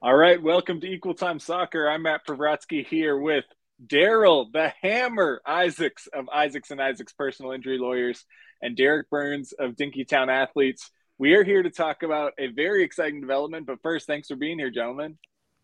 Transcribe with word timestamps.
All 0.00 0.14
right, 0.14 0.40
welcome 0.40 0.80
to 0.80 0.86
Equal 0.86 1.14
Time 1.14 1.40
Soccer. 1.40 1.90
I'm 1.90 2.02
Matt 2.02 2.24
Pravratsky 2.24 2.86
here 2.86 3.18
with 3.18 3.44
Darryl, 3.84 4.46
the 4.52 4.72
Hammer 4.80 5.42
Isaacs 5.44 6.06
of 6.14 6.28
Isaacs 6.28 6.70
and 6.70 6.80
Isaacs 6.80 7.12
Personal 7.12 7.50
Injury 7.50 7.78
Lawyers, 7.78 8.24
and 8.62 8.76
Derek 8.76 9.10
Burns 9.10 9.50
of 9.50 9.72
Dinkytown 9.72 10.28
Athletes. 10.28 10.92
We 11.18 11.34
are 11.34 11.42
here 11.42 11.64
to 11.64 11.70
talk 11.70 12.04
about 12.04 12.34
a 12.38 12.46
very 12.46 12.84
exciting 12.84 13.20
development. 13.20 13.66
But 13.66 13.82
first, 13.82 14.06
thanks 14.06 14.28
for 14.28 14.36
being 14.36 14.56
here, 14.56 14.70
gentlemen. 14.70 15.18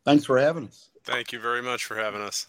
Thanks 0.05 0.25
for 0.25 0.37
having 0.37 0.67
us. 0.67 0.91
Thank 1.05 1.33
you 1.33 1.39
very 1.39 1.63
much 1.63 1.85
for 1.85 1.95
having 1.95 2.21
us. 2.21 2.49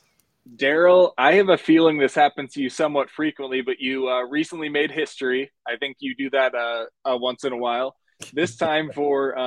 Darryl, 0.55 1.11
I 1.19 1.33
have 1.33 1.49
a 1.49 1.57
feeling 1.57 1.99
this 1.99 2.15
happens 2.15 2.53
to 2.53 2.63
you 2.63 2.69
somewhat 2.69 3.11
frequently, 3.11 3.61
but 3.61 3.79
you 3.79 4.09
uh, 4.09 4.23
recently 4.23 4.69
made 4.69 4.89
history. 4.89 5.51
I 5.67 5.75
think 5.77 5.97
you 5.99 6.15
do 6.15 6.31
that 6.31 6.55
uh, 6.55 6.85
uh, 7.05 7.15
once 7.15 7.43
in 7.43 7.53
a 7.53 7.57
while. 7.57 7.95
This 8.33 8.55
time 8.55 8.89
for 8.91 9.37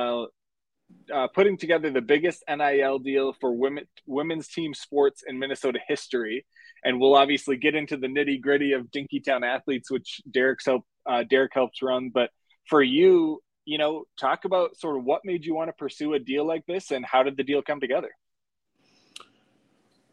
uh, 1.13 1.27
putting 1.27 1.57
together 1.57 1.89
the 1.89 2.01
biggest 2.01 2.43
NIL 2.47 2.99
deal 2.99 3.33
for 3.39 3.53
women 3.53 3.85
women's 4.05 4.47
team 4.47 4.73
sports 4.73 5.23
in 5.27 5.39
Minnesota 5.39 5.79
history, 5.87 6.45
and 6.83 6.99
we'll 6.99 7.15
obviously 7.15 7.57
get 7.57 7.75
into 7.75 7.97
the 7.97 8.07
nitty 8.07 8.41
gritty 8.41 8.73
of 8.73 8.91
Dinkytown 8.91 9.45
athletes, 9.45 9.89
which 9.91 10.21
Derek's 10.29 10.65
help 10.65 10.83
uh, 11.05 11.23
Derek 11.23 11.53
helps 11.53 11.81
run. 11.81 12.09
But 12.13 12.29
for 12.67 12.81
you, 12.81 13.41
you 13.65 13.77
know, 13.77 14.05
talk 14.19 14.45
about 14.45 14.77
sort 14.77 14.97
of 14.97 15.03
what 15.03 15.21
made 15.25 15.45
you 15.45 15.55
want 15.55 15.69
to 15.69 15.73
pursue 15.73 16.13
a 16.13 16.19
deal 16.19 16.45
like 16.45 16.65
this, 16.65 16.91
and 16.91 17.05
how 17.05 17.23
did 17.23 17.37
the 17.37 17.43
deal 17.43 17.61
come 17.61 17.79
together? 17.79 18.11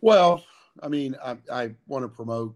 Well, 0.01 0.45
I 0.83 0.89
mean, 0.89 1.17
I, 1.25 1.37
I 1.53 1.71
want 1.87 2.05
to 2.05 2.09
promote, 2.09 2.55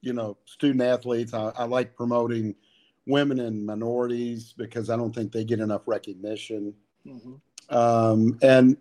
you 0.00 0.12
know, 0.12 0.36
student 0.44 0.82
athletes. 0.82 1.34
I, 1.34 1.52
I 1.56 1.64
like 1.64 1.96
promoting 1.96 2.54
women 3.06 3.40
and 3.40 3.66
minorities 3.66 4.54
because 4.56 4.88
I 4.88 4.96
don't 4.96 5.14
think 5.14 5.32
they 5.32 5.44
get 5.44 5.60
enough 5.60 5.82
recognition. 5.86 6.74
Mm-hmm. 7.06 7.76
Um, 7.76 8.38
and 8.42 8.76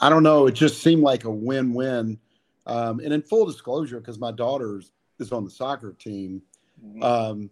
I 0.00 0.08
don't 0.08 0.22
know, 0.22 0.46
it 0.46 0.52
just 0.52 0.82
seemed 0.82 1.02
like 1.02 1.24
a 1.24 1.30
win 1.30 1.74
win. 1.74 2.18
Um, 2.66 3.00
and 3.00 3.12
in 3.12 3.22
full 3.22 3.46
disclosure, 3.46 3.98
because 3.98 4.18
my 4.18 4.32
daughter 4.32 4.80
is 5.18 5.32
on 5.32 5.44
the 5.44 5.50
soccer 5.50 5.92
team, 5.92 6.42
mm-hmm. 6.84 7.02
um, 7.02 7.50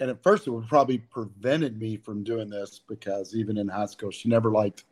and 0.00 0.10
at 0.10 0.22
first 0.22 0.46
it 0.46 0.50
would 0.50 0.68
probably 0.68 0.98
prevented 0.98 1.78
me 1.78 1.96
from 1.96 2.24
doing 2.24 2.48
this 2.48 2.80
because 2.88 3.34
even 3.34 3.58
in 3.58 3.68
high 3.68 3.86
school, 3.86 4.10
she 4.10 4.28
never 4.28 4.50
liked, 4.50 4.84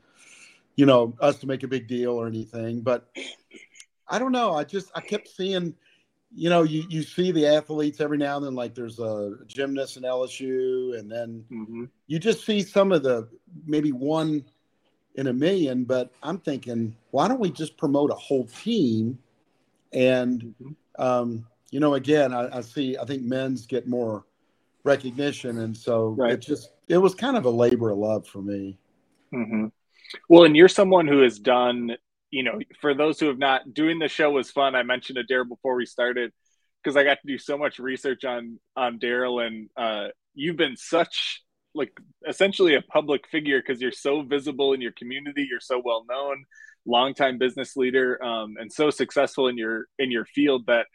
you 0.77 0.87
know, 0.87 1.15
us 1.21 1.39
to 1.39 1.47
make 1.47 1.63
a 1.63 1.69
big 1.69 1.89
deal 1.89 2.13
or 2.13 2.27
anything. 2.27 2.81
But 2.81 3.09
I 4.09 4.19
don't 4.19 4.33
know. 4.33 4.53
I 4.53 4.65
just 4.65 4.91
I 4.95 5.01
kept 5.01 5.29
seeing, 5.29 5.75
you 6.35 6.51
know, 6.51 6.63
you 6.63 6.85
you 6.89 7.03
see 7.03 7.33
the 7.33 7.47
athletes 7.47 8.01
every 8.01 8.19
now 8.19 8.37
and 8.37 8.45
then, 8.45 8.55
like 8.55 8.75
there's 8.75 8.99
a 8.99 9.35
gymnast 9.47 9.97
in 9.97 10.03
LSU, 10.03 10.99
and 10.99 11.11
then 11.11 11.45
mm-hmm. 11.51 11.85
you 12.07 12.19
just 12.19 12.45
see 12.45 12.63
some 12.63 12.93
of 12.93 13.03
the 13.03 13.29
maybe 13.65 13.93
one 13.93 14.45
in 15.15 15.29
a 15.29 15.33
million. 15.33 15.85
But 15.85 16.13
I'm 16.23 16.39
thinking, 16.39 16.97
why 17.11 17.29
don't 17.29 17.41
we 17.41 17.51
just 17.51 17.77
promote 17.77 18.11
a 18.11 18.15
whole 18.15 18.45
team? 18.47 19.19
And 19.93 20.55
mm-hmm. 20.63 21.03
um, 21.03 21.47
you 21.71 21.81
know, 21.81 21.95
again, 21.95 22.33
I, 22.33 22.59
I, 22.59 22.61
see. 22.61 22.97
I 22.97 23.05
think 23.05 23.23
men's 23.23 23.67
get 23.67 23.87
more 23.87 24.25
recognition, 24.85 25.61
and 25.61 25.77
so 25.77 26.09
right. 26.09 26.33
it 26.33 26.41
just 26.41 26.71
it 26.89 26.99
was 26.99 27.15
kind 27.15 27.37
of 27.37 27.45
a 27.45 27.51
labor 27.51 27.91
of 27.91 27.99
love 27.99 28.27
for 28.27 28.43
me. 28.43 28.79
Mm-hmm. 29.33 29.67
Well, 30.29 30.45
and 30.45 30.57
you're 30.57 30.69
someone 30.69 31.07
who 31.07 31.23
has 31.23 31.39
done 31.39 31.97
you 32.37 32.43
know, 32.43 32.59
for 32.83 32.93
those 32.93 33.19
who 33.19 33.29
have 33.29 33.39
not, 33.39 33.73
doing 33.73 33.99
the 33.99 34.09
show 34.09 34.31
was 34.31 34.51
fun. 34.51 34.75
I 34.75 34.83
mentioned 34.83 35.19
Darryl 35.27 35.49
before 35.49 35.75
we 35.75 35.87
started 35.87 36.33
because 36.85 36.95
I 36.95 37.03
got 37.03 37.17
to 37.23 37.27
do 37.27 37.39
so 37.39 37.57
much 37.57 37.79
research 37.79 38.27
on 38.27 38.61
on 38.77 38.99
Darryl, 38.99 39.47
and 39.47 39.71
uh, 39.75 40.09
you've 40.35 40.59
been 40.59 40.77
such 40.77 41.43
like 41.75 41.93
essentially 42.29 42.75
a 42.75 42.83
public 42.83 43.27
figure 43.27 43.59
because 43.59 43.81
you're 43.81 43.91
so 43.91 44.21
visible 44.21 44.75
in 44.75 44.83
your 44.83 44.93
community, 44.93 45.47
you're 45.51 45.61
so 45.61 45.81
well 45.83 46.05
known, 46.07 46.45
longtime 46.85 47.39
business 47.39 47.75
leader, 47.75 48.23
um, 48.23 48.57
and 48.61 48.71
so 48.71 48.91
successful 48.91 49.49
in 49.49 49.57
your 49.57 49.87
in 49.99 50.11
your 50.11 50.27
field 50.27 50.67
that 50.67 50.89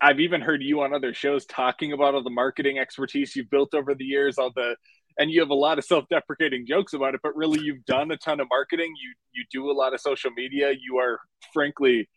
I've 0.00 0.20
even 0.20 0.40
heard 0.40 0.62
you 0.62 0.80
on 0.80 0.94
other 0.94 1.12
shows 1.12 1.44
talking 1.44 1.92
about 1.92 2.14
all 2.14 2.22
the 2.22 2.30
marketing 2.30 2.78
expertise 2.78 3.36
you've 3.36 3.50
built 3.50 3.74
over 3.74 3.94
the 3.94 4.06
years, 4.06 4.38
all 4.38 4.50
the 4.56 4.76
and 5.18 5.30
you 5.30 5.40
have 5.40 5.50
a 5.50 5.54
lot 5.54 5.78
of 5.78 5.84
self-deprecating 5.84 6.66
jokes 6.66 6.92
about 6.92 7.14
it 7.14 7.20
but 7.22 7.36
really 7.36 7.60
you've 7.60 7.84
done 7.84 8.10
a 8.10 8.16
ton 8.16 8.40
of 8.40 8.48
marketing. 8.50 8.94
You 9.00 9.14
you 9.32 9.44
do 9.50 9.70
a 9.70 9.74
lot 9.74 9.94
of 9.94 10.00
social 10.00 10.30
media. 10.30 10.72
You 10.72 10.98
are 10.98 11.20
frankly 11.52 12.08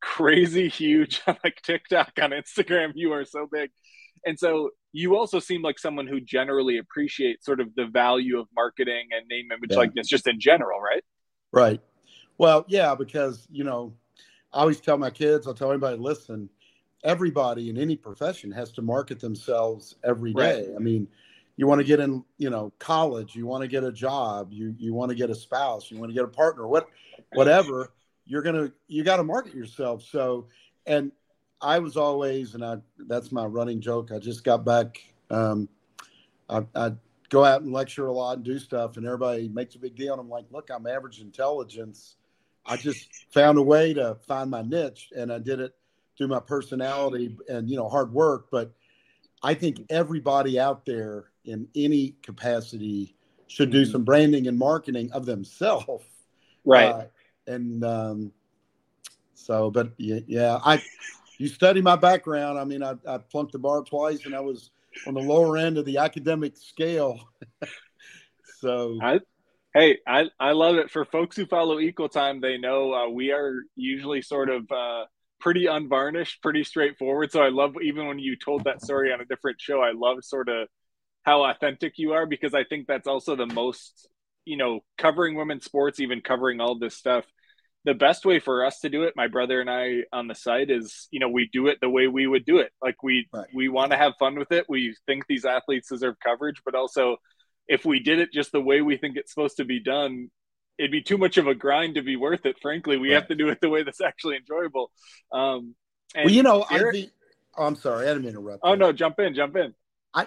crazy 0.00 0.68
huge 0.68 1.22
on 1.26 1.36
like 1.42 1.60
tiktok 1.62 2.12
on 2.20 2.30
instagram. 2.30 2.92
You 2.94 3.12
are 3.12 3.24
so 3.24 3.48
big. 3.50 3.70
And 4.26 4.38
so 4.38 4.70
you 4.92 5.16
also 5.16 5.38
seem 5.38 5.60
like 5.60 5.78
someone 5.78 6.06
who 6.06 6.20
generally 6.20 6.78
appreciates 6.78 7.44
sort 7.44 7.60
of 7.60 7.74
the 7.74 7.86
value 7.86 8.38
of 8.38 8.46
marketing 8.54 9.08
and 9.10 9.26
name 9.28 9.50
image 9.52 9.70
yeah. 9.72 9.76
likeness 9.76 10.08
just 10.08 10.26
in 10.26 10.40
general 10.40 10.80
right? 10.80 11.02
Right. 11.52 11.80
Well 12.38 12.64
yeah 12.68 12.94
because 12.94 13.46
you 13.50 13.64
know 13.64 13.94
i 14.52 14.60
always 14.60 14.80
tell 14.80 14.98
my 14.98 15.10
kids 15.10 15.46
i'll 15.46 15.54
tell 15.54 15.70
anybody 15.70 15.96
listen 15.96 16.48
everybody 17.04 17.70
in 17.70 17.76
any 17.76 17.96
profession 17.96 18.50
has 18.50 18.72
to 18.72 18.82
market 18.82 19.20
themselves 19.20 19.96
every 20.02 20.32
day. 20.32 20.66
Right. 20.66 20.76
i 20.76 20.78
mean 20.78 21.06
you 21.56 21.66
want 21.66 21.78
to 21.78 21.84
get 21.84 22.00
in 22.00 22.24
you 22.38 22.50
know 22.50 22.72
college 22.78 23.34
you 23.34 23.46
want 23.46 23.62
to 23.62 23.68
get 23.68 23.84
a 23.84 23.92
job 23.92 24.52
you 24.52 24.74
you 24.78 24.92
want 24.92 25.08
to 25.08 25.14
get 25.14 25.30
a 25.30 25.34
spouse 25.34 25.90
you 25.90 25.98
want 25.98 26.10
to 26.10 26.14
get 26.14 26.24
a 26.24 26.28
partner 26.28 26.66
what 26.66 26.88
whatever 27.32 27.92
you're 28.26 28.42
gonna 28.42 28.72
you 28.88 29.04
got 29.04 29.18
to 29.18 29.24
market 29.24 29.54
yourself. 29.54 30.02
So 30.02 30.48
and 30.86 31.12
i 31.60 31.78
was 31.78 31.96
always 31.96 32.54
and 32.54 32.64
i 32.64 32.76
that's 33.06 33.32
my 33.32 33.44
running 33.44 33.80
joke 33.80 34.10
i 34.12 34.18
just 34.18 34.44
got 34.44 34.64
back 34.64 35.00
um 35.30 35.68
i, 36.48 36.62
I 36.74 36.92
go 37.28 37.44
out 37.44 37.62
and 37.62 37.72
lecture 37.72 38.06
a 38.06 38.12
lot 38.12 38.36
and 38.36 38.44
do 38.44 38.58
stuff 38.58 38.96
and 38.96 39.06
everybody 39.06 39.48
makes 39.48 39.74
a 39.74 39.78
big 39.78 39.96
deal 39.96 40.12
and 40.12 40.20
i'm 40.20 40.28
like 40.28 40.44
look 40.50 40.70
i'm 40.70 40.86
average 40.86 41.20
intelligence. 41.20 42.16
I 42.66 42.76
just 42.76 43.08
found 43.30 43.58
a 43.58 43.62
way 43.62 43.92
to 43.94 44.16
find 44.26 44.50
my 44.50 44.62
niche 44.62 45.10
and 45.16 45.32
i 45.32 45.38
did 45.38 45.60
it 45.60 45.74
through 46.16 46.28
my 46.28 46.40
personality 46.40 47.36
and 47.48 47.68
you 47.68 47.76
know 47.76 47.88
hard 47.88 48.12
work 48.12 48.46
but 48.50 48.72
i 49.42 49.54
think 49.54 49.80
everybody 49.90 50.58
out 50.58 50.84
there 50.84 51.26
in 51.44 51.68
any 51.74 52.14
capacity 52.22 53.14
should 53.46 53.70
do 53.70 53.82
mm-hmm. 53.82 53.92
some 53.92 54.04
branding 54.04 54.46
and 54.46 54.58
marketing 54.58 55.12
of 55.12 55.26
themselves. 55.26 56.04
Right. 56.64 56.90
Uh, 56.90 57.04
and 57.46 57.84
um, 57.84 58.32
so, 59.34 59.70
but 59.70 59.92
yeah, 59.98 60.20
yeah, 60.26 60.58
I, 60.64 60.82
you 61.38 61.48
study 61.48 61.82
my 61.82 61.96
background. 61.96 62.58
I 62.58 62.64
mean, 62.64 62.82
I, 62.82 62.94
I 63.06 63.18
flunked 63.30 63.52
the 63.52 63.58
bar 63.58 63.82
twice 63.82 64.24
and 64.26 64.34
I 64.34 64.40
was 64.40 64.70
on 65.06 65.14
the 65.14 65.20
lower 65.20 65.56
end 65.56 65.78
of 65.78 65.84
the 65.84 65.98
academic 65.98 66.56
scale. 66.56 67.20
so, 68.60 68.98
I, 69.02 69.20
hey, 69.74 69.98
I, 70.06 70.30
I 70.40 70.52
love 70.52 70.76
it. 70.76 70.90
For 70.90 71.04
folks 71.04 71.36
who 71.36 71.46
follow 71.46 71.78
Equal 71.78 72.08
Time, 72.08 72.40
they 72.40 72.56
know 72.56 72.94
uh, 72.94 73.08
we 73.10 73.32
are 73.32 73.62
usually 73.76 74.22
sort 74.22 74.48
of 74.48 74.70
uh, 74.70 75.04
pretty 75.40 75.66
unvarnished, 75.66 76.42
pretty 76.42 76.64
straightforward. 76.64 77.30
So 77.30 77.42
I 77.42 77.50
love 77.50 77.74
even 77.82 78.06
when 78.06 78.18
you 78.18 78.36
told 78.36 78.64
that 78.64 78.82
story 78.82 79.12
on 79.12 79.20
a 79.20 79.26
different 79.26 79.60
show, 79.60 79.80
I 79.80 79.92
love 79.92 80.18
sort 80.22 80.48
of 80.48 80.68
how 81.24 81.44
authentic 81.44 81.94
you 81.96 82.12
are 82.12 82.26
because 82.26 82.54
I 82.54 82.64
think 82.64 82.86
that's 82.86 83.08
also 83.08 83.34
the 83.34 83.46
most, 83.46 84.08
you 84.44 84.56
know, 84.56 84.80
covering 84.98 85.34
women's 85.34 85.64
sports, 85.64 85.98
even 85.98 86.20
covering 86.20 86.60
all 86.60 86.78
this 86.78 86.94
stuff. 86.94 87.24
The 87.84 87.94
best 87.94 88.24
way 88.24 88.38
for 88.38 88.64
us 88.64 88.80
to 88.80 88.88
do 88.88 89.02
it, 89.02 89.14
my 89.16 89.26
brother 89.26 89.60
and 89.60 89.68
I 89.68 90.04
on 90.12 90.26
the 90.26 90.34
site, 90.34 90.70
is 90.70 91.06
you 91.10 91.20
know 91.20 91.28
we 91.28 91.50
do 91.52 91.66
it 91.66 91.78
the 91.82 91.88
way 91.88 92.06
we 92.06 92.26
would 92.26 92.46
do 92.46 92.58
it. 92.58 92.72
Like 92.80 93.02
we 93.02 93.28
right. 93.32 93.46
we 93.54 93.68
want 93.68 93.90
to 93.90 93.98
have 93.98 94.14
fun 94.18 94.38
with 94.38 94.52
it. 94.52 94.66
We 94.68 94.96
think 95.06 95.26
these 95.26 95.44
athletes 95.44 95.88
deserve 95.90 96.14
coverage, 96.22 96.62
but 96.64 96.74
also 96.74 97.16
if 97.68 97.84
we 97.84 98.00
did 98.00 98.20
it 98.20 98.32
just 98.32 98.52
the 98.52 98.60
way 98.60 98.80
we 98.80 98.96
think 98.96 99.16
it's 99.16 99.32
supposed 99.32 99.58
to 99.58 99.64
be 99.64 99.80
done, 99.80 100.30
it'd 100.78 100.90
be 100.90 101.02
too 101.02 101.18
much 101.18 101.36
of 101.36 101.46
a 101.46 101.54
grind 101.54 101.96
to 101.96 102.02
be 102.02 102.16
worth 102.16 102.46
it. 102.46 102.56
Frankly, 102.60 102.96
we 102.96 103.10
right. 103.10 103.16
have 103.16 103.28
to 103.28 103.34
do 103.34 103.48
it 103.48 103.58
the 103.60 103.68
way 103.68 103.82
that's 103.82 104.00
actually 104.00 104.36
enjoyable. 104.36 104.90
Um, 105.32 105.74
well, 106.14 106.30
you 106.30 106.42
know, 106.42 106.64
Eric, 106.70 106.96
I 106.96 107.10
oh, 107.58 107.66
I'm 107.66 107.76
sorry, 107.76 108.08
I 108.08 108.14
didn't 108.14 108.28
interrupt. 108.28 108.60
Oh 108.62 108.72
you. 108.72 108.78
no, 108.78 108.92
jump 108.92 109.18
in, 109.18 109.34
jump 109.34 109.56
in. 109.56 109.74
I, 110.14 110.26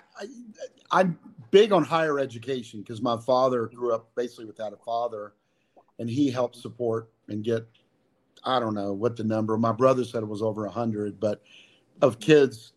I 0.91 1.01
am 1.01 1.17
big 1.51 1.71
on 1.71 1.83
higher 1.83 2.19
education 2.19 2.81
because 2.81 3.01
my 3.01 3.17
father 3.17 3.67
grew 3.67 3.93
up 3.93 4.09
basically 4.15 4.45
without 4.45 4.73
a 4.73 4.77
father, 4.77 5.33
and 5.99 6.09
he 6.09 6.29
helped 6.29 6.57
support 6.57 7.09
and 7.29 7.43
get 7.43 7.65
I 8.43 8.59
don't 8.59 8.73
know 8.73 8.93
what 8.93 9.15
the 9.15 9.23
number. 9.23 9.57
My 9.57 9.71
brother 9.71 10.03
said 10.03 10.23
it 10.23 10.27
was 10.27 10.41
over 10.41 10.65
a 10.65 10.71
hundred, 10.71 11.19
but 11.19 11.41
of 12.01 12.19
kids 12.19 12.73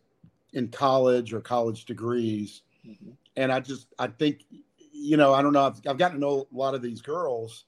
in 0.52 0.68
college 0.68 1.32
or 1.32 1.40
college 1.40 1.84
degrees, 1.84 2.62
mm-hmm. 2.86 3.10
and 3.36 3.52
I 3.52 3.60
just 3.60 3.88
I 3.98 4.06
think 4.08 4.44
you 4.92 5.16
know 5.16 5.34
I 5.34 5.42
don't 5.42 5.52
know 5.52 5.66
I've, 5.66 5.80
I've 5.86 5.98
gotten 5.98 6.16
to 6.16 6.20
know 6.20 6.46
a 6.52 6.56
lot 6.56 6.74
of 6.74 6.82
these 6.82 7.02
girls 7.02 7.64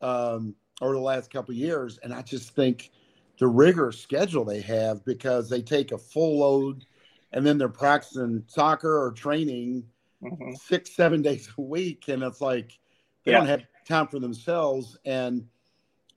um, 0.00 0.54
over 0.80 0.94
the 0.94 1.00
last 1.00 1.32
couple 1.32 1.54
years, 1.54 1.98
and 1.98 2.14
I 2.14 2.22
just 2.22 2.54
think 2.54 2.90
the 3.38 3.46
rigorous 3.46 4.00
schedule 4.00 4.44
they 4.44 4.60
have 4.62 5.04
because 5.04 5.48
they 5.48 5.60
take 5.60 5.92
a 5.92 5.98
full 5.98 6.38
load 6.38 6.86
and 7.32 7.44
then 7.44 7.58
they're 7.58 7.68
practicing 7.68 8.44
soccer 8.46 8.98
or 9.02 9.12
training 9.12 9.84
mm-hmm. 10.22 10.52
six, 10.54 10.94
seven 10.94 11.22
days 11.22 11.48
a 11.58 11.60
week. 11.60 12.08
And 12.08 12.22
it's 12.22 12.40
like 12.40 12.78
they 13.24 13.32
yeah. 13.32 13.38
don't 13.38 13.48
have 13.48 13.62
time 13.86 14.08
for 14.08 14.18
themselves 14.18 14.96
and 15.04 15.46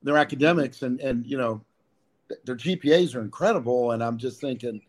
their 0.04 0.18
academics 0.18 0.82
and, 0.82 1.00
and, 1.00 1.26
you 1.26 1.38
know, 1.38 1.62
their 2.46 2.56
GPAs 2.56 3.16
are 3.16 3.22
incredible. 3.22 3.92
And 3.92 4.04
I'm 4.04 4.18
just 4.18 4.40
thinking, 4.40 4.82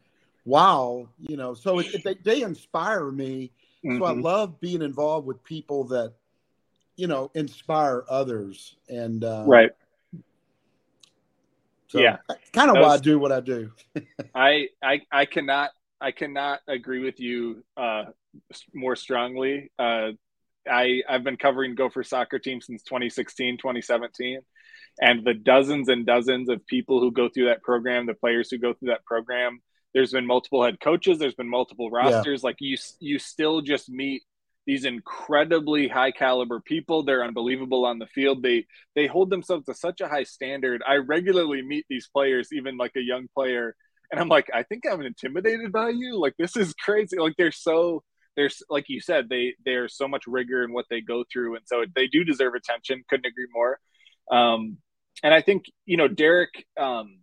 wow, 0.45 1.09
you 1.19 1.37
know, 1.37 1.55
so 1.55 1.79
it, 1.79 1.95
it, 1.95 2.05
they, 2.05 2.15
they 2.15 2.43
inspire 2.43 3.11
me. 3.11 3.51
Mm-hmm. 3.85 3.99
So 3.99 4.05
I 4.05 4.13
mm-hmm. 4.13 4.21
love 4.21 4.61
being 4.61 4.83
involved 4.83 5.27
with 5.27 5.43
people 5.43 5.85
that, 5.85 6.13
you 6.97 7.07
know, 7.07 7.31
inspire 7.35 8.05
others. 8.09 8.77
And 8.89 9.25
uh, 9.25 9.45
right. 9.47 9.71
So 11.89 11.99
yeah, 11.99 12.19
kind 12.53 12.71
of 12.71 12.77
why 12.77 12.91
I 12.91 12.99
do 12.99 13.19
what 13.19 13.33
I 13.33 13.41
do. 13.41 13.73
I, 14.35 14.69
I 14.81 15.01
I 15.11 15.25
cannot 15.25 15.71
I 16.01 16.13
cannot 16.13 16.61
agree 16.67 17.01
with 17.01 17.21
you 17.21 17.63
uh, 17.77 18.05
more 18.75 18.97
strongly. 18.97 19.71
Uh, 19.79 20.11
I 20.69 21.03
I've 21.09 21.25
been 21.25 21.37
covering 21.37 21.75
Gopher 21.75 22.03
soccer 22.03 22.39
team 22.39 22.61
since 22.61 22.83
2016, 22.83 23.59
2017, 23.59 24.41
and 25.01 25.25
the 25.25 25.35
dozens 25.35 25.89
and 25.89 26.07
dozens 26.07 26.49
of 26.49 26.67
people 26.67 27.01
who 27.01 27.13
go 27.13 27.29
through 27.29 27.47
that 27.47 27.63
program, 27.63 28.07
the 28.07 28.15
players 28.15 28.51
who 28.51 28.59
go 28.59 28.73
through 28.73 28.89
that 28.89 29.05
program. 29.05 29.61
There's 29.93 30.13
been 30.13 30.27
multiple 30.27 30.63
head 30.63 30.79
coaches. 30.81 31.19
There's 31.19 31.35
been 31.35 31.49
multiple 31.49 31.91
rosters. 31.91 32.43
Yeah. 32.43 32.47
Like 32.47 32.57
you, 32.61 32.77
you 33.01 33.19
still 33.19 33.61
just 33.61 33.89
meet 33.89 34.23
these 34.67 34.85
incredibly 34.85 35.89
high 35.89 36.13
caliber 36.13 36.61
people. 36.61 37.03
They're 37.03 37.25
unbelievable 37.25 37.85
on 37.85 37.99
the 37.99 38.07
field. 38.07 38.43
They 38.43 38.67
they 38.95 39.07
hold 39.07 39.31
themselves 39.31 39.67
to 39.67 39.75
such 39.75 40.01
a 40.01 40.09
high 40.09 40.25
standard. 40.25 40.83
I 40.87 40.97
regularly 40.97 41.63
meet 41.63 41.87
these 41.89 42.09
players, 42.09 42.53
even 42.53 42.77
like 42.77 42.93
a 42.97 43.03
young 43.03 43.27
player, 43.35 43.75
and 44.11 44.21
I'm 44.21 44.29
like, 44.29 44.49
I 44.53 44.63
think 44.63 44.85
I'm 44.91 45.03
intimidated 45.03 45.73
by 45.73 45.91
you. 45.91 46.19
Like 46.19 46.35
this 46.39 46.57
is 46.57 46.75
crazy. 46.75 47.19
Like 47.19 47.35
they're 47.37 47.53
so 47.53 48.03
there's 48.37 48.63
like 48.69 48.87
you 48.89 49.01
said, 49.01 49.29
they 49.29 49.55
there's 49.65 49.97
so 49.97 50.09
much 50.09 50.27
rigor 50.27 50.65
in 50.65 50.73
what 50.73 50.87
they 50.91 51.01
go 51.01 51.25
through, 51.31 51.57
and 51.57 51.65
so 51.67 51.85
they 51.95 52.07
do 52.07 52.25
deserve 52.25 52.55
attention. 52.55 53.03
Couldn't 53.09 53.27
agree 53.27 53.49
more. 53.53 53.79
Um, 54.31 54.79
and 55.23 55.35
I 55.35 55.43
think 55.43 55.65
you 55.87 55.97
know 55.97 56.09
Derek. 56.09 56.67
Um, 56.79 57.19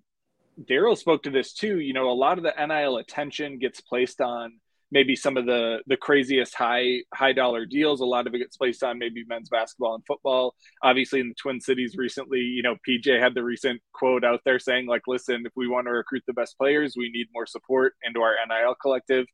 Darryl 0.60 0.98
spoke 0.98 1.22
to 1.24 1.30
this 1.30 1.54
too. 1.54 1.80
You 1.80 1.94
know, 1.94 2.10
a 2.10 2.14
lot 2.14 2.40
of 2.40 2.44
the 2.44 2.54
NIL 2.58 2.98
attention 2.98 3.60
gets 3.60 3.80
placed 3.80 4.22
on 4.22 4.60
maybe 4.92 5.16
some 5.16 5.38
of 5.38 5.46
the 5.46 5.80
the 5.88 5.98
craziest 5.98 6.56
high 6.56 7.02
high 7.14 7.34
dollar 7.34 7.66
deals. 7.66 8.02
A 8.02 8.06
lot 8.06 8.28
of 8.28 8.34
it 8.34 8.40
gets 8.40 8.58
placed 8.58 8.84
on 8.84 8.98
maybe 8.98 9.24
men's 9.28 9.50
basketball 9.50 9.96
and 9.96 10.06
football. 10.06 10.56
Obviously, 10.84 11.20
in 11.20 11.30
the 11.30 11.36
Twin 11.36 11.60
Cities 11.60 11.96
recently, 11.98 12.40
you 12.40 12.64
know, 12.64 12.76
PJ 12.88 13.20
had 13.20 13.34
the 13.34 13.44
recent 13.44 13.82
quote 13.94 14.24
out 14.24 14.42
there 14.46 14.60
saying 14.60 14.88
like, 14.88 15.04
"Listen, 15.08 15.44
if 15.46 15.54
we 15.56 15.68
want 15.68 15.88
to 15.88 15.92
recruit 15.92 16.24
the 16.28 16.34
best 16.34 16.58
players, 16.58 16.96
we 16.98 17.10
need 17.10 17.28
more 17.34 17.46
support 17.46 17.96
into 18.04 18.22
our 18.22 18.36
NIL 18.48 18.76
collective." 18.82 19.26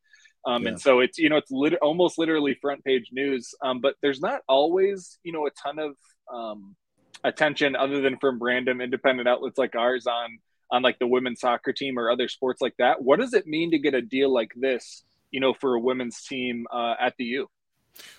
Um, 0.46 0.62
yeah. 0.62 0.70
And 0.70 0.80
so 0.80 1.00
it's 1.00 1.18
you 1.18 1.28
know 1.28 1.36
it's 1.36 1.50
lit- 1.50 1.78
almost 1.80 2.18
literally 2.18 2.56
front 2.60 2.84
page 2.84 3.08
news, 3.12 3.54
um, 3.62 3.80
but 3.80 3.94
there's 4.02 4.20
not 4.20 4.40
always 4.48 5.18
you 5.22 5.32
know 5.32 5.46
a 5.46 5.50
ton 5.50 5.78
of 5.78 5.96
um, 6.32 6.76
attention 7.22 7.76
other 7.76 8.00
than 8.00 8.18
from 8.18 8.42
random 8.42 8.80
independent 8.80 9.28
outlets 9.28 9.58
like 9.58 9.74
ours 9.74 10.06
on 10.06 10.38
on 10.70 10.82
like 10.82 10.98
the 10.98 11.06
women's 11.06 11.40
soccer 11.40 11.72
team 11.72 11.98
or 11.98 12.10
other 12.10 12.28
sports 12.28 12.60
like 12.60 12.74
that. 12.78 13.02
What 13.02 13.20
does 13.20 13.32
it 13.32 13.46
mean 13.46 13.70
to 13.70 13.78
get 13.78 13.94
a 13.94 14.02
deal 14.02 14.32
like 14.32 14.50
this? 14.56 15.04
You 15.34 15.40
know, 15.40 15.52
for 15.52 15.74
a 15.74 15.80
women's 15.80 16.22
team 16.22 16.64
uh, 16.72 16.94
at 17.00 17.16
the 17.18 17.24
U. 17.24 17.48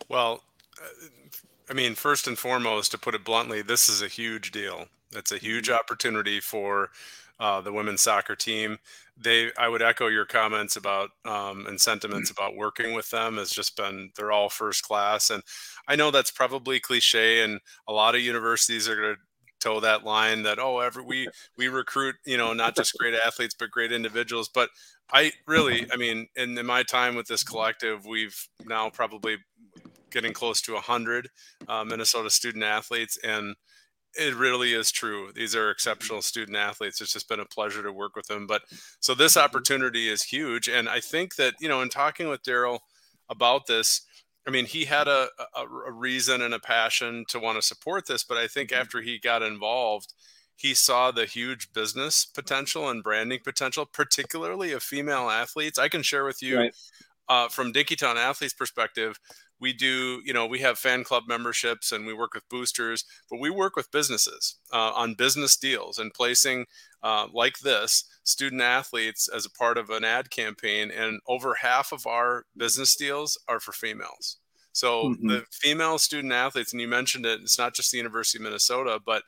Well, 0.09 0.41
uh, 0.81 1.07
I 1.69 1.73
mean, 1.73 1.95
first 1.95 2.27
and 2.27 2.37
foremost, 2.37 2.91
to 2.91 2.97
put 2.97 3.15
it 3.15 3.23
bluntly, 3.23 3.61
this 3.61 3.87
is 3.87 4.01
a 4.01 4.09
huge 4.09 4.51
deal. 4.51 4.87
It's 5.13 5.31
a 5.31 5.37
huge 5.37 5.67
mm-hmm. 5.67 5.75
opportunity 5.75 6.41
for 6.41 6.89
uh, 7.39 7.61
the 7.61 7.71
women's 7.71 8.01
soccer 8.01 8.35
team. 8.35 8.79
They, 9.17 9.51
I 9.57 9.69
would 9.69 9.81
echo 9.81 10.07
your 10.07 10.25
comments 10.25 10.75
about 10.75 11.11
um, 11.23 11.65
and 11.67 11.79
sentiments 11.79 12.29
about 12.29 12.57
working 12.57 12.93
with 12.93 13.09
them. 13.11 13.37
Has 13.37 13.49
just 13.49 13.77
been 13.77 14.11
they're 14.17 14.33
all 14.33 14.49
first 14.49 14.83
class, 14.83 15.29
and 15.29 15.41
I 15.87 15.95
know 15.95 16.11
that's 16.11 16.31
probably 16.31 16.81
cliche, 16.81 17.43
and 17.43 17.61
a 17.87 17.93
lot 17.93 18.15
of 18.15 18.21
universities 18.21 18.89
are 18.89 18.95
going 18.95 19.15
to 19.15 19.21
toe 19.61 19.79
that 19.79 20.03
line 20.03 20.43
that 20.43 20.59
oh 20.59 20.79
every 20.79 21.03
we 21.03 21.27
we 21.57 21.67
recruit 21.67 22.15
you 22.25 22.37
know 22.37 22.53
not 22.53 22.75
just 22.75 22.97
great 22.99 23.15
athletes 23.25 23.55
but 23.57 23.71
great 23.71 23.91
individuals 23.91 24.49
but 24.53 24.69
i 25.11 25.31
really 25.47 25.85
i 25.91 25.97
mean 25.97 26.27
in, 26.35 26.57
in 26.57 26.65
my 26.65 26.83
time 26.83 27.15
with 27.15 27.27
this 27.27 27.43
collective 27.43 28.05
we've 28.05 28.47
now 28.65 28.89
probably 28.89 29.37
getting 30.11 30.33
close 30.33 30.61
to 30.61 30.73
100 30.73 31.29
uh, 31.67 31.83
minnesota 31.83 32.29
student 32.29 32.63
athletes 32.63 33.17
and 33.23 33.55
it 34.15 34.35
really 34.35 34.73
is 34.73 34.91
true. 34.91 35.31
These 35.35 35.55
are 35.55 35.69
exceptional 35.69 36.21
student 36.21 36.57
athletes. 36.57 37.01
It's 37.01 37.13
just 37.13 37.27
been 37.27 37.39
a 37.39 37.45
pleasure 37.45 37.83
to 37.83 37.91
work 37.91 38.15
with 38.15 38.27
them. 38.27 38.47
But 38.47 38.63
so 38.99 39.13
this 39.13 39.33
mm-hmm. 39.33 39.43
opportunity 39.43 40.07
is 40.07 40.23
huge. 40.23 40.69
And 40.69 40.87
I 40.87 40.99
think 40.99 41.35
that, 41.35 41.55
you 41.59 41.67
know, 41.67 41.81
in 41.81 41.89
talking 41.89 42.29
with 42.29 42.43
Darryl 42.43 42.79
about 43.29 43.67
this, 43.67 44.01
I 44.47 44.51
mean, 44.51 44.65
he 44.65 44.85
had 44.85 45.07
a, 45.07 45.27
a, 45.55 45.63
a, 45.87 45.91
reason 45.91 46.41
and 46.43 46.53
a 46.53 46.59
passion 46.59 47.25
to 47.29 47.39
want 47.39 47.57
to 47.57 47.61
support 47.61 48.05
this. 48.07 48.23
But 48.23 48.37
I 48.37 48.47
think 48.47 48.69
mm-hmm. 48.69 48.81
after 48.81 49.01
he 49.01 49.19
got 49.19 49.41
involved, 49.41 50.13
he 50.55 50.73
saw 50.73 51.11
the 51.11 51.25
huge 51.25 51.73
business 51.73 52.25
potential 52.25 52.89
and 52.89 53.03
branding 53.03 53.39
potential, 53.43 53.85
particularly 53.85 54.71
of 54.71 54.83
female 54.83 55.29
athletes. 55.29 55.77
I 55.77 55.89
can 55.89 56.01
share 56.01 56.25
with 56.25 56.41
you 56.41 56.57
right. 56.57 56.75
uh, 57.27 57.47
from 57.49 57.73
Dinkytown 57.73 58.15
athletes' 58.15 58.53
perspective 58.53 59.19
we 59.59 59.73
do 59.73 60.21
you 60.25 60.33
know 60.33 60.45
we 60.45 60.59
have 60.59 60.77
fan 60.77 61.03
club 61.03 61.23
memberships 61.27 61.91
and 61.91 62.05
we 62.05 62.13
work 62.13 62.33
with 62.33 62.47
boosters 62.49 63.05
but 63.29 63.39
we 63.39 63.49
work 63.49 63.75
with 63.75 63.91
businesses 63.91 64.55
uh, 64.73 64.91
on 64.95 65.13
business 65.13 65.55
deals 65.55 65.97
and 65.97 66.13
placing 66.13 66.65
uh, 67.03 67.27
like 67.33 67.59
this 67.59 68.05
student 68.23 68.61
athletes 68.61 69.27
as 69.27 69.45
a 69.45 69.49
part 69.51 69.77
of 69.77 69.89
an 69.89 70.03
ad 70.03 70.29
campaign 70.29 70.91
and 70.91 71.19
over 71.27 71.55
half 71.55 71.91
of 71.91 72.05
our 72.05 72.45
business 72.57 72.95
deals 72.95 73.37
are 73.47 73.59
for 73.59 73.71
females 73.71 74.37
so 74.71 75.09
mm-hmm. 75.09 75.27
the 75.27 75.45
female 75.51 75.97
student 75.97 76.33
athletes 76.33 76.73
and 76.73 76.81
you 76.81 76.87
mentioned 76.87 77.25
it 77.25 77.39
it's 77.41 77.59
not 77.59 77.73
just 77.73 77.91
the 77.91 77.97
university 77.97 78.37
of 78.37 78.43
minnesota 78.43 78.99
but 79.05 79.23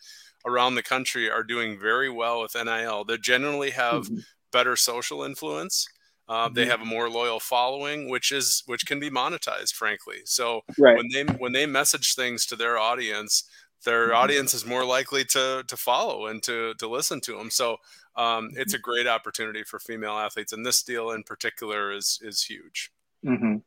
around 0.47 0.75
the 0.75 0.83
country 0.83 1.29
are 1.29 1.43
doing 1.43 1.77
very 1.79 2.09
well 2.09 2.41
with 2.41 2.55
nil 2.55 3.03
they 3.03 3.17
generally 3.17 3.71
have 3.71 4.05
mm-hmm. 4.05 4.19
better 4.51 4.75
social 4.75 5.23
influence 5.23 5.87
uh, 6.29 6.49
they 6.49 6.63
mm-hmm. 6.63 6.71
have 6.71 6.81
a 6.81 6.85
more 6.85 7.09
loyal 7.09 7.39
following, 7.39 8.09
which 8.09 8.31
is 8.31 8.63
which 8.65 8.85
can 8.85 8.99
be 8.99 9.09
monetized, 9.09 9.73
frankly. 9.73 10.17
So 10.25 10.61
right. 10.77 10.97
when 10.97 11.07
they 11.13 11.23
when 11.23 11.53
they 11.53 11.65
message 11.65 12.15
things 12.15 12.45
to 12.47 12.57
their 12.57 12.77
audience, 12.77 13.45
their 13.85 14.07
mm-hmm. 14.07 14.17
audience 14.17 14.53
is 14.53 14.65
more 14.65 14.83
likely 14.83 15.23
to 15.25 15.63
to 15.65 15.77
follow 15.77 16.27
and 16.27 16.43
to 16.43 16.73
to 16.79 16.87
listen 16.87 17.21
to 17.21 17.37
them. 17.37 17.49
So 17.49 17.77
um, 18.17 18.49
it's 18.55 18.73
a 18.73 18.77
mm-hmm. 18.77 18.83
great 18.83 19.07
opportunity 19.07 19.63
for 19.63 19.79
female 19.79 20.17
athletes, 20.17 20.51
and 20.51 20.65
this 20.65 20.83
deal 20.83 21.11
in 21.11 21.23
particular 21.23 21.93
is 21.93 22.19
is 22.21 22.43
huge. 22.43 22.91
Mm-hmm. 23.25 23.57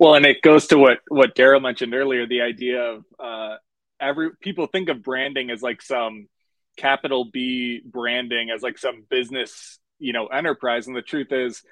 Well, 0.00 0.14
and 0.14 0.26
it 0.26 0.42
goes 0.42 0.66
to 0.68 0.78
what 0.78 0.98
what 1.08 1.36
Darryl 1.36 1.62
mentioned 1.62 1.94
earlier, 1.94 2.26
the 2.26 2.40
idea 2.40 2.80
of 2.82 3.04
uh, 3.20 3.56
every 4.00 4.30
people 4.40 4.66
think 4.66 4.88
of 4.88 5.02
branding 5.02 5.50
as 5.50 5.62
like 5.62 5.82
some 5.82 6.26
capital 6.76 7.24
B 7.24 7.80
branding 7.84 8.50
as 8.50 8.62
like 8.62 8.78
some 8.78 9.04
business 9.10 9.78
you 9.98 10.12
know 10.12 10.26
enterprise, 10.26 10.86
and 10.86 10.96
the 10.96 11.02
truth 11.02 11.32
is 11.32 11.62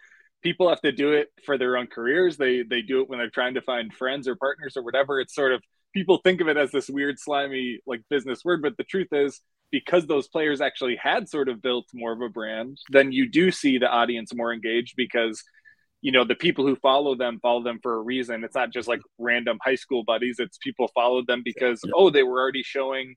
people 0.43 0.69
have 0.69 0.81
to 0.83 0.93
do 0.93 1.13
it 1.13 1.29
for 1.45 1.59
their 1.59 1.77
own 1.77 1.87
careers. 1.87 2.37
They 2.37 2.63
they 2.63 2.83
do 2.83 3.01
it 3.01 3.09
when 3.09 3.19
they're 3.19 3.31
trying 3.31 3.55
to 3.55 3.63
find 3.63 3.93
friends 3.93 4.29
or 4.29 4.37
partners 4.37 4.77
or 4.77 4.83
whatever. 4.83 5.21
It's 5.21 5.35
sort 5.35 5.53
of 5.53 5.63
people 5.95 6.19
think 6.19 6.41
of 6.41 6.49
it 6.49 6.57
as 6.57 6.71
this 6.71 6.89
weird 6.89 7.19
slimy 7.19 7.81
like 7.87 8.03
business 8.11 8.45
word, 8.45 8.63
but 8.63 8.77
the 8.77 8.85
truth 8.85 9.09
is 9.13 9.41
because 9.71 10.07
those 10.07 10.29
players 10.29 10.61
actually 10.61 10.97
had 10.97 11.29
sort 11.29 11.49
of 11.49 11.63
built 11.63 11.87
more 11.93 12.13
of 12.13 12.21
a 12.21 12.29
brand, 12.29 12.79
then 12.91 13.13
you 13.13 13.29
do 13.29 13.51
see 13.51 13.79
the 13.79 13.89
audience 13.89 14.33
more 14.35 14.53
engaged 14.53 14.95
because 14.97 15.43
you 16.07 16.13
know 16.13 16.23
the 16.23 16.37
people 16.37 16.65
who 16.65 16.77
follow 16.77 17.17
them 17.17 17.41
follow 17.43 17.65
them 17.65 17.81
for 17.83 17.97
a 17.97 18.01
reason. 18.01 18.45
It's 18.45 18.55
not 18.55 18.73
just 18.73 18.87
like 18.87 19.01
random 19.19 19.59
high 19.61 19.75
school 19.75 20.05
buddies. 20.05 20.37
It's 20.39 20.57
people 20.57 20.89
followed 20.95 21.27
them 21.27 21.43
because 21.45 21.83
oh 21.97 22.11
they 22.11 22.23
were 22.23 22.41
already 22.41 22.63
showing 22.63 23.17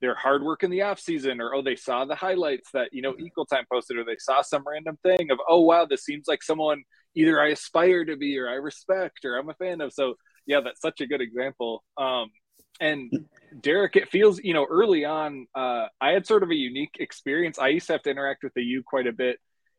their 0.00 0.16
hard 0.16 0.42
work 0.42 0.64
in 0.64 0.70
the 0.72 0.82
off 0.82 0.98
season 0.98 1.40
or 1.40 1.54
oh 1.54 1.62
they 1.62 1.76
saw 1.76 2.04
the 2.04 2.16
highlights 2.16 2.70
that 2.74 2.88
you 2.90 3.02
know 3.02 3.14
equal 3.20 3.46
time 3.46 3.64
posted 3.72 3.96
or 3.98 4.04
they 4.04 4.16
saw 4.18 4.42
some 4.42 4.64
random 4.66 4.98
thing 5.04 5.30
of 5.30 5.38
oh 5.48 5.60
wow 5.60 5.84
this 5.84 6.04
seems 6.04 6.24
like 6.26 6.42
someone 6.42 6.82
either 7.14 7.40
i 7.40 7.50
aspire 7.50 8.04
to 8.04 8.16
be 8.16 8.36
or 8.36 8.48
i 8.48 8.54
respect 8.54 9.24
or 9.24 9.36
i'm 9.36 9.48
a 9.48 9.54
fan 9.54 9.80
of. 9.80 9.92
So 9.92 10.14
yeah 10.44 10.60
that's 10.60 10.80
such 10.80 11.00
a 11.00 11.06
good 11.06 11.20
example. 11.20 11.84
Um 11.96 12.32
and 12.80 13.12
derek 13.60 13.94
it 13.94 14.08
feels 14.08 14.40
you 14.40 14.54
know 14.54 14.66
early 14.68 15.04
on 15.04 15.46
uh 15.54 15.86
i 16.00 16.10
had 16.10 16.26
sort 16.26 16.42
of 16.42 16.50
a 16.50 16.56
unique 16.56 16.96
experience. 16.98 17.60
I 17.60 17.68
used 17.68 17.86
to 17.86 17.92
have 17.92 18.02
to 18.02 18.10
interact 18.10 18.42
with 18.42 18.54
the 18.54 18.64
u 18.64 18.82
quite 18.84 19.06
a 19.06 19.12
bit 19.12 19.38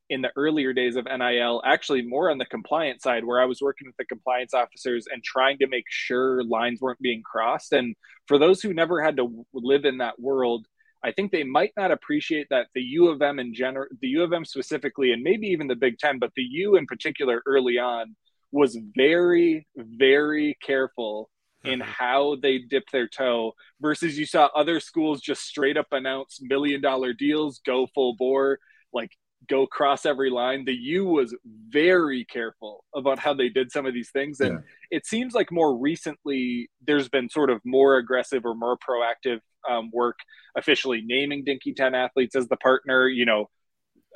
in 0.09 0.21
the 0.21 0.31
earlier 0.35 0.73
days 0.73 0.95
of 0.95 1.05
NIL, 1.05 1.61
actually 1.65 2.03
more 2.03 2.29
on 2.29 2.37
the 2.37 2.45
compliance 2.45 3.03
side, 3.03 3.25
where 3.25 3.41
I 3.41 3.45
was 3.45 3.61
working 3.61 3.87
with 3.87 3.97
the 3.97 4.05
compliance 4.05 4.53
officers 4.53 5.07
and 5.11 5.23
trying 5.23 5.57
to 5.59 5.67
make 5.67 5.85
sure 5.89 6.43
lines 6.43 6.81
weren't 6.81 6.99
being 6.99 7.23
crossed. 7.23 7.73
And 7.73 7.95
for 8.27 8.37
those 8.37 8.61
who 8.61 8.73
never 8.73 9.01
had 9.01 9.17
to 9.17 9.45
live 9.53 9.85
in 9.85 9.97
that 9.97 10.19
world, 10.19 10.67
I 11.03 11.11
think 11.11 11.31
they 11.31 11.43
might 11.43 11.71
not 11.77 11.91
appreciate 11.91 12.47
that 12.49 12.67
the 12.73 12.81
U 12.81 13.09
of 13.09 13.21
M 13.21 13.39
in 13.39 13.53
general, 13.53 13.87
the 14.01 14.07
U 14.09 14.23
of 14.23 14.33
M 14.33 14.45
specifically, 14.45 15.11
and 15.11 15.21
maybe 15.23 15.47
even 15.47 15.67
the 15.67 15.75
Big 15.75 15.97
Ten, 15.99 16.19
but 16.19 16.31
the 16.35 16.43
U 16.43 16.75
in 16.75 16.85
particular 16.85 17.43
early 17.45 17.77
on 17.77 18.15
was 18.51 18.77
very, 18.95 19.67
very 19.75 20.57
careful 20.63 21.29
in 21.63 21.79
mm-hmm. 21.79 21.89
how 21.91 22.37
they 22.41 22.59
dip 22.59 22.89
their 22.91 23.07
toe 23.07 23.53
versus 23.81 24.17
you 24.17 24.25
saw 24.25 24.49
other 24.55 24.79
schools 24.79 25.21
just 25.21 25.43
straight 25.43 25.77
up 25.77 25.87
announce 25.91 26.39
million 26.41 26.81
dollar 26.81 27.13
deals, 27.13 27.59
go 27.65 27.87
full 27.93 28.15
bore. 28.15 28.59
Like 28.93 29.11
go 29.47 29.67
cross 29.67 30.05
every 30.05 30.29
line. 30.29 30.65
The 30.65 30.73
U 30.73 31.05
was 31.05 31.35
very 31.69 32.25
careful 32.25 32.83
about 32.95 33.19
how 33.19 33.33
they 33.33 33.49
did 33.49 33.71
some 33.71 33.85
of 33.85 33.93
these 33.93 34.11
things. 34.11 34.39
And 34.39 34.53
yeah. 34.53 34.97
it 34.97 35.05
seems 35.05 35.33
like 35.33 35.51
more 35.51 35.77
recently 35.77 36.69
there's 36.85 37.09
been 37.09 37.29
sort 37.29 37.49
of 37.49 37.61
more 37.65 37.97
aggressive 37.97 38.45
or 38.45 38.55
more 38.55 38.77
proactive 38.77 39.39
um, 39.69 39.89
work 39.91 40.17
officially 40.55 41.01
naming 41.05 41.43
Dinky 41.43 41.73
Dinkytown 41.73 41.95
athletes 41.95 42.35
as 42.35 42.47
the 42.47 42.57
partner, 42.57 43.07
you 43.07 43.25
know, 43.25 43.49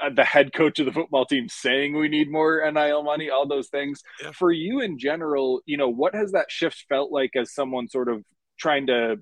uh, 0.01 0.09
the 0.09 0.23
head 0.23 0.53
coach 0.53 0.79
of 0.79 0.85
the 0.85 0.91
football 0.91 1.25
team 1.25 1.47
saying 1.49 1.97
we 1.97 2.07
need 2.07 2.31
more 2.31 2.61
NIL 2.71 3.03
money, 3.03 3.29
all 3.29 3.47
those 3.47 3.67
things. 3.67 4.01
Yeah. 4.21 4.31
For 4.31 4.51
you 4.51 4.79
in 4.79 4.97
general, 4.97 5.61
you 5.65 5.77
know, 5.77 5.89
what 5.89 6.15
has 6.15 6.31
that 6.31 6.49
shift 6.49 6.85
felt 6.87 7.11
like 7.11 7.31
as 7.35 7.53
someone 7.53 7.89
sort 7.89 8.07
of 8.07 8.23
trying 8.57 8.87
to 8.87 9.17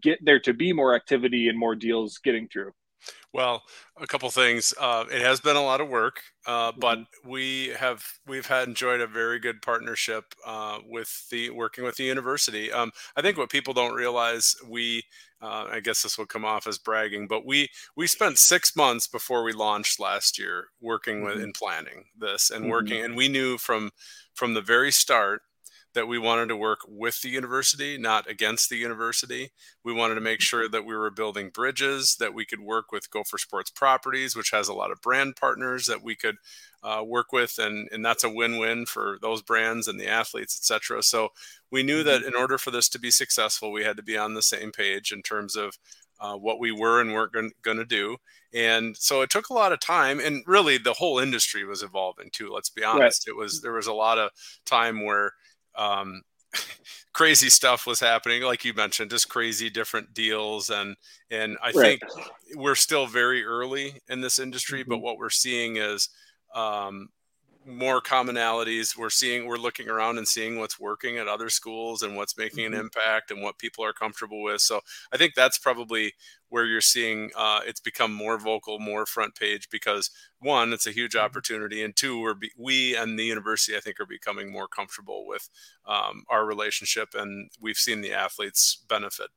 get 0.00 0.18
there 0.24 0.40
to 0.40 0.54
be 0.54 0.72
more 0.72 0.94
activity 0.94 1.48
and 1.48 1.58
more 1.58 1.74
deals 1.74 2.18
getting 2.18 2.48
through? 2.48 2.72
Well, 3.32 3.62
a 4.00 4.06
couple 4.06 4.28
things. 4.30 4.74
Uh, 4.78 5.04
it 5.10 5.22
has 5.22 5.40
been 5.40 5.56
a 5.56 5.62
lot 5.62 5.80
of 5.80 5.88
work, 5.88 6.20
uh, 6.46 6.72
but 6.78 6.98
mm-hmm. 6.98 7.30
we 7.30 7.68
have 7.78 8.04
we've 8.26 8.46
had 8.46 8.68
enjoyed 8.68 9.00
a 9.00 9.06
very 9.06 9.38
good 9.38 9.62
partnership 9.62 10.34
uh, 10.46 10.78
with 10.86 11.28
the 11.30 11.50
working 11.50 11.84
with 11.84 11.96
the 11.96 12.04
university. 12.04 12.70
Um, 12.70 12.90
I 13.16 13.22
think 13.22 13.38
what 13.38 13.50
people 13.50 13.72
don't 13.72 13.94
realize, 13.94 14.54
we 14.68 15.04
uh, 15.40 15.66
I 15.70 15.80
guess 15.80 16.02
this 16.02 16.18
will 16.18 16.26
come 16.26 16.44
off 16.44 16.66
as 16.66 16.78
bragging, 16.78 17.26
but 17.26 17.46
we 17.46 17.68
we 17.96 18.06
spent 18.06 18.38
six 18.38 18.76
months 18.76 19.08
before 19.08 19.42
we 19.42 19.52
launched 19.52 19.98
last 19.98 20.38
year 20.38 20.66
working 20.80 21.16
mm-hmm. 21.16 21.26
with 21.26 21.42
and 21.42 21.54
planning 21.54 22.04
this 22.18 22.50
and 22.50 22.62
mm-hmm. 22.62 22.70
working, 22.70 23.02
and 23.02 23.16
we 23.16 23.28
knew 23.28 23.56
from 23.56 23.90
from 24.34 24.54
the 24.54 24.62
very 24.62 24.92
start 24.92 25.42
that 25.94 26.08
we 26.08 26.18
wanted 26.18 26.48
to 26.48 26.56
work 26.56 26.80
with 26.88 27.20
the 27.20 27.28
university, 27.28 27.98
not 27.98 28.28
against 28.28 28.70
the 28.70 28.76
university. 28.76 29.50
We 29.84 29.92
wanted 29.92 30.14
to 30.14 30.20
make 30.20 30.40
sure 30.40 30.68
that 30.68 30.84
we 30.84 30.96
were 30.96 31.10
building 31.10 31.50
bridges, 31.50 32.16
that 32.16 32.34
we 32.34 32.44
could 32.44 32.60
work 32.60 32.92
with 32.92 33.10
Gopher 33.10 33.38
Sports 33.38 33.70
Properties, 33.70 34.34
which 34.34 34.50
has 34.50 34.68
a 34.68 34.74
lot 34.74 34.90
of 34.90 35.02
brand 35.02 35.36
partners 35.36 35.86
that 35.86 36.02
we 36.02 36.14
could 36.14 36.36
uh, 36.82 37.02
work 37.04 37.32
with, 37.32 37.58
and 37.58 37.88
and 37.92 38.04
that's 38.04 38.24
a 38.24 38.30
win-win 38.30 38.86
for 38.86 39.18
those 39.20 39.42
brands 39.42 39.86
and 39.86 40.00
the 40.00 40.08
athletes, 40.08 40.58
et 40.60 40.64
cetera. 40.64 41.02
So 41.02 41.28
we 41.70 41.82
knew 41.82 42.02
that 42.02 42.20
mm-hmm. 42.20 42.28
in 42.28 42.34
order 42.34 42.58
for 42.58 42.70
this 42.70 42.88
to 42.90 42.98
be 42.98 43.10
successful, 43.10 43.70
we 43.70 43.84
had 43.84 43.96
to 43.96 44.02
be 44.02 44.18
on 44.18 44.34
the 44.34 44.42
same 44.42 44.72
page 44.72 45.12
in 45.12 45.22
terms 45.22 45.56
of 45.56 45.78
uh, 46.20 46.36
what 46.36 46.58
we 46.58 46.72
were 46.72 47.00
and 47.00 47.12
weren't 47.12 47.32
going 47.62 47.76
to 47.76 47.84
do. 47.84 48.16
And 48.54 48.96
so 48.96 49.22
it 49.22 49.30
took 49.30 49.48
a 49.48 49.54
lot 49.54 49.72
of 49.72 49.80
time, 49.80 50.20
and 50.20 50.44
really 50.46 50.78
the 50.78 50.92
whole 50.92 51.18
industry 51.18 51.64
was 51.64 51.82
evolving 51.82 52.30
too. 52.32 52.50
Let's 52.52 52.68
be 52.68 52.84
honest; 52.84 53.26
right. 53.26 53.32
it 53.32 53.36
was 53.36 53.60
there 53.60 53.72
was 53.72 53.86
a 53.86 53.92
lot 53.92 54.18
of 54.18 54.30
time 54.66 55.04
where 55.04 55.32
um, 55.76 56.22
crazy 57.12 57.48
stuff 57.48 57.86
was 57.86 58.00
happening 58.00 58.42
like 58.42 58.64
you 58.64 58.74
mentioned 58.74 59.10
just 59.10 59.28
crazy 59.28 59.70
different 59.70 60.12
deals 60.14 60.70
and 60.70 60.96
and 61.30 61.56
i 61.62 61.70
right. 61.70 62.00
think 62.00 62.02
we're 62.56 62.74
still 62.74 63.06
very 63.06 63.44
early 63.44 63.94
in 64.08 64.20
this 64.20 64.38
industry 64.38 64.80
mm-hmm. 64.80 64.90
but 64.90 64.98
what 64.98 65.18
we're 65.18 65.30
seeing 65.30 65.76
is 65.76 66.08
um, 66.54 67.08
more 67.66 68.00
commonalities 68.00 68.96
we're 68.96 69.10
seeing 69.10 69.46
we're 69.46 69.56
looking 69.56 69.88
around 69.88 70.18
and 70.18 70.26
seeing 70.26 70.58
what's 70.58 70.80
working 70.80 71.18
at 71.18 71.28
other 71.28 71.48
schools 71.48 72.02
and 72.02 72.16
what's 72.16 72.36
making 72.36 72.64
mm-hmm. 72.64 72.74
an 72.74 72.80
impact 72.80 73.30
and 73.30 73.42
what 73.42 73.58
people 73.58 73.84
are 73.84 73.92
comfortable 73.92 74.42
with 74.42 74.60
so 74.60 74.80
i 75.12 75.16
think 75.16 75.34
that's 75.34 75.58
probably 75.58 76.12
where 76.48 76.66
you're 76.66 76.80
seeing 76.80 77.30
uh, 77.36 77.60
it's 77.64 77.80
become 77.80 78.12
more 78.12 78.38
vocal 78.38 78.78
more 78.78 79.06
front 79.06 79.34
page 79.34 79.68
because 79.70 80.10
one 80.40 80.72
it's 80.72 80.86
a 80.86 80.92
huge 80.92 81.14
mm-hmm. 81.14 81.24
opportunity 81.24 81.82
and 81.82 81.96
two 81.96 82.20
we're 82.20 82.34
be, 82.34 82.50
we 82.56 82.96
and 82.96 83.18
the 83.18 83.24
university 83.24 83.76
i 83.76 83.80
think 83.80 84.00
are 84.00 84.06
becoming 84.06 84.50
more 84.50 84.68
comfortable 84.68 85.26
with 85.26 85.48
um, 85.86 86.24
our 86.28 86.44
relationship 86.44 87.10
and 87.14 87.50
we've 87.60 87.76
seen 87.76 88.00
the 88.00 88.12
athletes 88.12 88.84
benefit 88.88 89.28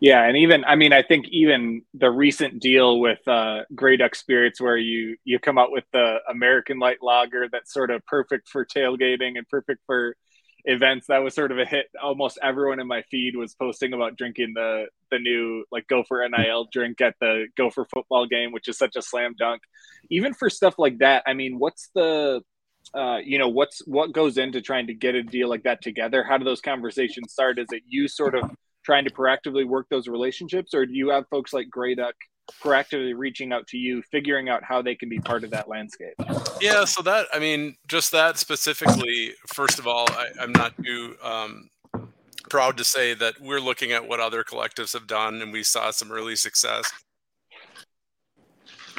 yeah, 0.00 0.24
and 0.24 0.36
even 0.36 0.64
I 0.64 0.76
mean 0.76 0.92
I 0.92 1.02
think 1.02 1.26
even 1.30 1.82
the 1.94 2.10
recent 2.10 2.60
deal 2.60 3.00
with 3.00 3.26
uh, 3.26 3.62
Grey 3.74 3.96
Duck 3.96 4.14
Spirits, 4.14 4.60
where 4.60 4.76
you 4.76 5.16
you 5.24 5.38
come 5.38 5.58
out 5.58 5.72
with 5.72 5.84
the 5.92 6.18
American 6.30 6.78
Light 6.78 6.98
Lager 7.02 7.48
that's 7.50 7.72
sort 7.72 7.90
of 7.90 8.04
perfect 8.06 8.48
for 8.48 8.64
tailgating 8.64 9.36
and 9.36 9.48
perfect 9.48 9.80
for 9.86 10.14
events. 10.64 11.06
That 11.08 11.18
was 11.18 11.34
sort 11.34 11.50
of 11.50 11.58
a 11.58 11.64
hit. 11.64 11.86
Almost 12.00 12.38
everyone 12.42 12.78
in 12.78 12.86
my 12.86 13.02
feed 13.10 13.34
was 13.34 13.54
posting 13.54 13.92
about 13.92 14.16
drinking 14.16 14.52
the 14.54 14.86
the 15.10 15.18
new 15.18 15.64
like 15.72 15.88
Gopher 15.88 16.26
NIL 16.28 16.68
drink 16.72 17.00
at 17.00 17.16
the 17.20 17.46
Gopher 17.56 17.86
football 17.92 18.26
game, 18.26 18.52
which 18.52 18.68
is 18.68 18.78
such 18.78 18.94
a 18.94 19.02
slam 19.02 19.34
dunk. 19.38 19.62
Even 20.10 20.32
for 20.32 20.48
stuff 20.48 20.74
like 20.78 20.98
that, 20.98 21.24
I 21.26 21.34
mean, 21.34 21.58
what's 21.58 21.90
the 21.94 22.42
uh, 22.94 23.18
you 23.24 23.38
know 23.38 23.48
what's 23.48 23.84
what 23.86 24.12
goes 24.12 24.38
into 24.38 24.60
trying 24.60 24.86
to 24.86 24.94
get 24.94 25.14
a 25.14 25.22
deal 25.22 25.48
like 25.48 25.64
that 25.64 25.82
together? 25.82 26.22
How 26.22 26.38
do 26.38 26.44
those 26.44 26.60
conversations 26.60 27.32
start? 27.32 27.58
Is 27.58 27.68
it 27.72 27.82
you 27.88 28.06
sort 28.06 28.36
of 28.36 28.50
trying 28.88 29.04
to 29.04 29.10
proactively 29.10 29.66
work 29.66 29.86
those 29.90 30.08
relationships, 30.08 30.72
or 30.72 30.86
do 30.86 30.94
you 30.94 31.10
have 31.10 31.28
folks 31.28 31.52
like 31.52 31.68
Grey 31.68 31.94
Duck 31.94 32.14
proactively 32.62 33.12
reaching 33.14 33.52
out 33.52 33.66
to 33.66 33.76
you, 33.76 34.02
figuring 34.10 34.48
out 34.48 34.64
how 34.64 34.80
they 34.80 34.94
can 34.94 35.10
be 35.10 35.18
part 35.18 35.44
of 35.44 35.50
that 35.50 35.68
landscape? 35.68 36.14
Yeah, 36.58 36.86
so 36.86 37.02
that 37.02 37.26
I 37.34 37.38
mean, 37.38 37.76
just 37.86 38.12
that 38.12 38.38
specifically. 38.38 39.32
First 39.46 39.78
of 39.78 39.86
all, 39.86 40.06
I, 40.12 40.28
am 40.40 40.52
not 40.52 40.72
too 40.82 41.16
um, 41.22 41.68
proud 42.48 42.78
to 42.78 42.84
say 42.84 43.12
that 43.12 43.34
we're 43.42 43.60
looking 43.60 43.92
at 43.92 44.08
what 44.08 44.20
other 44.20 44.42
collectives 44.42 44.94
have 44.94 45.06
done, 45.06 45.42
and 45.42 45.52
we 45.52 45.62
saw 45.62 45.90
some 45.90 46.10
early 46.10 46.34
success 46.34 46.90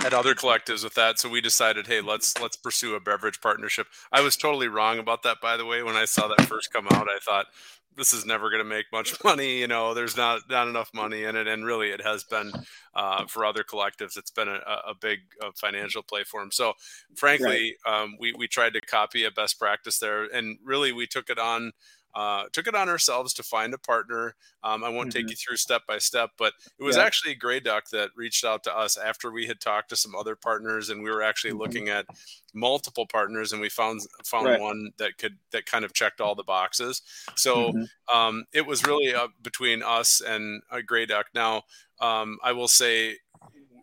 at 0.05 0.13
other 0.13 0.35
collectives 0.35 0.83
with 0.83 0.93
that. 0.93 1.17
So 1.17 1.29
we 1.29 1.41
decided, 1.41 1.87
hey, 1.87 1.99
let's 1.99 2.39
let's 2.39 2.57
pursue 2.57 2.93
a 2.93 2.99
beverage 2.99 3.41
partnership. 3.41 3.87
I 4.11 4.21
was 4.21 4.37
totally 4.37 4.67
wrong 4.67 4.99
about 4.99 5.23
that, 5.23 5.37
by 5.41 5.57
the 5.57 5.65
way. 5.65 5.81
When 5.81 5.95
I 5.95 6.05
saw 6.05 6.27
that 6.27 6.45
first 6.45 6.71
come 6.71 6.85
out, 6.91 7.07
I 7.09 7.17
thought 7.25 7.47
this 7.95 8.13
is 8.13 8.25
never 8.25 8.49
going 8.49 8.63
to 8.63 8.69
make 8.69 8.85
much 8.91 9.13
money. 9.23 9.59
You 9.59 9.67
know, 9.67 9.93
there's 9.93 10.17
not 10.17 10.41
not 10.49 10.67
enough 10.67 10.91
money 10.93 11.23
in 11.23 11.35
it, 11.35 11.47
and 11.47 11.65
really, 11.65 11.89
it 11.89 12.01
has 12.01 12.23
been 12.23 12.51
uh, 12.95 13.25
for 13.27 13.45
other 13.45 13.63
collectives. 13.63 14.17
It's 14.17 14.31
been 14.31 14.47
a, 14.47 14.61
a 14.87 14.93
big 14.99 15.19
uh, 15.41 15.51
financial 15.55 16.03
play 16.03 16.23
for 16.23 16.41
them. 16.41 16.51
So, 16.51 16.73
frankly, 17.15 17.75
right. 17.85 18.01
um, 18.01 18.15
we 18.19 18.33
we 18.33 18.47
tried 18.47 18.73
to 18.73 18.81
copy 18.81 19.25
a 19.25 19.31
best 19.31 19.59
practice 19.59 19.99
there, 19.99 20.23
and 20.23 20.57
really, 20.63 20.91
we 20.91 21.07
took 21.07 21.29
it 21.29 21.39
on 21.39 21.71
uh, 22.15 22.45
took 22.51 22.67
it 22.67 22.75
on 22.75 22.89
ourselves 22.89 23.33
to 23.35 23.43
find 23.43 23.73
a 23.73 23.77
partner. 23.77 24.35
Um, 24.63 24.83
I 24.83 24.89
won't 24.89 25.09
mm-hmm. 25.09 25.19
take 25.19 25.29
you 25.29 25.35
through 25.35 25.57
step 25.57 25.83
by 25.87 25.99
step, 25.99 26.31
but 26.37 26.53
it 26.79 26.83
was 26.83 26.97
yeah. 26.97 27.03
actually 27.03 27.35
Grey 27.35 27.59
Duck 27.59 27.89
that 27.89 28.09
reached 28.15 28.43
out 28.43 28.63
to 28.63 28.77
us 28.77 28.97
after 28.97 29.31
we 29.31 29.47
had 29.47 29.59
talked 29.59 29.89
to 29.89 29.95
some 29.95 30.15
other 30.15 30.35
partners, 30.35 30.89
and 30.89 31.03
we 31.03 31.09
were 31.09 31.21
actually 31.21 31.51
mm-hmm. 31.51 31.61
looking 31.61 31.89
at 31.89 32.05
multiple 32.53 33.05
partners, 33.05 33.53
and 33.53 33.61
we 33.61 33.69
found 33.69 34.01
found 34.25 34.47
right. 34.47 34.59
one 34.59 34.91
that 34.97 35.17
could 35.17 35.37
that 35.51 35.65
kind 35.65 35.85
of 35.85 35.93
checked 35.93 36.21
all 36.21 36.35
the 36.35 36.43
boxes. 36.43 37.01
So 37.35 37.71
mm-hmm. 37.73 38.17
um, 38.17 38.45
it 38.53 38.65
was 38.65 38.85
really 38.85 39.13
uh, 39.13 39.27
between 39.41 39.83
us 39.83 40.21
and 40.21 40.61
uh, 40.71 40.81
Grey 40.85 41.05
Duck. 41.05 41.27
Now 41.33 41.63
um, 41.99 42.37
I 42.43 42.53
will 42.53 42.67
say 42.67 43.17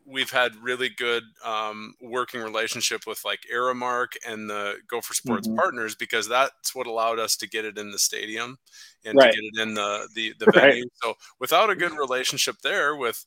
we've 0.07 0.31
had 0.31 0.55
really 0.57 0.89
good 0.89 1.25
um, 1.45 1.95
working 2.01 2.41
relationship 2.41 3.07
with 3.07 3.25
like 3.25 3.41
Aramark 3.53 4.17
and 4.27 4.49
the 4.49 4.77
Gopher 4.89 5.15
Sports 5.15 5.49
mm-hmm. 5.49 5.57
partners 5.57 5.95
because 5.95 6.29
that's 6.29 6.75
what 6.75 6.87
allowed 6.87 7.19
us 7.19 7.37
to 7.37 7.49
get 7.49 7.65
it 7.65 7.77
in 7.77 7.91
the 7.91 7.99
stadium 7.99 8.59
and 9.05 9.19
right. 9.19 9.33
to 9.33 9.41
get 9.41 9.51
it 9.53 9.63
in 9.63 9.75
the 9.75 10.09
the, 10.15 10.35
the 10.39 10.47
right. 10.55 10.55
venue. 10.55 10.89
So 11.03 11.15
without 11.41 11.71
a 11.71 11.77
good 11.77 11.93
relationship 11.93 12.57
there 12.63 12.95
with 12.95 13.25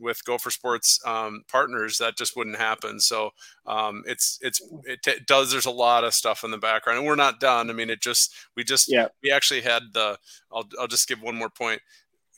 with 0.00 0.24
Gopher 0.24 0.50
Sports 0.50 0.98
um, 1.04 1.44
partners, 1.48 1.98
that 1.98 2.16
just 2.16 2.34
wouldn't 2.36 2.56
happen. 2.56 2.98
So 2.98 3.30
um, 3.66 4.02
it's 4.06 4.38
it's 4.40 4.60
it 4.84 5.02
t- 5.02 5.20
does. 5.26 5.52
There's 5.52 5.66
a 5.66 5.70
lot 5.70 6.04
of 6.04 6.14
stuff 6.14 6.44
in 6.44 6.50
the 6.50 6.58
background, 6.58 6.98
and 6.98 7.06
we're 7.06 7.14
not 7.14 7.40
done. 7.40 7.68
I 7.68 7.74
mean, 7.74 7.90
it 7.90 8.00
just 8.00 8.34
we 8.56 8.64
just 8.64 8.90
yeah. 8.90 9.08
we 9.22 9.30
actually 9.30 9.60
had 9.60 9.82
the. 9.92 10.18
I'll 10.50 10.68
I'll 10.80 10.88
just 10.88 11.08
give 11.08 11.20
one 11.20 11.36
more 11.36 11.50
point 11.50 11.82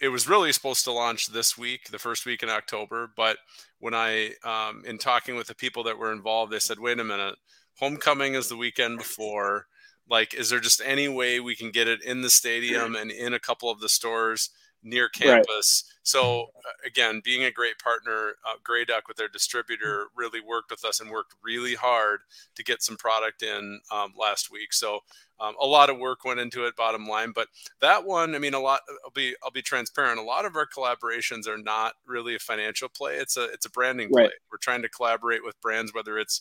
it 0.04 0.08
was 0.08 0.28
really 0.28 0.52
supposed 0.52 0.84
to 0.84 0.92
launch 0.92 1.28
this 1.28 1.56
week, 1.56 1.88
the 1.90 1.98
first 1.98 2.26
week 2.26 2.42
in 2.42 2.50
October. 2.50 3.10
But 3.16 3.38
when 3.78 3.94
I, 3.94 4.32
um, 4.44 4.82
in 4.86 4.98
talking 4.98 5.34
with 5.34 5.46
the 5.46 5.54
people 5.54 5.82
that 5.84 5.96
were 5.98 6.12
involved, 6.12 6.52
they 6.52 6.58
said, 6.58 6.78
wait 6.78 7.00
a 7.00 7.04
minute, 7.04 7.36
homecoming 7.78 8.34
is 8.34 8.50
the 8.50 8.56
weekend 8.56 8.98
before. 8.98 9.64
Like, 10.06 10.34
is 10.34 10.50
there 10.50 10.60
just 10.60 10.82
any 10.84 11.08
way 11.08 11.40
we 11.40 11.56
can 11.56 11.70
get 11.70 11.88
it 11.88 12.02
in 12.02 12.20
the 12.20 12.28
stadium 12.28 12.94
and 12.94 13.10
in 13.10 13.32
a 13.32 13.40
couple 13.40 13.70
of 13.70 13.80
the 13.80 13.88
stores 13.88 14.50
near 14.84 15.08
campus? 15.08 15.84
Right. 15.86 15.94
So, 16.02 16.42
uh, 16.42 16.86
again, 16.86 17.22
being 17.24 17.44
a 17.44 17.50
great 17.50 17.78
partner, 17.78 18.34
uh, 18.46 18.56
Grey 18.62 18.84
Duck 18.84 19.08
with 19.08 19.16
their 19.16 19.28
distributor 19.28 20.08
really 20.14 20.40
worked 20.40 20.70
with 20.70 20.84
us 20.84 21.00
and 21.00 21.10
worked 21.10 21.34
really 21.42 21.74
hard 21.74 22.20
to 22.56 22.62
get 22.62 22.82
some 22.82 22.96
product 22.96 23.42
in 23.42 23.80
um, 23.90 24.12
last 24.18 24.50
week. 24.52 24.72
So, 24.72 25.00
um, 25.40 25.54
a 25.60 25.66
lot 25.66 25.90
of 25.90 25.98
work 25.98 26.24
went 26.24 26.40
into 26.40 26.66
it, 26.66 26.76
bottom 26.76 27.06
line. 27.06 27.32
But 27.34 27.48
that 27.80 28.04
one, 28.04 28.34
I 28.34 28.38
mean, 28.38 28.54
a 28.54 28.60
lot. 28.60 28.82
I'll 29.04 29.10
be 29.10 29.34
I'll 29.42 29.50
be 29.50 29.62
transparent. 29.62 30.20
A 30.20 30.22
lot 30.22 30.44
of 30.44 30.56
our 30.56 30.66
collaborations 30.66 31.48
are 31.48 31.58
not 31.58 31.94
really 32.06 32.34
a 32.36 32.38
financial 32.38 32.88
play. 32.88 33.16
It's 33.16 33.36
a 33.36 33.44
it's 33.44 33.66
a 33.66 33.70
branding 33.70 34.10
right. 34.12 34.26
play. 34.26 34.32
We're 34.52 34.58
trying 34.58 34.82
to 34.82 34.88
collaborate 34.88 35.44
with 35.44 35.60
brands, 35.60 35.92
whether 35.92 36.18
it's 36.18 36.40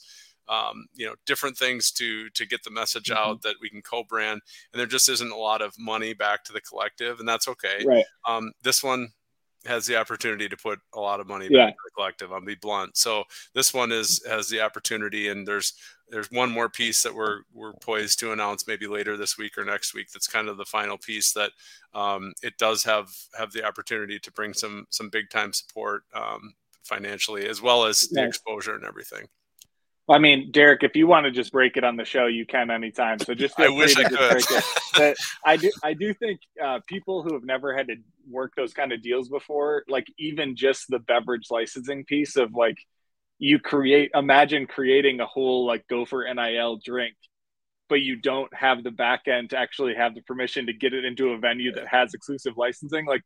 um, 0.49 0.85
you 0.93 1.05
know 1.05 1.15
different 1.25 1.57
things 1.57 1.91
to 1.91 2.29
to 2.31 2.45
get 2.45 2.63
the 2.63 2.71
message 2.71 3.09
mm-hmm. 3.09 3.31
out 3.31 3.41
that 3.41 3.55
we 3.61 3.69
can 3.69 3.81
co-brand 3.81 4.41
and 4.71 4.79
there 4.79 4.85
just 4.85 5.09
isn't 5.09 5.31
a 5.31 5.37
lot 5.37 5.61
of 5.61 5.73
money 5.79 6.13
back 6.13 6.43
to 6.43 6.53
the 6.53 6.61
collective 6.61 7.19
and 7.19 7.27
that's 7.27 7.47
okay 7.47 7.83
right. 7.85 8.05
um, 8.27 8.51
this 8.63 8.83
one 8.83 9.09
has 9.65 9.85
the 9.85 9.95
opportunity 9.95 10.49
to 10.49 10.57
put 10.57 10.79
a 10.93 10.99
lot 10.99 11.19
of 11.19 11.27
money 11.27 11.47
back 11.47 11.69
to 11.69 11.81
the 11.85 11.91
collective. 11.95 12.31
I'll 12.31 12.41
be 12.41 12.55
blunt. 12.55 12.97
So 12.97 13.23
this 13.53 13.73
one 13.73 13.91
is 13.91 14.23
has 14.27 14.47
the 14.49 14.61
opportunity, 14.61 15.29
and 15.29 15.47
there's 15.47 15.73
there's 16.09 16.29
one 16.31 16.51
more 16.51 16.69
piece 16.69 17.03
that 17.03 17.15
we're 17.15 17.41
we're 17.53 17.73
poised 17.73 18.19
to 18.19 18.31
announce 18.31 18.67
maybe 18.67 18.87
later 18.87 19.15
this 19.15 19.37
week 19.37 19.57
or 19.57 19.63
next 19.63 19.93
week. 19.93 20.11
That's 20.11 20.27
kind 20.27 20.49
of 20.49 20.57
the 20.57 20.65
final 20.65 20.97
piece 20.97 21.31
that 21.33 21.51
um, 21.93 22.33
it 22.41 22.57
does 22.57 22.83
have 22.83 23.09
have 23.37 23.51
the 23.53 23.65
opportunity 23.65 24.19
to 24.19 24.31
bring 24.31 24.53
some 24.53 24.85
some 24.89 25.09
big 25.09 25.29
time 25.29 25.53
support 25.53 26.03
um, 26.13 26.53
financially 26.83 27.47
as 27.47 27.61
well 27.61 27.85
as 27.85 28.01
the 28.09 28.23
exposure 28.25 28.75
and 28.75 28.85
everything. 28.85 29.27
I 30.09 30.19
mean, 30.19 30.51
Derek, 30.51 30.83
if 30.83 30.95
you 30.95 31.07
want 31.07 31.25
to 31.25 31.31
just 31.31 31.51
break 31.53 31.77
it 31.77 31.83
on 31.85 31.95
the 31.95 32.03
show, 32.03 32.25
you 32.25 32.45
can 32.45 32.69
anytime. 32.69 33.19
So 33.19 33.33
just 33.33 33.57
I 33.59 33.69
wish 33.69 33.95
I 33.97 34.03
could. 34.03 34.43
but 34.97 35.17
I 35.45 35.55
do, 35.55 35.71
I 35.81 35.93
do 35.93 36.13
think 36.13 36.41
uh, 36.61 36.79
people 36.87 37.23
who 37.23 37.33
have 37.33 37.43
never 37.43 37.75
had 37.75 37.87
to 37.87 37.95
work 38.29 38.53
those 38.55 38.73
kind 38.73 38.91
of 38.91 39.01
deals 39.01 39.29
before, 39.29 39.83
like 39.87 40.07
even 40.17 40.55
just 40.55 40.89
the 40.89 40.99
beverage 40.99 41.47
licensing 41.49 42.03
piece 42.03 42.35
of 42.35 42.53
like, 42.53 42.77
you 43.39 43.59
create, 43.59 44.11
imagine 44.13 44.67
creating 44.67 45.19
a 45.19 45.25
whole 45.25 45.65
like 45.65 45.87
Gopher 45.87 46.25
NIL 46.33 46.79
drink, 46.83 47.15
but 47.87 48.01
you 48.01 48.17
don't 48.17 48.53
have 48.53 48.83
the 48.83 48.91
back 48.91 49.27
end 49.27 49.51
to 49.51 49.57
actually 49.57 49.95
have 49.95 50.15
the 50.15 50.21
permission 50.21 50.65
to 50.65 50.73
get 50.73 50.93
it 50.93 51.05
into 51.05 51.29
a 51.29 51.37
venue 51.37 51.73
that 51.73 51.87
has 51.87 52.13
exclusive 52.13 52.57
licensing. 52.57 53.05
Like 53.05 53.21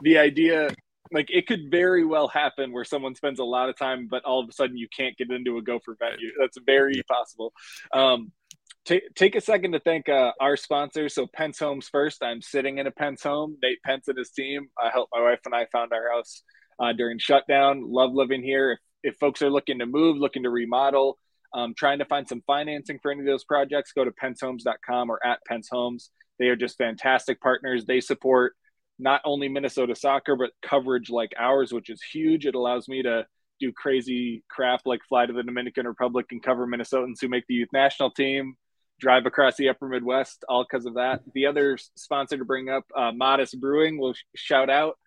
the 0.00 0.18
idea 0.18 0.70
like 1.12 1.28
it 1.30 1.46
could 1.46 1.70
very 1.70 2.04
well 2.04 2.28
happen 2.28 2.72
where 2.72 2.84
someone 2.84 3.14
spends 3.14 3.38
a 3.38 3.44
lot 3.44 3.68
of 3.68 3.76
time, 3.76 4.06
but 4.08 4.24
all 4.24 4.40
of 4.40 4.48
a 4.48 4.52
sudden 4.52 4.76
you 4.76 4.88
can't 4.94 5.16
get 5.16 5.30
into 5.30 5.58
a 5.58 5.62
Gopher 5.62 5.96
venue. 5.98 6.30
That's 6.38 6.58
very 6.64 7.02
possible. 7.08 7.52
Um, 7.92 8.32
take 8.84 9.14
take 9.14 9.34
a 9.34 9.40
second 9.40 9.72
to 9.72 9.80
thank 9.80 10.08
uh, 10.08 10.32
our 10.40 10.56
sponsors. 10.56 11.14
So 11.14 11.26
Pentz 11.26 11.58
Homes 11.58 11.88
first. 11.88 12.22
I'm 12.22 12.42
sitting 12.42 12.78
in 12.78 12.86
a 12.86 12.90
Pentz 12.90 13.22
home. 13.22 13.56
Nate 13.62 13.82
Pentz 13.84 14.08
and 14.08 14.18
his 14.18 14.30
team. 14.30 14.68
I 14.80 14.90
helped 14.90 15.12
my 15.14 15.22
wife 15.22 15.40
and 15.44 15.54
I 15.54 15.66
found 15.72 15.92
our 15.92 16.10
house 16.10 16.42
uh, 16.78 16.92
during 16.92 17.18
shutdown. 17.18 17.90
Love 17.90 18.12
living 18.12 18.42
here. 18.42 18.72
If, 18.72 18.78
if 19.02 19.18
folks 19.18 19.42
are 19.42 19.50
looking 19.50 19.78
to 19.80 19.86
move, 19.86 20.16
looking 20.16 20.44
to 20.44 20.50
remodel, 20.50 21.18
um, 21.52 21.74
trying 21.76 21.98
to 21.98 22.04
find 22.04 22.28
some 22.28 22.42
financing 22.46 22.98
for 23.02 23.10
any 23.10 23.20
of 23.20 23.26
those 23.26 23.44
projects, 23.44 23.92
go 23.92 24.04
to 24.04 24.12
pentzhomes.com 24.12 25.10
or 25.10 25.24
at 25.24 25.40
Pentz 25.46 25.68
Homes. 25.70 26.10
They 26.38 26.46
are 26.46 26.56
just 26.56 26.78
fantastic 26.78 27.40
partners. 27.40 27.84
They 27.84 28.00
support 28.00 28.54
not 29.00 29.20
only 29.24 29.48
Minnesota 29.48 29.94
soccer, 29.94 30.36
but 30.36 30.50
coverage 30.62 31.10
like 31.10 31.32
ours, 31.38 31.72
which 31.72 31.90
is 31.90 32.02
huge. 32.02 32.46
It 32.46 32.54
allows 32.54 32.88
me 32.88 33.02
to 33.02 33.26
do 33.60 33.72
crazy 33.72 34.42
crap 34.48 34.80
like 34.86 35.00
fly 35.08 35.26
to 35.26 35.32
the 35.32 35.42
Dominican 35.42 35.86
Republic 35.86 36.26
and 36.30 36.42
cover 36.42 36.66
Minnesotans 36.66 37.20
who 37.20 37.28
make 37.28 37.46
the 37.46 37.54
youth 37.54 37.68
national 37.72 38.10
team, 38.10 38.54
drive 38.98 39.26
across 39.26 39.56
the 39.56 39.68
upper 39.68 39.88
Midwest, 39.88 40.44
all 40.48 40.64
because 40.68 40.86
of 40.86 40.94
that. 40.94 41.20
The 41.34 41.46
other 41.46 41.78
sponsor 41.96 42.38
to 42.38 42.44
bring 42.44 42.68
up, 42.68 42.84
uh, 42.96 43.12
Modist 43.12 43.60
Brewing, 43.60 43.98
will 43.98 44.14
shout 44.34 44.70
out. 44.70 44.98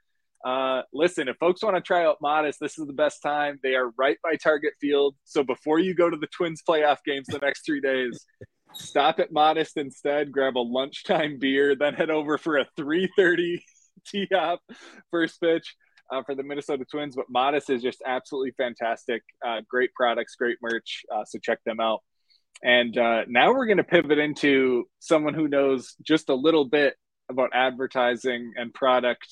Uh, 0.45 0.81
listen, 0.93 1.27
if 1.29 1.37
folks 1.37 1.63
want 1.63 1.75
to 1.75 1.81
try 1.81 2.05
out 2.05 2.17
Modist, 2.21 2.59
this 2.59 2.77
is 2.77 2.85
the 2.85 2.93
best 2.93 3.21
time. 3.21 3.59
They 3.63 3.75
are 3.75 3.91
right 3.97 4.17
by 4.21 4.35
Target 4.35 4.73
Field. 4.79 5.15
So 5.23 5.43
before 5.43 5.79
you 5.79 5.95
go 5.95 6.09
to 6.09 6.17
the 6.17 6.27
Twins 6.27 6.61
playoff 6.67 6.97
games 7.05 7.27
the 7.27 7.39
next 7.39 7.65
three 7.65 7.79
days, 7.79 8.25
stop 8.73 9.19
at 9.19 9.31
Modist 9.31 9.77
instead, 9.77 10.31
grab 10.31 10.57
a 10.57 10.59
lunchtime 10.59 11.39
beer, 11.39 11.75
then 11.75 11.93
head 11.93 12.09
over 12.09 12.37
for 12.37 12.57
a 12.57 12.67
330 12.75 13.63
tee 14.07 14.27
off 14.35 14.59
first 15.11 15.39
pitch 15.41 15.75
uh, 16.11 16.23
for 16.23 16.35
the 16.35 16.43
Minnesota 16.43 16.85
Twins. 16.89 17.15
But 17.15 17.25
Modist 17.29 17.69
is 17.69 17.81
just 17.81 18.01
absolutely 18.05 18.51
fantastic. 18.51 19.23
Uh, 19.45 19.61
great 19.67 19.93
products, 19.93 20.35
great 20.35 20.57
merch. 20.61 21.03
Uh, 21.13 21.25
so 21.25 21.39
check 21.39 21.59
them 21.65 21.79
out. 21.79 22.01
And 22.63 22.97
uh, 22.97 23.23
now 23.27 23.51
we're 23.53 23.65
going 23.65 23.77
to 23.77 23.83
pivot 23.83 24.19
into 24.19 24.85
someone 24.99 25.33
who 25.33 25.47
knows 25.47 25.95
just 26.01 26.29
a 26.29 26.35
little 26.35 26.65
bit 26.65 26.95
about 27.29 27.49
advertising 27.53 28.53
and 28.55 28.73
product 28.73 29.27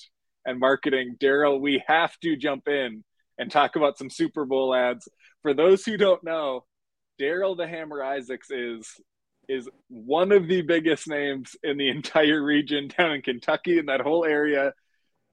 and 0.46 0.60
marketing. 0.60 1.16
Darryl, 1.22 1.60
we 1.60 1.84
have 1.88 2.18
to 2.20 2.36
jump 2.36 2.68
in 2.68 3.04
and 3.38 3.51
talk 3.51 3.75
about 3.75 3.98
some 3.98 4.10
Super 4.10 4.46
Bowl 4.46 4.74
ads. 4.75 5.08
For 5.44 5.54
those 5.54 5.84
who 5.86 5.98
don't 5.98 6.24
know, 6.24 6.66
Darryl 7.20 7.56
the 7.56 7.68
Hammer 7.68 8.04
Isaacs 8.04 8.50
is 8.51 8.88
is 9.51 9.67
one 9.89 10.31
of 10.31 10.48
the 10.48 10.62
biggest 10.62 11.08
names 11.08 11.55
in 11.62 11.77
the 11.77 11.89
entire 11.98 12.41
region 12.41 12.89
down 12.98 13.12
in 13.12 13.22
Kentucky 13.22 13.77
in 13.77 13.88
that 13.88 14.01
whole 14.01 14.25
area. 14.25 14.74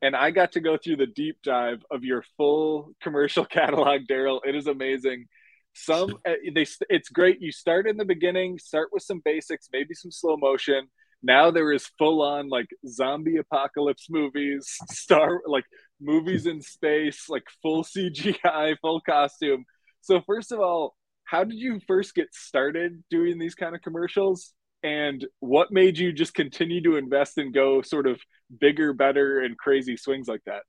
And 0.02 0.14
I 0.14 0.30
got 0.30 0.52
to 0.52 0.60
go 0.60 0.76
through 0.76 0.96
the 0.96 1.06
deep 1.06 1.38
dive 1.42 1.82
of 1.90 2.04
your 2.04 2.24
full 2.36 2.92
commercial 3.00 3.44
catalog, 3.58 4.02
Darryl. 4.10 4.40
It 4.44 4.54
is 4.54 4.66
amazing. 4.66 5.26
Some 5.74 6.18
eh, 6.24 6.34
they 6.54 6.66
it's 6.88 7.08
great. 7.08 7.40
You 7.40 7.52
start 7.52 7.86
in 7.86 7.96
the 7.96 8.04
beginning, 8.04 8.58
start 8.58 8.88
with 8.92 9.02
some 9.02 9.22
basics, 9.24 9.68
maybe 9.72 9.94
some 9.94 10.10
slow 10.10 10.36
motion. 10.36 10.88
Now 11.22 11.50
there 11.50 11.72
is 11.72 11.86
full 11.98 12.22
on 12.22 12.48
like 12.48 12.68
zombie 12.86 13.36
apocalypse 13.36 14.08
movies, 14.10 14.76
star 14.90 15.42
like 15.46 15.64
movies 16.00 16.46
in 16.46 16.62
space, 16.62 17.28
like 17.28 17.44
full 17.62 17.84
CGI, 17.84 18.76
full 18.80 19.00
costume. 19.00 19.64
So 20.00 20.20
first 20.26 20.52
of 20.52 20.60
all, 20.60 20.94
how 21.28 21.44
did 21.44 21.58
you 21.58 21.78
first 21.86 22.14
get 22.14 22.34
started 22.34 23.04
doing 23.10 23.38
these 23.38 23.54
kind 23.54 23.74
of 23.74 23.82
commercials? 23.82 24.54
And 24.82 25.26
what 25.40 25.70
made 25.70 25.98
you 25.98 26.10
just 26.10 26.32
continue 26.32 26.82
to 26.84 26.96
invest 26.96 27.36
and 27.36 27.52
go 27.52 27.82
sort 27.82 28.06
of 28.06 28.18
bigger 28.58 28.94
better 28.94 29.40
and 29.40 29.56
crazy 29.58 29.98
swings 29.98 30.26
like 30.26 30.40
that? 30.46 30.62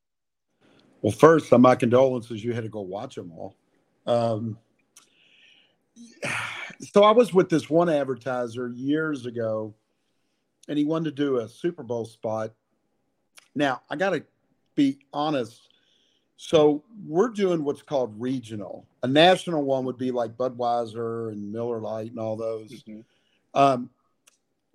Well 1.01 1.13
first 1.13 1.54
on 1.54 1.62
my 1.62 1.75
condolences. 1.75 2.44
You 2.44 2.54
had 2.54 2.66
to 2.66 2.70
go 2.70 2.82
watch 2.82 3.16
them 3.16 3.32
all. 3.32 3.56
Um, 4.06 4.58
so 6.81 7.03
i 7.03 7.12
was 7.12 7.33
with 7.33 7.50
this 7.50 7.70
one 7.70 7.90
advertiser 7.90 8.70
years 8.70 9.25
ago 9.25 9.74
and 10.68 10.77
he 10.77 10.86
wanted 10.86 11.16
to 11.16 11.24
do 11.24 11.38
a 11.38 11.48
super 11.48 11.83
bowl 11.83 12.03
spot. 12.03 12.51
Now 13.55 13.81
i 13.90 13.96
gotta 13.96 14.25
be 14.75 15.00
honest 15.14 15.70
so 16.42 16.86
we're 17.06 17.28
doing 17.28 17.66
what's 17.66 17.82
called 17.82 18.14
regional. 18.18 18.88
A 19.04 19.08
national 19.08 19.64
one 19.64 19.84
would 19.84 19.98
be 19.98 20.10
like 20.10 20.38
Budweiser 20.38 21.34
and 21.34 21.52
Miller 21.52 21.82
Lite 21.82 22.12
and 22.12 22.18
all 22.18 22.38
those. 22.38 22.72
Mm-hmm. 22.72 23.02
Um, 23.54 23.90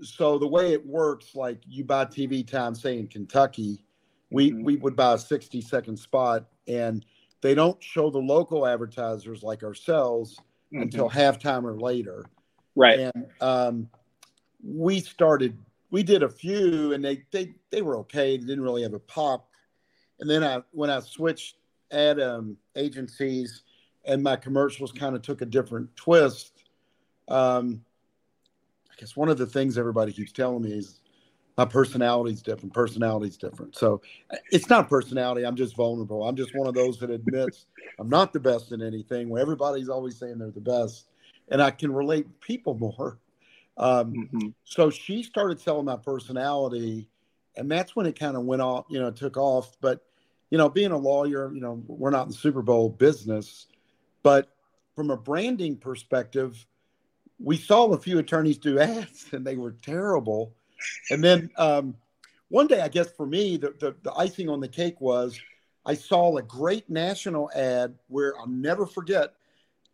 so 0.02 0.38
the 0.38 0.46
way 0.46 0.74
it 0.74 0.86
works, 0.86 1.34
like 1.34 1.56
you 1.66 1.82
buy 1.82 2.04
TV 2.04 2.46
time, 2.46 2.74
say 2.74 2.98
in 2.98 3.06
Kentucky, 3.06 3.82
we 4.30 4.50
mm-hmm. 4.50 4.62
we 4.62 4.76
would 4.76 4.94
buy 4.94 5.14
a 5.14 5.18
60 5.18 5.62
second 5.62 5.96
spot, 5.98 6.44
and 6.68 7.06
they 7.40 7.54
don't 7.54 7.82
show 7.82 8.10
the 8.10 8.18
local 8.18 8.66
advertisers 8.66 9.42
like 9.42 9.62
ourselves 9.62 10.38
mm-hmm. 10.70 10.82
until 10.82 11.08
halftime 11.08 11.64
or 11.64 11.80
later. 11.80 12.26
Right. 12.76 13.00
And 13.00 13.26
um, 13.40 13.88
we 14.62 15.00
started. 15.00 15.56
We 15.90 16.02
did 16.02 16.24
a 16.24 16.28
few, 16.28 16.92
and 16.92 17.02
they 17.02 17.22
they 17.30 17.54
they 17.70 17.80
were 17.80 17.96
okay. 18.00 18.36
They 18.36 18.44
didn't 18.44 18.64
really 18.64 18.82
have 18.82 18.92
a 18.92 18.98
pop 18.98 19.48
and 20.20 20.28
then 20.28 20.42
I 20.42 20.62
when 20.72 20.90
I 20.90 21.00
switched 21.00 21.56
ad 21.90 22.20
um, 22.20 22.56
agencies 22.76 23.62
and 24.04 24.22
my 24.22 24.36
commercials 24.36 24.92
kind 24.92 25.16
of 25.16 25.22
took 25.22 25.42
a 25.42 25.46
different 25.46 25.94
twist. 25.96 26.64
Um, 27.28 27.84
I 28.90 28.94
guess 28.98 29.16
one 29.16 29.28
of 29.28 29.38
the 29.38 29.46
things 29.46 29.78
everybody 29.78 30.12
keeps 30.12 30.32
telling 30.32 30.62
me 30.62 30.72
is 30.72 31.00
my 31.56 31.64
personality 31.64 32.32
is 32.32 32.42
different. 32.42 32.74
Personality 32.74 33.28
is 33.28 33.36
different. 33.36 33.76
So 33.76 34.02
it's 34.50 34.68
not 34.68 34.88
personality. 34.88 35.44
I'm 35.44 35.56
just 35.56 35.76
vulnerable. 35.76 36.26
I'm 36.28 36.36
just 36.36 36.54
one 36.54 36.66
of 36.66 36.74
those 36.74 36.98
that 36.98 37.10
admits 37.10 37.66
I'm 37.98 38.08
not 38.08 38.32
the 38.32 38.40
best 38.40 38.72
in 38.72 38.82
anything. 38.82 39.28
Where 39.28 39.40
everybody's 39.40 39.88
always 39.88 40.18
saying 40.18 40.38
they're 40.38 40.50
the 40.50 40.60
best, 40.60 41.06
and 41.48 41.62
I 41.62 41.70
can 41.70 41.92
relate 41.92 42.40
people 42.40 42.74
more. 42.74 43.18
Um, 43.76 44.12
mm-hmm. 44.12 44.48
So 44.64 44.90
she 44.90 45.22
started 45.22 45.60
selling 45.60 45.86
my 45.86 45.96
personality, 45.96 47.08
and 47.56 47.70
that's 47.70 47.94
when 47.94 48.06
it 48.06 48.18
kind 48.18 48.36
of 48.36 48.44
went 48.44 48.62
off, 48.62 48.86
you 48.88 49.00
know, 49.00 49.10
took 49.10 49.36
off. 49.36 49.76
But, 49.80 50.04
you 50.50 50.58
know, 50.58 50.68
being 50.68 50.90
a 50.90 50.98
lawyer, 50.98 51.52
you 51.52 51.60
know, 51.60 51.82
we're 51.86 52.10
not 52.10 52.24
in 52.24 52.28
the 52.28 52.34
Super 52.34 52.62
Bowl 52.62 52.88
business, 52.88 53.66
but 54.22 54.48
from 54.94 55.10
a 55.10 55.16
branding 55.16 55.76
perspective, 55.76 56.66
we 57.38 57.56
saw 57.56 57.86
a 57.86 57.98
few 57.98 58.18
attorneys 58.18 58.58
do 58.58 58.78
ads 58.78 59.26
and 59.32 59.46
they 59.46 59.56
were 59.56 59.72
terrible. 59.82 60.54
And 61.10 61.22
then 61.22 61.50
um, 61.56 61.94
one 62.48 62.66
day, 62.66 62.80
I 62.80 62.88
guess 62.88 63.10
for 63.10 63.26
me, 63.26 63.56
the, 63.56 63.74
the, 63.78 63.94
the 64.02 64.12
icing 64.14 64.48
on 64.48 64.60
the 64.60 64.68
cake 64.68 65.00
was 65.00 65.38
I 65.86 65.94
saw 65.94 66.36
a 66.36 66.42
great 66.42 66.88
national 66.88 67.50
ad 67.54 67.94
where 68.08 68.38
I'll 68.38 68.46
never 68.46 68.86
forget 68.86 69.34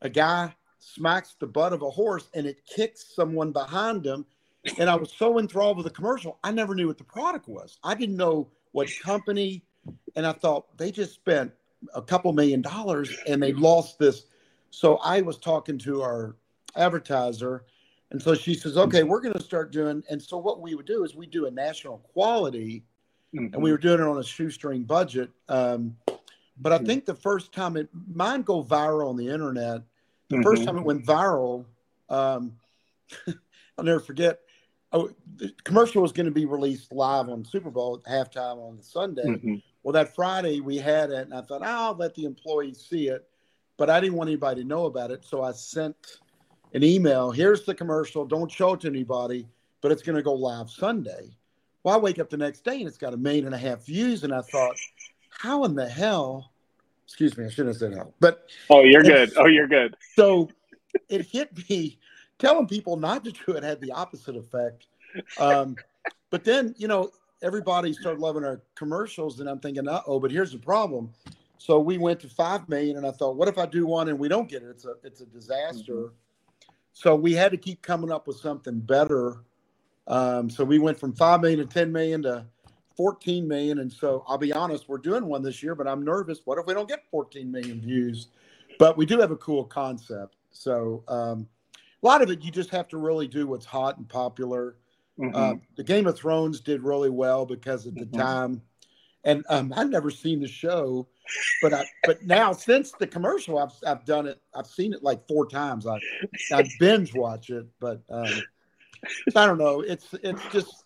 a 0.02 0.08
guy 0.08 0.54
smacks 0.78 1.36
the 1.38 1.46
butt 1.46 1.72
of 1.72 1.82
a 1.82 1.90
horse 1.90 2.28
and 2.34 2.46
it 2.46 2.64
kicks 2.64 3.14
someone 3.14 3.52
behind 3.52 4.06
him 4.06 4.24
and 4.78 4.90
I 4.90 4.94
was 4.94 5.12
so 5.12 5.38
enthralled 5.38 5.76
with 5.76 5.84
the 5.84 5.92
commercial, 5.92 6.38
I 6.44 6.50
never 6.50 6.74
knew 6.74 6.86
what 6.86 6.98
the 6.98 7.04
product 7.04 7.48
was. 7.48 7.78
I 7.82 7.94
didn't 7.94 8.16
know 8.16 8.48
what 8.72 8.88
company, 9.02 9.62
and 10.16 10.26
I 10.26 10.32
thought 10.32 10.76
they 10.76 10.90
just 10.90 11.14
spent 11.14 11.52
a 11.94 12.02
couple 12.02 12.32
million 12.32 12.60
dollars 12.60 13.16
and 13.26 13.42
they 13.42 13.52
lost 13.52 13.98
this. 13.98 14.26
So 14.70 14.96
I 14.96 15.22
was 15.22 15.38
talking 15.38 15.78
to 15.78 16.02
our 16.02 16.36
advertiser, 16.76 17.64
and 18.10 18.20
so 18.20 18.34
she 18.34 18.54
says, 18.54 18.76
"Okay, 18.76 19.02
we're 19.02 19.20
going 19.20 19.34
to 19.34 19.42
start 19.42 19.72
doing." 19.72 20.04
And 20.10 20.22
so 20.22 20.36
what 20.36 20.60
we 20.60 20.74
would 20.74 20.86
do 20.86 21.04
is 21.04 21.14
we 21.14 21.26
do 21.26 21.46
a 21.46 21.50
national 21.50 21.98
quality, 21.98 22.84
mm-hmm. 23.34 23.54
and 23.54 23.62
we 23.62 23.72
were 23.72 23.78
doing 23.78 24.00
it 24.00 24.06
on 24.06 24.18
a 24.18 24.24
shoestring 24.24 24.84
budget. 24.84 25.30
Um, 25.48 25.96
but 26.60 26.72
I 26.72 26.76
mm-hmm. 26.76 26.86
think 26.86 27.06
the 27.06 27.14
first 27.14 27.52
time 27.52 27.76
it 27.76 27.88
mine 28.14 28.42
go 28.42 28.62
viral 28.62 29.08
on 29.08 29.16
the 29.16 29.28
internet, 29.28 29.82
the 30.28 30.36
mm-hmm. 30.36 30.42
first 30.42 30.64
time 30.64 30.76
it 30.78 30.84
went 30.84 31.04
viral, 31.04 31.64
um, 32.08 32.52
I'll 33.26 33.84
never 33.84 34.00
forget 34.00 34.40
oh, 34.92 35.10
the 35.36 35.52
commercial 35.64 36.02
was 36.02 36.12
going 36.12 36.26
to 36.26 36.32
be 36.32 36.46
released 36.46 36.92
live 36.92 37.28
on 37.28 37.44
Super 37.44 37.70
Bowl 37.70 38.02
at 38.04 38.10
halftime 38.10 38.56
on 38.56 38.76
the 38.76 38.82
Sunday. 38.82 39.24
Mm-hmm. 39.24 39.54
Well, 39.82 39.92
that 39.92 40.14
Friday 40.14 40.60
we 40.60 40.76
had 40.76 41.10
it, 41.10 41.26
and 41.26 41.34
I 41.34 41.40
thought, 41.42 41.62
oh, 41.62 41.66
I'll 41.66 41.94
let 41.94 42.14
the 42.14 42.24
employees 42.24 42.86
see 42.88 43.08
it, 43.08 43.26
but 43.76 43.88
I 43.88 44.00
didn't 44.00 44.16
want 44.16 44.28
anybody 44.28 44.62
to 44.62 44.68
know 44.68 44.86
about 44.86 45.10
it, 45.10 45.24
so 45.24 45.42
I 45.42 45.52
sent 45.52 46.18
an 46.74 46.84
email. 46.84 47.30
Here's 47.30 47.64
the 47.64 47.74
commercial. 47.74 48.24
Don't 48.26 48.50
show 48.50 48.74
it 48.74 48.80
to 48.80 48.88
anybody, 48.88 49.48
but 49.80 49.90
it's 49.90 50.02
going 50.02 50.16
to 50.16 50.22
go 50.22 50.34
live 50.34 50.68
Sunday. 50.70 51.30
Well, 51.82 51.94
I 51.94 51.98
wake 51.98 52.18
up 52.18 52.28
the 52.28 52.36
next 52.36 52.62
day 52.62 52.80
and 52.80 52.86
it's 52.86 52.98
got 52.98 53.14
a 53.14 53.16
million 53.16 53.46
and 53.46 53.54
a 53.54 53.58
half 53.58 53.86
views, 53.86 54.24
and 54.24 54.34
I 54.34 54.42
thought, 54.42 54.76
how 55.30 55.64
in 55.64 55.74
the 55.74 55.88
hell? 55.88 56.52
Excuse 57.06 57.38
me, 57.38 57.46
I 57.46 57.48
shouldn't 57.48 57.68
have 57.68 57.76
said 57.78 57.94
hell, 57.94 58.14
but 58.20 58.46
oh, 58.68 58.82
you're 58.82 59.02
good. 59.02 59.32
Oh, 59.36 59.46
you're 59.46 59.66
good. 59.66 59.96
So 60.14 60.48
it 61.08 61.26
hit 61.26 61.68
me 61.68 61.98
telling 62.40 62.66
people 62.66 62.96
not 62.96 63.24
to 63.24 63.32
do 63.32 63.52
it 63.52 63.62
had 63.62 63.80
the 63.80 63.92
opposite 63.92 64.36
effect. 64.36 64.86
Um, 65.38 65.76
but 66.30 66.44
then, 66.44 66.74
you 66.78 66.88
know, 66.88 67.10
everybody 67.42 67.92
started 67.92 68.20
loving 68.20 68.44
our 68.44 68.62
commercials, 68.74 69.40
and 69.40 69.48
I'm 69.48 69.60
thinking, 69.60 69.86
oh, 69.88 70.18
but 70.18 70.30
here's 70.30 70.52
the 70.52 70.58
problem. 70.58 71.12
So 71.58 71.78
we 71.78 71.98
went 71.98 72.20
to 72.20 72.28
five 72.28 72.68
million, 72.68 72.96
and 72.96 73.06
I 73.06 73.10
thought, 73.10 73.36
what 73.36 73.48
if 73.48 73.58
I 73.58 73.66
do 73.66 73.86
one 73.86 74.08
and 74.08 74.18
we 74.18 74.28
don't 74.28 74.48
get 74.48 74.62
it? 74.62 74.68
It's 74.70 74.84
a 74.86 74.94
it's 75.04 75.20
a 75.20 75.26
disaster. 75.26 75.92
Mm-hmm. 75.92 76.14
So 76.92 77.14
we 77.14 77.34
had 77.34 77.50
to 77.52 77.56
keep 77.56 77.82
coming 77.82 78.10
up 78.10 78.26
with 78.26 78.38
something 78.38 78.80
better. 78.80 79.44
Um, 80.06 80.48
so 80.50 80.64
we 80.64 80.78
went 80.78 80.98
from 80.98 81.12
five 81.12 81.42
million 81.42 81.60
to 81.60 81.66
ten 81.66 81.92
million 81.92 82.22
to 82.22 82.46
14 83.00 83.48
million. 83.48 83.78
And 83.78 83.90
so 83.90 84.24
I'll 84.28 84.36
be 84.36 84.52
honest, 84.52 84.86
we're 84.86 84.98
doing 84.98 85.24
one 85.24 85.42
this 85.42 85.62
year, 85.62 85.74
but 85.74 85.88
I'm 85.88 86.04
nervous. 86.04 86.40
What 86.44 86.58
if 86.58 86.66
we 86.66 86.74
don't 86.74 86.86
get 86.86 87.04
14 87.10 87.50
million 87.50 87.80
views? 87.80 88.28
But 88.78 88.98
we 88.98 89.06
do 89.06 89.18
have 89.20 89.30
a 89.30 89.38
cool 89.38 89.64
concept. 89.64 90.36
So 90.50 91.02
um, 91.08 91.48
a 92.02 92.06
lot 92.06 92.22
of 92.22 92.30
it, 92.30 92.42
you 92.42 92.50
just 92.50 92.70
have 92.70 92.88
to 92.88 92.98
really 92.98 93.28
do 93.28 93.46
what's 93.46 93.66
hot 93.66 93.98
and 93.98 94.08
popular. 94.08 94.76
Mm-hmm. 95.18 95.36
Uh, 95.36 95.54
the 95.76 95.84
Game 95.84 96.06
of 96.06 96.16
Thrones 96.16 96.60
did 96.60 96.82
really 96.82 97.10
well 97.10 97.44
because 97.44 97.86
at 97.86 97.94
the 97.94 98.06
mm-hmm. 98.06 98.20
time, 98.20 98.62
and 99.24 99.44
um, 99.50 99.72
I've 99.76 99.90
never 99.90 100.10
seen 100.10 100.40
the 100.40 100.48
show, 100.48 101.06
but 101.60 101.74
I, 101.74 101.84
but 102.04 102.24
now 102.24 102.52
since 102.52 102.92
the 102.92 103.06
commercial, 103.06 103.58
I've 103.58 103.72
I've 103.86 104.04
done 104.06 104.26
it. 104.26 104.40
I've 104.54 104.66
seen 104.66 104.94
it 104.94 105.02
like 105.02 105.26
four 105.28 105.46
times. 105.46 105.86
I 105.86 105.98
I 106.52 106.64
binge 106.78 107.14
watch 107.14 107.50
it, 107.50 107.66
but 107.80 108.00
um, 108.08 108.42
I 109.36 109.46
don't 109.46 109.58
know. 109.58 109.82
It's 109.82 110.08
it's 110.22 110.42
just 110.50 110.84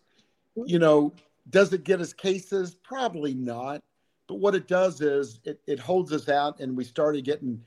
you 0.56 0.78
know, 0.78 1.12
does 1.50 1.72
it 1.72 1.84
get 1.84 2.00
us 2.00 2.12
cases? 2.12 2.74
Probably 2.74 3.34
not. 3.34 3.82
But 4.26 4.36
what 4.36 4.54
it 4.54 4.66
does 4.68 5.00
is 5.00 5.40
it, 5.44 5.60
it 5.66 5.78
holds 5.78 6.12
us 6.12 6.28
out, 6.28 6.60
and 6.60 6.76
we 6.76 6.84
started 6.84 7.24
getting. 7.24 7.62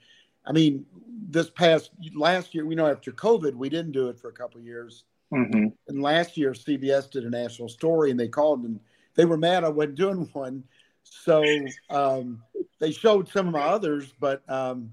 I 0.48 0.52
mean, 0.52 0.86
this 1.30 1.50
past 1.50 1.92
last 2.16 2.56
year, 2.56 2.66
we 2.66 2.76
know 2.76 2.88
after 2.88 3.12
COVID, 3.12 3.54
we 3.54 3.70
didn't 3.70 3.92
do 3.92 4.08
it 4.08 4.20
for 4.20 4.30
a 4.30 4.34
couple 4.34 4.62
years. 4.62 5.04
Mm-hmm. 5.34 5.68
And 5.88 6.02
last 6.02 6.38
year, 6.38 6.52
CBS 6.54 7.12
did 7.12 7.26
a 7.26 7.30
national 7.30 7.70
story, 7.70 8.12
and 8.12 8.20
they 8.20 8.30
called 8.30 8.64
and 8.64 8.80
they 9.16 9.26
were 9.26 9.38
mad 9.38 9.64
I 9.64 9.70
wasn't 9.70 9.96
doing 9.96 10.30
one. 10.34 10.64
So 11.04 11.44
um, 11.90 12.42
they 12.80 12.92
showed 12.92 13.30
some 13.30 13.48
of 13.48 13.54
my 13.54 13.62
others, 13.62 14.14
but 14.20 14.44
um. 14.50 14.92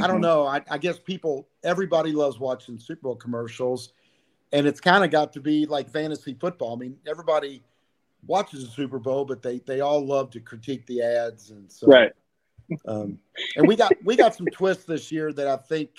I 0.00 0.06
don't 0.06 0.16
mm-hmm. 0.16 0.22
know. 0.22 0.46
I, 0.46 0.60
I, 0.70 0.76
guess 0.76 0.98
people, 0.98 1.48
everybody 1.64 2.12
loves 2.12 2.38
watching 2.38 2.78
Super 2.78 3.02
Bowl 3.02 3.16
commercials, 3.16 3.94
and 4.52 4.66
it's 4.66 4.80
kind 4.80 5.02
of 5.02 5.10
got 5.10 5.32
to 5.32 5.40
be 5.40 5.64
like 5.64 5.90
fantasy 5.90 6.34
football. 6.34 6.74
I 6.74 6.78
mean, 6.78 6.96
everybody 7.06 7.62
watches 8.26 8.64
the 8.64 8.70
Super 8.70 8.98
Bowl, 8.98 9.24
but 9.24 9.42
they 9.42 9.60
they 9.60 9.80
all 9.80 10.04
love 10.04 10.30
to 10.32 10.40
critique 10.40 10.86
the 10.86 11.02
ads, 11.02 11.50
and 11.50 11.70
so 11.70 11.86
right. 11.86 12.12
Um, 12.86 13.18
and 13.56 13.66
we 13.66 13.76
got 13.76 13.92
we 14.04 14.16
got 14.16 14.34
some 14.34 14.46
twists 14.46 14.84
this 14.84 15.10
year 15.10 15.32
that 15.32 15.46
I 15.46 15.56
think 15.56 15.90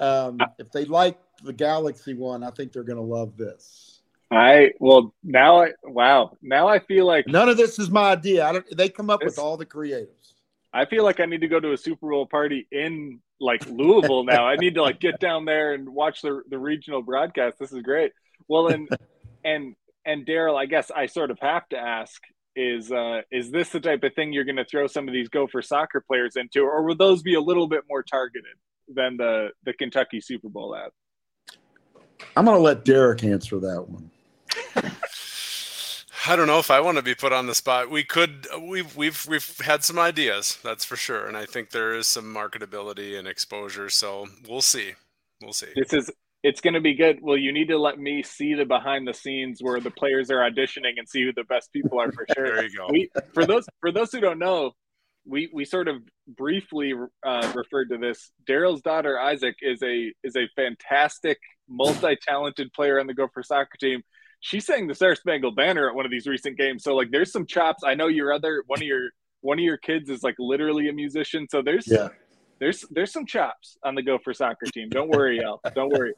um, 0.00 0.38
if 0.58 0.70
they 0.72 0.84
like 0.84 1.18
the 1.42 1.52
Galaxy 1.52 2.14
one, 2.14 2.42
I 2.42 2.50
think 2.50 2.72
they're 2.72 2.82
going 2.82 2.96
to 2.96 3.02
love 3.02 3.36
this. 3.36 4.00
I 4.30 4.72
well 4.80 5.14
now 5.22 5.62
I 5.62 5.72
wow 5.84 6.36
now 6.42 6.66
I 6.66 6.80
feel 6.80 7.06
like 7.06 7.28
none 7.28 7.48
of 7.48 7.56
this 7.56 7.78
is 7.78 7.90
my 7.90 8.10
idea. 8.10 8.44
I 8.44 8.52
don't. 8.52 8.76
They 8.76 8.88
come 8.88 9.08
up 9.08 9.22
with 9.24 9.38
all 9.38 9.56
the 9.56 9.66
creatives. 9.66 10.32
I 10.72 10.84
feel 10.84 11.04
like 11.04 11.20
I 11.20 11.26
need 11.26 11.42
to 11.42 11.48
go 11.48 11.60
to 11.60 11.72
a 11.72 11.76
Super 11.76 12.10
Bowl 12.10 12.26
party 12.26 12.66
in 12.72 13.20
like 13.40 13.64
Louisville 13.66 14.24
now. 14.24 14.46
I 14.46 14.56
need 14.56 14.74
to 14.74 14.82
like 14.82 14.98
get 14.98 15.20
down 15.20 15.44
there 15.44 15.74
and 15.74 15.88
watch 15.88 16.22
the 16.22 16.42
the 16.48 16.58
regional 16.58 17.02
broadcast. 17.02 17.58
This 17.60 17.72
is 17.72 17.82
great. 17.82 18.12
Well, 18.48 18.66
and 18.66 18.88
and 19.44 19.76
and 20.04 20.26
Darryl, 20.26 20.56
I 20.56 20.66
guess 20.66 20.90
I 20.90 21.06
sort 21.06 21.30
of 21.30 21.38
have 21.40 21.68
to 21.68 21.78
ask 21.78 22.20
is 22.56 22.90
uh, 22.90 23.20
is 23.30 23.50
this 23.50 23.68
the 23.68 23.80
type 23.80 24.02
of 24.02 24.14
thing 24.14 24.32
you're 24.32 24.44
going 24.44 24.56
to 24.56 24.64
throw 24.64 24.86
some 24.86 25.06
of 25.06 25.14
these 25.14 25.28
Gopher 25.28 25.62
soccer 25.62 26.00
players 26.00 26.36
into, 26.36 26.62
or 26.62 26.82
will 26.82 26.96
those 26.96 27.22
be 27.22 27.34
a 27.34 27.40
little 27.40 27.68
bit 27.68 27.82
more 27.88 28.02
targeted 28.02 28.56
than 28.88 29.16
the 29.16 29.50
the 29.64 29.74
Kentucky 29.74 30.20
Super 30.20 30.48
Bowl 30.48 30.74
ad? 30.74 30.90
I'm 32.36 32.46
going 32.46 32.56
to 32.56 32.62
let 32.62 32.84
Derek 32.84 33.22
answer 33.24 33.58
that 33.60 33.88
one. 33.88 34.10
I 36.28 36.34
don't 36.34 36.48
know 36.48 36.58
if 36.58 36.70
I 36.70 36.80
want 36.80 36.96
to 36.96 37.02
be 37.02 37.14
put 37.14 37.32
on 37.32 37.46
the 37.46 37.54
spot. 37.54 37.90
We 37.90 38.02
could 38.02 38.48
we've 38.60 38.96
we've 38.96 39.26
we've 39.26 39.58
had 39.58 39.84
some 39.84 39.98
ideas, 39.98 40.58
that's 40.64 40.84
for 40.84 40.96
sure, 40.96 41.26
and 41.26 41.36
I 41.36 41.44
think 41.44 41.70
there 41.70 41.94
is 41.94 42.08
some 42.08 42.34
marketability 42.34 43.18
and 43.18 43.28
exposure. 43.28 43.88
So 43.90 44.26
we'll 44.48 44.62
see. 44.62 44.94
We'll 45.42 45.52
see. 45.52 45.68
This 45.76 45.92
is 45.92 46.10
it's 46.46 46.60
going 46.60 46.74
to 46.74 46.80
be 46.80 46.94
good. 46.94 47.18
Well, 47.20 47.36
you 47.36 47.52
need 47.52 47.68
to 47.68 47.78
let 47.78 47.98
me 47.98 48.22
see 48.22 48.54
the 48.54 48.64
behind 48.64 49.08
the 49.08 49.14
scenes 49.14 49.58
where 49.60 49.80
the 49.80 49.90
players 49.90 50.30
are 50.30 50.48
auditioning 50.48 50.92
and 50.96 51.08
see 51.08 51.24
who 51.24 51.32
the 51.32 51.42
best 51.42 51.72
people 51.72 52.00
are 52.00 52.12
for 52.12 52.24
sure. 52.36 52.54
there 52.54 52.64
you 52.64 52.76
go. 52.76 52.86
We, 52.88 53.10
for 53.34 53.44
those 53.44 53.66
for 53.80 53.90
those 53.90 54.12
who 54.12 54.20
don't 54.20 54.38
know, 54.38 54.70
we 55.26 55.50
we 55.52 55.64
sort 55.64 55.88
of 55.88 55.96
briefly 56.28 56.94
uh, 57.24 57.52
referred 57.52 57.88
to 57.88 57.98
this. 57.98 58.30
Darryl's 58.48 58.80
daughter 58.80 59.18
Isaac 59.18 59.56
is 59.60 59.82
a 59.82 60.12
is 60.22 60.36
a 60.36 60.48
fantastic 60.54 61.38
multi-talented 61.68 62.72
player 62.72 63.00
on 63.00 63.08
the 63.08 63.14
Gopher 63.14 63.42
soccer 63.42 63.76
team. 63.80 64.02
She 64.38 64.60
sang 64.60 64.86
the 64.86 64.94
Star 64.94 65.16
Spangled 65.16 65.56
Banner 65.56 65.88
at 65.88 65.96
one 65.96 66.04
of 66.04 66.12
these 66.12 66.28
recent 66.28 66.56
games. 66.56 66.84
So 66.84 66.94
like 66.94 67.10
there's 67.10 67.32
some 67.32 67.46
chops. 67.46 67.82
I 67.84 67.94
know 67.94 68.06
your 68.06 68.32
other 68.32 68.62
one 68.68 68.80
of 68.80 68.86
your 68.86 69.08
one 69.40 69.58
of 69.58 69.64
your 69.64 69.78
kids 69.78 70.10
is 70.10 70.22
like 70.22 70.36
literally 70.38 70.88
a 70.88 70.92
musician. 70.92 71.48
So 71.50 71.60
there's 71.60 71.88
yeah. 71.88 72.10
There's 72.58 72.84
there's 72.90 73.12
some 73.12 73.26
chops 73.26 73.76
on 73.84 73.94
the 73.94 74.02
Gopher 74.02 74.34
soccer 74.34 74.66
team. 74.66 74.88
Don't 74.88 75.10
worry, 75.10 75.42
Al. 75.44 75.60
Don't 75.74 75.90
worry. 75.90 76.14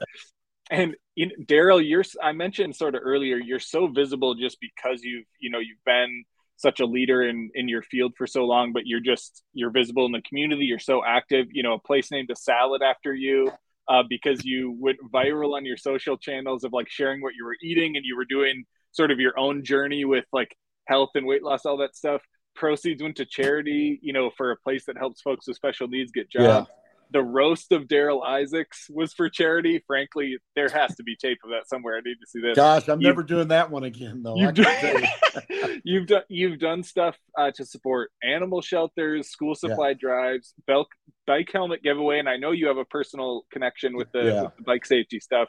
And 0.71 0.95
Darryl, 1.19 1.87
you're 1.87 2.05
I 2.23 2.33
mentioned 2.33 2.77
sort 2.77 2.95
of 2.95 3.03
earlier, 3.05 3.39
you're 3.39 3.59
so 3.59 3.87
visible 3.87 4.35
just 4.35 4.59
because 4.61 5.03
you've 5.03 5.25
you 5.41 5.51
know 5.51 5.59
you've 5.59 5.83
been 5.85 6.25
such 6.57 6.81
a 6.81 6.87
leader 6.87 7.23
in 7.23 7.51
in 7.55 7.69
your 7.69 7.83
field 7.83 8.13
for 8.19 8.27
so 8.27 8.45
long, 8.45 8.73
but 8.73 8.83
you're 8.85 9.01
just 9.01 9.43
you're 9.55 9.71
visible 9.71 10.05
in 10.07 10.13
the 10.13 10.23
community. 10.23 10.65
You're 10.65 10.79
so 10.79 11.03
active. 11.05 11.47
You 11.51 11.63
know, 11.63 11.75
a 11.75 11.79
place 11.79 12.11
named 12.11 12.31
a 12.31 12.37
salad 12.37 12.83
after 12.83 13.15
you 13.15 13.51
uh, 13.89 14.03
because 14.09 14.45
you 14.45 14.77
went 14.79 14.99
viral 15.13 15.55
on 15.57 15.65
your 15.65 15.77
social 15.77 16.17
channels 16.17 16.65
of 16.65 16.73
like 16.73 16.89
sharing 16.91 17.23
what 17.23 17.35
you 17.35 17.45
were 17.45 17.57
eating 17.63 17.97
and 17.97 18.05
you 18.05 18.17
were 18.17 18.27
doing 18.27 18.65
sort 18.93 19.11
of 19.11 19.19
your 19.19 19.39
own 19.39 19.65
journey 19.65 20.05
with 20.05 20.25
like 20.33 20.55
health 20.87 21.11
and 21.15 21.27
weight 21.27 21.43
loss, 21.43 21.65
all 21.65 21.79
that 21.79 21.97
stuff. 21.97 22.23
Proceeds 22.59 23.03
went 23.03 23.17
to 23.17 23.25
charity, 23.25 23.99
you 24.03 24.13
know, 24.13 24.31
for 24.37 24.51
a 24.51 24.57
place 24.57 24.85
that 24.87 24.99
helps 24.99 25.21
folks 25.23 25.47
with 25.47 25.57
special 25.57 25.89
needs 25.89 26.13
get 26.13 26.31
jobs. 26.31 26.69
Yeah 26.69 26.75
the 27.11 27.23
roast 27.23 27.73
of 27.73 27.85
Darryl 27.85 28.25
Isaacs 28.25 28.89
was 28.91 29.13
for 29.13 29.29
charity. 29.29 29.83
Frankly, 29.87 30.39
there 30.55 30.69
has 30.69 30.95
to 30.97 31.03
be 31.03 31.17
tape 31.17 31.39
of 31.45 31.51
that 31.51 31.69
somewhere. 31.69 31.97
I 31.97 32.01
need 32.01 32.17
to 32.21 32.27
see 32.27 32.41
this. 32.41 32.57
Gosh, 32.57 32.89
I'm 32.89 33.01
you've, 33.01 33.09
never 33.09 33.23
doing 33.23 33.49
that 33.49 33.71
one 33.71 33.85
again, 33.85 34.23
though. 34.23 34.37
You've, 34.37 34.55
done, 34.55 35.03
you've 35.85 36.07
done 36.07 36.23
you've 36.29 36.59
done 36.59 36.83
stuff 36.83 37.17
uh, 37.37 37.51
to 37.53 37.65
support 37.65 38.11
animal 38.23 38.61
shelters, 38.61 39.29
school 39.29 39.55
supply 39.55 39.89
yeah. 39.89 39.95
drives, 39.95 40.55
bike 40.67 40.87
bike 41.27 41.51
helmet 41.53 41.83
giveaway, 41.83 42.19
and 42.19 42.29
I 42.29 42.37
know 42.37 42.53
you 42.53 42.69
have 42.69 42.79
a 42.79 42.85
personal 42.85 43.43
connection 43.53 43.97
with 43.97 44.11
the, 44.13 44.25
yeah. 44.25 44.43
with 44.43 44.57
the 44.57 44.63
bike 44.63 44.85
safety 44.85 45.21
stuff, 45.21 45.49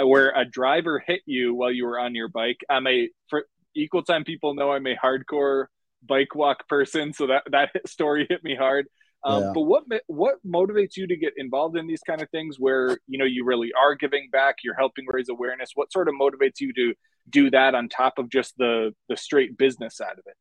uh, 0.00 0.06
where 0.06 0.32
a 0.36 0.44
driver 0.44 1.02
hit 1.04 1.22
you 1.26 1.54
while 1.54 1.72
you 1.72 1.86
were 1.86 1.98
on 1.98 2.14
your 2.14 2.28
bike. 2.28 2.58
I'm 2.68 2.86
a 2.86 3.08
for 3.28 3.44
equal 3.74 4.02
time 4.02 4.24
people 4.24 4.54
know 4.54 4.72
I'm 4.72 4.86
a 4.86 4.96
hardcore 4.96 5.66
bike 6.02 6.34
walk 6.34 6.68
person, 6.68 7.12
so 7.12 7.26
that 7.28 7.44
that 7.50 7.70
story 7.86 8.26
hit 8.28 8.42
me 8.44 8.54
hard. 8.54 8.86
Um, 9.22 9.42
yeah. 9.42 9.52
But 9.54 9.62
what 9.62 9.84
what 10.06 10.34
motivates 10.46 10.96
you 10.96 11.06
to 11.06 11.16
get 11.16 11.34
involved 11.36 11.76
in 11.76 11.86
these 11.86 12.00
kind 12.06 12.22
of 12.22 12.30
things 12.30 12.56
where 12.58 12.98
you 13.06 13.18
know 13.18 13.24
you 13.24 13.44
really 13.44 13.70
are 13.72 13.94
giving 13.94 14.28
back, 14.32 14.56
you're 14.64 14.76
helping 14.76 15.06
raise 15.08 15.28
awareness? 15.28 15.70
What 15.74 15.92
sort 15.92 16.08
of 16.08 16.14
motivates 16.14 16.60
you 16.60 16.72
to 16.74 16.94
do 17.28 17.50
that 17.50 17.74
on 17.74 17.88
top 17.88 18.18
of 18.18 18.30
just 18.30 18.56
the 18.56 18.94
the 19.08 19.16
straight 19.16 19.58
business 19.58 19.96
side 19.96 20.12
of 20.12 20.24
it? 20.26 20.36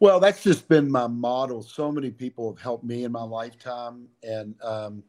Well, 0.00 0.20
that's 0.20 0.42
just 0.42 0.68
been 0.68 0.90
my 0.90 1.08
model. 1.08 1.62
So 1.62 1.90
many 1.90 2.10
people 2.10 2.52
have 2.52 2.62
helped 2.62 2.84
me 2.84 3.04
in 3.04 3.12
my 3.12 3.22
lifetime, 3.22 4.08
and 4.22 4.54
um, 4.62 5.02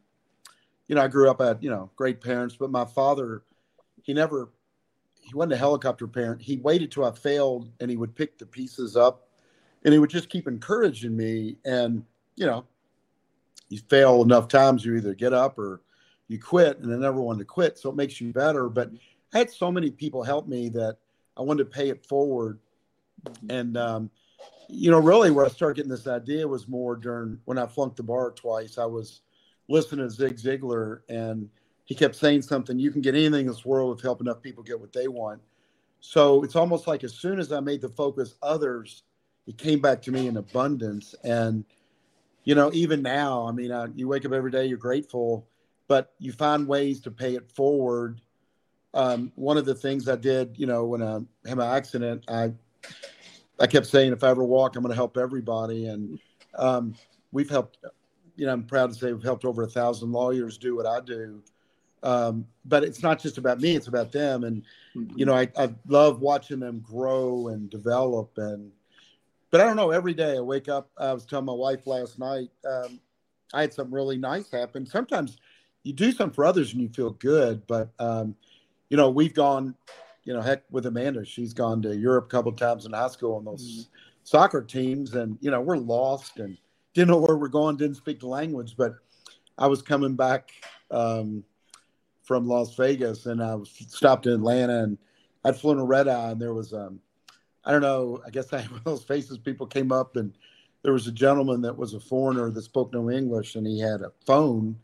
you 0.88 0.96
know, 0.96 1.02
I 1.02 1.08
grew 1.08 1.30
up 1.30 1.40
at 1.40 1.62
you 1.62 1.70
know 1.70 1.90
great 1.96 2.20
parents, 2.20 2.56
but 2.58 2.70
my 2.70 2.84
father, 2.84 3.42
he 4.02 4.12
never, 4.12 4.50
he 5.20 5.32
wasn't 5.34 5.52
a 5.52 5.56
helicopter 5.56 6.08
parent. 6.08 6.42
He 6.42 6.56
waited 6.56 6.90
till 6.90 7.04
I 7.04 7.12
failed, 7.12 7.70
and 7.80 7.88
he 7.88 7.96
would 7.96 8.16
pick 8.16 8.38
the 8.38 8.46
pieces 8.46 8.96
up, 8.96 9.28
and 9.84 9.92
he 9.92 9.98
would 9.98 10.10
just 10.10 10.28
keep 10.28 10.46
encouraging 10.46 11.16
me 11.16 11.56
and 11.64 12.04
you 12.40 12.46
know, 12.46 12.64
you 13.68 13.78
fail 13.90 14.22
enough 14.22 14.48
times, 14.48 14.84
you 14.84 14.96
either 14.96 15.14
get 15.14 15.34
up 15.34 15.58
or 15.58 15.82
you 16.28 16.40
quit, 16.40 16.78
and 16.78 16.92
I 16.92 16.96
never 16.96 17.20
wanted 17.20 17.40
to 17.40 17.44
quit. 17.44 17.78
So 17.78 17.90
it 17.90 17.96
makes 17.96 18.18
you 18.18 18.32
better. 18.32 18.68
But 18.68 18.90
I 19.34 19.38
had 19.38 19.50
so 19.50 19.70
many 19.70 19.90
people 19.90 20.22
help 20.22 20.48
me 20.48 20.70
that 20.70 20.96
I 21.36 21.42
wanted 21.42 21.64
to 21.64 21.70
pay 21.70 21.90
it 21.90 22.06
forward. 22.06 22.58
And, 23.50 23.76
um, 23.76 24.10
you 24.68 24.90
know, 24.90 24.98
really 24.98 25.30
where 25.30 25.44
I 25.44 25.50
started 25.50 25.76
getting 25.76 25.90
this 25.90 26.06
idea 26.06 26.48
was 26.48 26.66
more 26.66 26.96
during 26.96 27.38
when 27.44 27.58
I 27.58 27.66
flunked 27.66 27.96
the 27.96 28.02
bar 28.02 28.30
twice. 28.30 28.78
I 28.78 28.86
was 28.86 29.20
listening 29.68 30.08
to 30.08 30.10
Zig 30.10 30.36
Ziglar, 30.36 31.00
and 31.10 31.48
he 31.84 31.94
kept 31.94 32.16
saying 32.16 32.42
something 32.42 32.78
you 32.78 32.90
can 32.90 33.02
get 33.02 33.14
anything 33.14 33.42
in 33.42 33.46
this 33.48 33.66
world 33.66 33.98
if 33.98 34.02
help 34.02 34.20
enough 34.20 34.40
people 34.40 34.62
get 34.62 34.80
what 34.80 34.92
they 34.92 35.08
want. 35.08 35.42
So 36.00 36.42
it's 36.42 36.56
almost 36.56 36.86
like 36.86 37.04
as 37.04 37.12
soon 37.12 37.38
as 37.38 37.52
I 37.52 37.60
made 37.60 37.82
the 37.82 37.88
focus 37.90 38.36
others, 38.42 39.02
it 39.46 39.58
came 39.58 39.80
back 39.80 40.02
to 40.02 40.12
me 40.12 40.26
in 40.26 40.36
abundance. 40.36 41.14
And 41.24 41.64
you 42.44 42.54
know, 42.54 42.70
even 42.72 43.02
now, 43.02 43.46
I 43.46 43.52
mean, 43.52 43.70
uh, 43.70 43.88
you 43.94 44.08
wake 44.08 44.24
up 44.24 44.32
every 44.32 44.50
day, 44.50 44.66
you're 44.66 44.78
grateful, 44.78 45.46
but 45.88 46.14
you 46.18 46.32
find 46.32 46.66
ways 46.66 47.00
to 47.02 47.10
pay 47.10 47.34
it 47.34 47.50
forward. 47.50 48.20
Um, 48.94 49.30
one 49.34 49.56
of 49.56 49.66
the 49.66 49.74
things 49.74 50.08
I 50.08 50.16
did, 50.16 50.58
you 50.58 50.66
know, 50.66 50.84
when 50.84 51.02
I 51.02 51.20
had 51.46 51.58
my 51.58 51.76
accident, 51.76 52.24
I 52.28 52.52
I 53.60 53.66
kept 53.66 53.86
saying, 53.86 54.12
if 54.12 54.24
I 54.24 54.30
ever 54.30 54.42
walk, 54.42 54.74
I'm 54.74 54.82
going 54.82 54.90
to 54.90 54.96
help 54.96 55.18
everybody, 55.18 55.86
and 55.86 56.18
um, 56.56 56.94
we've 57.30 57.50
helped. 57.50 57.78
You 58.36 58.46
know, 58.46 58.52
I'm 58.52 58.64
proud 58.64 58.90
to 58.90 58.94
say 58.96 59.12
we've 59.12 59.22
helped 59.22 59.44
over 59.44 59.62
a 59.62 59.68
thousand 59.68 60.12
lawyers 60.12 60.56
do 60.56 60.74
what 60.74 60.86
I 60.86 61.00
do. 61.00 61.42
Um, 62.02 62.46
but 62.64 62.84
it's 62.84 63.02
not 63.02 63.20
just 63.20 63.36
about 63.36 63.60
me; 63.60 63.76
it's 63.76 63.88
about 63.88 64.12
them. 64.12 64.44
And 64.44 64.62
mm-hmm. 64.96 65.18
you 65.18 65.26
know, 65.26 65.34
I, 65.34 65.48
I 65.58 65.74
love 65.86 66.20
watching 66.20 66.58
them 66.58 66.80
grow 66.80 67.48
and 67.48 67.68
develop 67.68 68.38
and 68.38 68.72
but 69.50 69.60
I 69.60 69.64
don't 69.64 69.76
know. 69.76 69.90
Every 69.90 70.14
day 70.14 70.36
I 70.36 70.40
wake 70.40 70.68
up, 70.68 70.90
I 70.98 71.12
was 71.12 71.26
telling 71.26 71.46
my 71.46 71.52
wife 71.52 71.86
last 71.86 72.18
night, 72.18 72.50
um, 72.68 73.00
I 73.52 73.62
had 73.62 73.72
something 73.72 73.94
really 73.94 74.18
nice 74.18 74.50
happen. 74.50 74.86
Sometimes 74.86 75.38
you 75.82 75.92
do 75.92 76.12
something 76.12 76.34
for 76.34 76.44
others 76.44 76.72
and 76.72 76.82
you 76.82 76.88
feel 76.88 77.10
good, 77.10 77.66
but 77.66 77.90
um, 77.98 78.36
you 78.88 78.96
know, 78.96 79.10
we've 79.10 79.34
gone 79.34 79.74
you 80.24 80.34
know, 80.34 80.40
heck 80.40 80.62
with 80.70 80.86
Amanda, 80.86 81.24
she's 81.24 81.52
gone 81.52 81.82
to 81.82 81.96
Europe 81.96 82.26
a 82.26 82.28
couple 82.28 82.52
times 82.52 82.86
in 82.86 82.92
high 82.92 83.08
school 83.08 83.36
on 83.36 83.44
those 83.44 83.66
mm-hmm. 83.66 83.90
soccer 84.24 84.62
teams, 84.62 85.14
and 85.14 85.38
you 85.40 85.50
know, 85.50 85.60
we're 85.60 85.76
lost 85.76 86.38
and 86.38 86.56
didn't 86.94 87.08
know 87.08 87.18
where 87.18 87.36
we're 87.36 87.48
going, 87.48 87.76
didn't 87.76 87.96
speak 87.96 88.20
the 88.20 88.26
language. 88.26 88.74
But 88.76 88.94
I 89.58 89.66
was 89.66 89.82
coming 89.82 90.14
back 90.14 90.50
um, 90.90 91.44
from 92.22 92.46
Las 92.46 92.74
Vegas, 92.76 93.26
and 93.26 93.42
I 93.42 93.54
was 93.54 93.70
stopped 93.88 94.26
in 94.26 94.34
Atlanta, 94.34 94.84
and 94.84 94.98
I'd 95.44 95.56
flown 95.56 95.78
a 95.78 95.84
red 95.84 96.08
eye, 96.08 96.30
and 96.30 96.40
there 96.40 96.54
was 96.54 96.72
um, 96.72 97.00
I 97.64 97.72
don't 97.72 97.82
know, 97.82 98.20
I 98.26 98.30
guess 98.30 98.52
I 98.52 98.58
had 98.62 98.70
one 98.70 98.78
of 98.78 98.84
those 98.84 99.04
faces. 99.04 99.38
People 99.38 99.66
came 99.66 99.92
up, 99.92 100.16
and 100.16 100.36
there 100.82 100.92
was 100.92 101.06
a 101.06 101.12
gentleman 101.12 101.62
that 101.62 101.76
was 101.76 101.94
a 101.94 102.00
foreigner 102.00 102.50
that 102.50 102.62
spoke 102.62 102.92
no 102.92 103.10
English, 103.10 103.54
and 103.56 103.66
he 103.66 103.78
had 103.78 104.00
a 104.00 104.12
phone, 104.26 104.76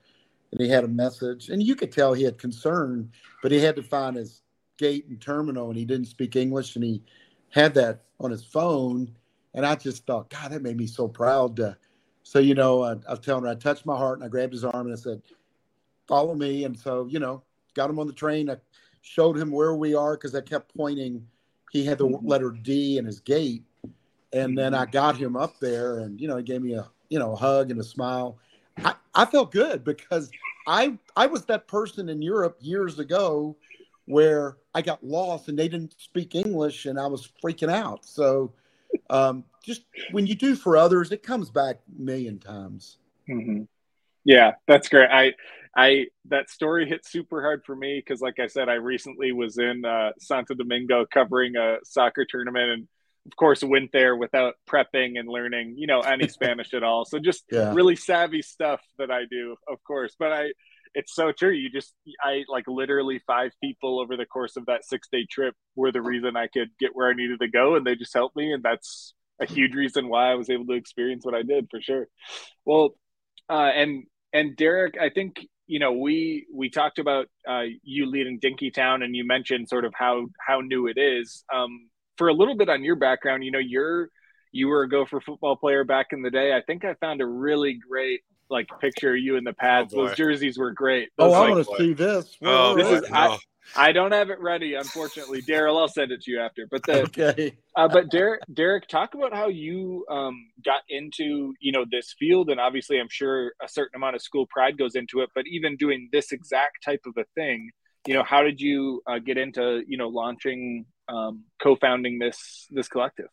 and 0.53 0.61
he 0.61 0.69
had 0.69 0.85
a 0.85 0.89
message, 0.89 1.49
and 1.49 1.63
you 1.63 1.75
could 1.75 1.93
tell 1.93 2.13
he 2.13 2.25
had 2.25 2.39
concern, 2.39 3.11
but 3.43 3.53
he 3.53 3.59
had 3.59 3.77
to 3.77 3.83
find 3.83 4.17
his 4.17 4.43
gate 4.79 5.07
and 5.09 5.21
terminal, 5.21 5.69
and 5.69 5.79
he 5.79 5.85
didn't 5.85 6.07
speak 6.07 6.37
English, 6.37 6.77
and 6.77 6.85
he 6.85 7.03
had 7.51 7.75
that 7.75 8.05
on 8.21 8.31
his 8.31 8.45
phone, 8.45 9.11
and 9.55 9.65
I 9.65 9.75
just 9.75 10.07
thought, 10.07 10.31
God, 10.31 10.53
that 10.53 10.63
made 10.63 10.77
me 10.77 10.87
so 10.87 11.09
proud 11.09 11.57
to 11.57 11.77
so, 12.27 12.41
you 12.41 12.55
know, 12.57 12.83
I, 12.83 12.95
I 13.07 13.11
was 13.11 13.21
telling 13.21 13.45
her, 13.45 13.51
I 13.51 13.55
touched 13.55 13.87
my 13.87 13.97
heart 13.97 14.19
and 14.19 14.25
I 14.25 14.29
grabbed 14.29 14.53
his 14.53 14.65
arm 14.65 14.89
and 14.89 14.93
I 14.93 14.99
said, 14.99 15.23
follow 16.09 16.35
me. 16.35 16.65
And 16.65 16.77
so, 16.77 17.07
you 17.07 17.21
know, 17.21 17.45
got 17.75 17.89
him 17.89 18.01
on 18.01 18.09
the 18.09 18.13
train. 18.13 18.51
I 18.51 18.57
showed 19.01 19.39
him 19.39 19.53
where 19.53 19.77
we 19.77 19.95
are 19.95 20.17
because 20.17 20.35
I 20.35 20.41
kept 20.41 20.77
pointing. 20.77 21.25
He 21.71 21.85
had 21.85 21.99
the 21.99 22.07
mm-hmm. 22.07 22.27
letter 22.27 22.51
D 22.51 22.99
in 22.99 23.05
his 23.05 23.21
gate. 23.21 23.65
And 24.33 24.57
then 24.57 24.75
I 24.75 24.87
got 24.87 25.17
him 25.17 25.37
up 25.37 25.59
there 25.61 26.01
and, 26.01 26.21
you 26.21 26.29
know, 26.29 26.37
he 26.37 26.43
gave 26.43 26.63
me 26.63 26.75
a, 26.75 26.89
you 27.09 27.19
know, 27.19 27.33
a 27.33 27.37
hug 27.37 27.71
and 27.71 27.81
a 27.81 27.85
smile. 27.85 28.39
I, 28.79 28.95
I 29.15 29.25
felt 29.25 29.53
good 29.53 29.85
because 29.85 30.31
I 30.67 30.99
I 31.17 31.27
was 31.27 31.45
that 31.47 31.69
person 31.69 32.09
in 32.09 32.21
Europe 32.21 32.59
years 32.61 32.99
ago 32.99 33.57
where 34.05 34.59
I 34.75 34.83
got 34.83 35.03
lost 35.05 35.49
and 35.49 35.59
they 35.59 35.69
didn't 35.69 35.95
speak 35.99 36.35
English 36.35 36.87
and 36.87 36.99
I 36.99 37.07
was 37.07 37.29
freaking 37.43 37.71
out. 37.71 38.05
So 38.05 38.53
um, 39.11 39.45
just 39.65 39.85
when 40.11 40.27
you 40.27 40.35
do 40.35 40.55
for 40.55 40.77
others, 40.77 41.13
it 41.13 41.23
comes 41.23 41.51
back 41.51 41.79
a 41.97 42.03
million 42.03 42.39
times. 42.39 42.99
Mm-hmm. 43.29 43.63
Yeah, 44.25 44.53
that's 44.67 44.89
great. 44.89 45.09
I, 45.11 45.35
I 45.77 46.07
that 46.29 46.49
story 46.49 46.89
hit 46.89 47.07
super 47.07 47.43
hard 47.43 47.63
for 47.67 47.77
me 47.77 48.03
because, 48.05 48.23
like 48.23 48.39
I 48.39 48.47
said, 48.47 48.69
I 48.69 48.75
recently 48.75 49.33
was 49.33 49.59
in 49.59 49.85
uh, 49.85 50.13
Santo 50.19 50.55
Domingo 50.55 51.05
covering 51.13 51.57
a 51.57 51.77
soccer 51.85 52.25
tournament, 52.25 52.71
and 52.71 52.89
of 53.27 53.37
course 53.37 53.63
went 53.63 53.93
there 53.93 54.17
without 54.17 54.55
prepping 54.69 55.19
and 55.19 55.29
learning, 55.29 55.75
you 55.77 55.87
know, 55.87 56.01
any 56.01 56.29
Spanish 56.29 56.73
at 56.73 56.83
all. 56.83 57.05
So 57.05 57.19
just 57.19 57.45
yeah. 57.51 57.75
really 57.75 57.95
savvy 57.95 58.41
stuff 58.41 58.81
that 58.99 59.11
I 59.11 59.25
do, 59.31 59.57
of 59.69 59.83
course. 59.85 60.17
But 60.19 60.33
I, 60.33 60.47
it's 60.95 61.15
so 61.15 61.31
true. 61.31 61.51
You 61.51 61.69
just, 61.71 61.93
I 62.23 62.45
like 62.49 62.65
literally 62.67 63.21
five 63.27 63.53
people 63.63 64.01
over 64.01 64.17
the 64.17 64.25
course 64.25 64.57
of 64.57 64.65
that 64.67 64.85
six 64.85 65.09
day 65.13 65.27
trip 65.31 65.55
were 65.75 65.93
the 65.93 66.01
reason 66.01 66.37
I 66.37 66.47
could 66.47 66.71
get 66.81 66.93
where 66.95 67.11
I 67.11 67.15
needed 67.15 67.41
to 67.41 67.49
go, 67.49 67.75
and 67.75 67.87
they 67.87 67.97
just 67.97 68.15
helped 68.15 68.37
me, 68.37 68.53
and 68.53 68.63
that's 68.63 69.13
a 69.41 69.47
huge 69.47 69.75
reason 69.75 70.09
why 70.09 70.31
I 70.31 70.37
was 70.37 70.49
able 70.49 70.65
to 70.67 70.73
experience 70.73 71.27
what 71.27 71.35
I 71.35 71.43
did 71.43 71.69
for 71.71 71.83
sure. 71.83 72.09
Well, 72.65 72.95
uh, 73.51 73.71
and 73.75 74.05
and 74.33 74.57
Derek, 74.57 74.99
I 74.99 75.11
think 75.11 75.47
you 75.67 75.79
know 75.79 75.93
we 75.93 76.47
we 76.53 76.71
talked 76.71 76.99
about 76.99 77.27
uh, 77.49 77.65
you 77.83 78.07
leading 78.07 78.41
Dinkytown, 78.41 79.05
and 79.05 79.15
you 79.15 79.27
mentioned 79.27 79.69
sort 79.69 79.85
of 79.85 79.93
how 79.95 80.27
how 80.45 80.61
new 80.61 80.87
it 80.87 80.99
is. 80.99 81.45
Um, 81.55 81.89
for 82.17 82.29
a 82.29 82.33
little 82.33 82.57
bit 82.57 82.69
on 82.69 82.83
your 82.83 82.97
background, 82.97 83.45
you 83.45 83.51
know, 83.51 83.59
you're 83.59 84.11
you 84.53 84.69
were 84.69 84.83
a 84.83 84.89
Gopher 84.89 85.21
football 85.21 85.57
player 85.57 85.85
back 85.85 86.09
in 86.13 86.23
the 86.23 86.31
day. 86.31 86.55
I 86.55 86.63
think 86.63 86.85
I 86.85 86.95
found 86.95 87.21
a 87.21 87.27
really 87.27 87.79
great 87.89 88.23
like 88.49 88.69
picture 88.81 89.13
of 89.13 89.19
you 89.19 89.37
in 89.37 89.45
the 89.45 89.53
pads. 89.53 89.93
Oh, 89.95 90.07
Those 90.07 90.17
jerseys 90.17 90.59
were 90.59 90.73
great. 90.73 91.11
Oh, 91.19 91.25
Those, 91.25 91.35
oh, 91.35 91.41
like, 91.41 91.49
I 91.49 91.51
want 91.51 91.67
to 91.67 91.77
see 91.77 91.93
this. 91.93 92.37
Oh, 92.43 92.77
this 92.77 93.03
is 93.03 93.11
I, 93.13 93.39
I 93.75 93.93
don't 93.93 94.13
have 94.13 94.31
it 94.31 94.41
ready, 94.41 94.75
unfortunately. 94.75 95.43
Darryl, 95.43 95.79
I'll 95.79 95.89
send 95.89 96.13
it 96.13 96.23
to 96.23 96.31
you 96.31 96.41
after. 96.41 96.67
But 96.71 96.83
the 96.85 97.03
okay. 97.03 97.57
Uh, 97.75 97.89
but 97.89 98.11
Derek, 98.11 98.41
Derek, 98.53 98.89
talk 98.89 99.15
about 99.15 99.35
how 99.35 99.49
you 99.49 100.07
um, 100.11 100.49
got 100.65 100.83
into 100.89 101.55
you 101.61 101.73
know 101.73 101.85
this 101.91 102.15
field, 102.19 102.51
and 102.51 102.61
obviously, 102.61 102.99
I'm 102.99 103.09
sure 103.11 103.53
a 103.63 103.69
certain 103.69 103.97
amount 103.97 104.17
of 104.17 104.23
school 104.23 104.47
pride 104.49 104.79
goes 104.79 104.95
into 104.95 105.21
it. 105.21 105.31
But 105.35 105.45
even 105.47 105.77
doing 105.77 106.09
this 106.13 106.33
exact 106.33 106.85
type 106.85 107.03
of 107.07 107.15
a 107.19 107.25
thing, 107.35 107.71
you 108.07 108.15
know, 108.15 108.23
how 108.23 108.43
did 108.43 108.61
you 108.61 109.03
uh, 109.07 109.19
get 109.19 109.39
into 109.39 109.83
you 109.87 109.97
know 109.97 110.09
launching, 110.09 110.87
um, 111.09 111.45
co-founding 111.63 112.19
this 112.19 112.67
this 112.71 112.89
collective? 112.89 113.29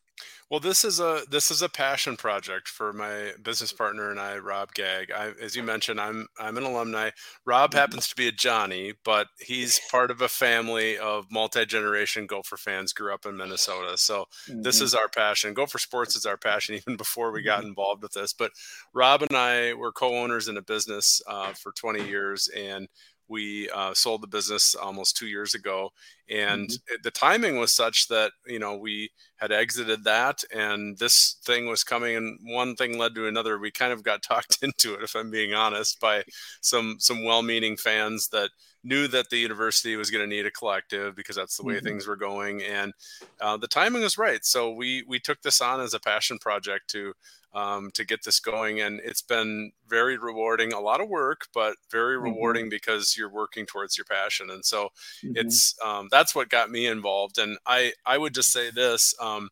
Well, 0.50 0.60
this 0.60 0.84
is 0.84 1.00
a 1.00 1.22
this 1.30 1.50
is 1.50 1.62
a 1.62 1.68
passion 1.68 2.16
project 2.16 2.68
for 2.68 2.92
my 2.92 3.32
business 3.42 3.72
partner 3.72 4.10
and 4.10 4.20
I, 4.20 4.36
Rob 4.38 4.72
Gag. 4.74 5.10
I, 5.10 5.32
as 5.40 5.56
you 5.56 5.62
mentioned, 5.62 6.00
I'm 6.00 6.28
I'm 6.38 6.56
an 6.56 6.64
alumni. 6.64 7.10
Rob 7.44 7.70
mm-hmm. 7.70 7.78
happens 7.78 8.08
to 8.08 8.14
be 8.14 8.28
a 8.28 8.32
Johnny, 8.32 8.92
but 9.04 9.28
he's 9.38 9.80
part 9.90 10.10
of 10.10 10.20
a 10.20 10.28
family 10.28 10.98
of 10.98 11.26
multi 11.30 11.64
generation 11.64 12.26
Gopher 12.26 12.56
fans. 12.56 12.92
Grew 12.92 13.12
up 13.12 13.26
in 13.26 13.36
Minnesota, 13.36 13.96
so 13.96 14.26
mm-hmm. 14.48 14.62
this 14.62 14.80
is 14.80 14.94
our 14.94 15.08
passion. 15.08 15.54
Gopher 15.54 15.78
sports 15.78 16.14
is 16.14 16.26
our 16.26 16.36
passion, 16.36 16.74
even 16.86 16.96
before 16.96 17.32
we 17.32 17.42
got 17.42 17.60
mm-hmm. 17.60 17.68
involved 17.68 18.02
with 18.02 18.12
this. 18.12 18.32
But 18.32 18.52
Rob 18.92 19.22
and 19.22 19.36
I 19.36 19.74
were 19.74 19.92
co-owners 19.92 20.48
in 20.48 20.58
a 20.58 20.62
business 20.62 21.22
uh, 21.26 21.52
for 21.54 21.72
20 21.72 22.06
years, 22.06 22.48
and 22.54 22.86
we 23.28 23.68
uh, 23.70 23.94
sold 23.94 24.22
the 24.22 24.26
business 24.26 24.74
almost 24.74 25.16
two 25.16 25.26
years 25.26 25.54
ago 25.54 25.90
and 26.28 26.68
mm-hmm. 26.68 26.94
the 27.02 27.10
timing 27.10 27.58
was 27.58 27.72
such 27.72 28.08
that 28.08 28.32
you 28.46 28.58
know 28.58 28.76
we 28.76 29.10
had 29.36 29.52
exited 29.52 30.04
that 30.04 30.42
and 30.54 30.96
this 30.98 31.36
thing 31.44 31.66
was 31.66 31.84
coming 31.84 32.16
and 32.16 32.38
one 32.44 32.74
thing 32.76 32.98
led 32.98 33.14
to 33.14 33.26
another 33.26 33.58
we 33.58 33.70
kind 33.70 33.92
of 33.92 34.02
got 34.02 34.22
talked 34.28 34.58
into 34.62 34.94
it 34.94 35.02
if 35.02 35.14
i'm 35.14 35.30
being 35.30 35.54
honest 35.54 36.00
by 36.00 36.22
some 36.60 36.96
some 36.98 37.24
well-meaning 37.24 37.76
fans 37.76 38.28
that 38.28 38.50
knew 38.86 39.08
that 39.08 39.30
the 39.30 39.38
university 39.38 39.96
was 39.96 40.10
going 40.10 40.22
to 40.22 40.36
need 40.36 40.44
a 40.44 40.50
collective 40.50 41.16
because 41.16 41.36
that's 41.36 41.56
the 41.56 41.64
way 41.64 41.74
mm-hmm. 41.74 41.86
things 41.86 42.06
were 42.06 42.16
going 42.16 42.62
and 42.62 42.92
uh, 43.40 43.56
the 43.56 43.68
timing 43.68 44.02
was 44.02 44.18
right 44.18 44.44
so 44.44 44.72
we 44.72 45.04
we 45.08 45.18
took 45.18 45.40
this 45.42 45.60
on 45.60 45.80
as 45.80 45.94
a 45.94 46.00
passion 46.00 46.38
project 46.38 46.88
to 46.88 47.12
um, 47.54 47.90
to 47.94 48.04
get 48.04 48.24
this 48.24 48.40
going. 48.40 48.80
And 48.80 49.00
it's 49.04 49.22
been 49.22 49.72
very 49.88 50.18
rewarding, 50.18 50.72
a 50.72 50.80
lot 50.80 51.00
of 51.00 51.08
work, 51.08 51.46
but 51.54 51.76
very 51.90 52.16
mm-hmm. 52.16 52.24
rewarding 52.24 52.68
because 52.68 53.16
you're 53.16 53.32
working 53.32 53.64
towards 53.64 53.96
your 53.96 54.04
passion. 54.04 54.50
And 54.50 54.64
so 54.64 54.90
mm-hmm. 55.24 55.32
it's 55.36 55.74
um, 55.84 56.08
that's 56.10 56.34
what 56.34 56.48
got 56.50 56.70
me 56.70 56.86
involved. 56.86 57.38
And 57.38 57.56
I 57.66 57.92
I 58.04 58.18
would 58.18 58.34
just 58.34 58.52
say 58.52 58.70
this. 58.70 59.14
Um, 59.20 59.50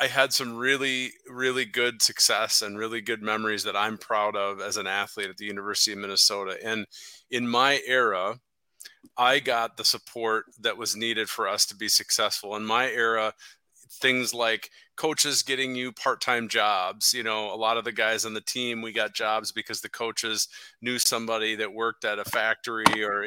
I 0.00 0.06
had 0.06 0.32
some 0.32 0.56
really, 0.56 1.12
really 1.28 1.64
good 1.64 2.02
success 2.02 2.62
and 2.62 2.78
really 2.78 3.00
good 3.00 3.22
memories 3.22 3.62
that 3.64 3.76
I'm 3.76 3.98
proud 3.98 4.36
of 4.36 4.60
as 4.60 4.76
an 4.76 4.86
athlete 4.86 5.28
at 5.28 5.36
the 5.36 5.44
University 5.44 5.92
of 5.92 5.98
Minnesota. 5.98 6.56
And 6.64 6.86
in 7.30 7.46
my 7.46 7.80
era, 7.86 8.40
I 9.16 9.38
got 9.40 9.76
the 9.76 9.84
support 9.84 10.46
that 10.60 10.78
was 10.78 10.96
needed 10.96 11.28
for 11.28 11.46
us 11.46 11.66
to 11.66 11.76
be 11.76 11.88
successful. 11.88 12.56
In 12.56 12.64
my 12.64 12.86
era, 12.88 13.34
things 14.00 14.32
like 14.32 14.70
coaches 14.96 15.42
getting 15.42 15.74
you 15.74 15.90
part-time 15.92 16.48
jobs 16.48 17.12
you 17.14 17.22
know 17.22 17.52
a 17.52 17.56
lot 17.56 17.76
of 17.76 17.84
the 17.84 17.92
guys 17.92 18.24
on 18.24 18.34
the 18.34 18.40
team 18.40 18.82
we 18.82 18.92
got 18.92 19.14
jobs 19.14 19.50
because 19.50 19.80
the 19.80 19.88
coaches 19.88 20.48
knew 20.80 20.98
somebody 20.98 21.54
that 21.54 21.72
worked 21.72 22.04
at 22.04 22.18
a 22.18 22.24
factory 22.24 22.84
or 23.02 23.26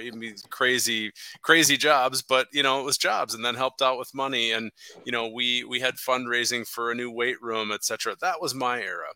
crazy 0.49 1.11
crazy 1.41 1.75
jobs 1.75 2.21
but 2.21 2.47
you 2.51 2.63
know 2.63 2.79
it 2.79 2.83
was 2.83 2.97
jobs 2.97 3.33
and 3.33 3.43
then 3.43 3.55
helped 3.55 3.81
out 3.81 3.97
with 3.97 4.13
money. 4.13 4.51
And 4.51 4.71
you 5.05 5.11
know 5.11 5.27
we 5.27 5.63
we 5.63 5.79
had 5.79 5.95
fundraising 5.95 6.67
for 6.67 6.91
a 6.91 6.95
new 6.95 7.11
weight 7.11 7.41
room 7.41 7.71
etc 7.71 8.15
that 8.21 8.41
was 8.41 8.53
my 8.53 8.81
era. 8.81 9.09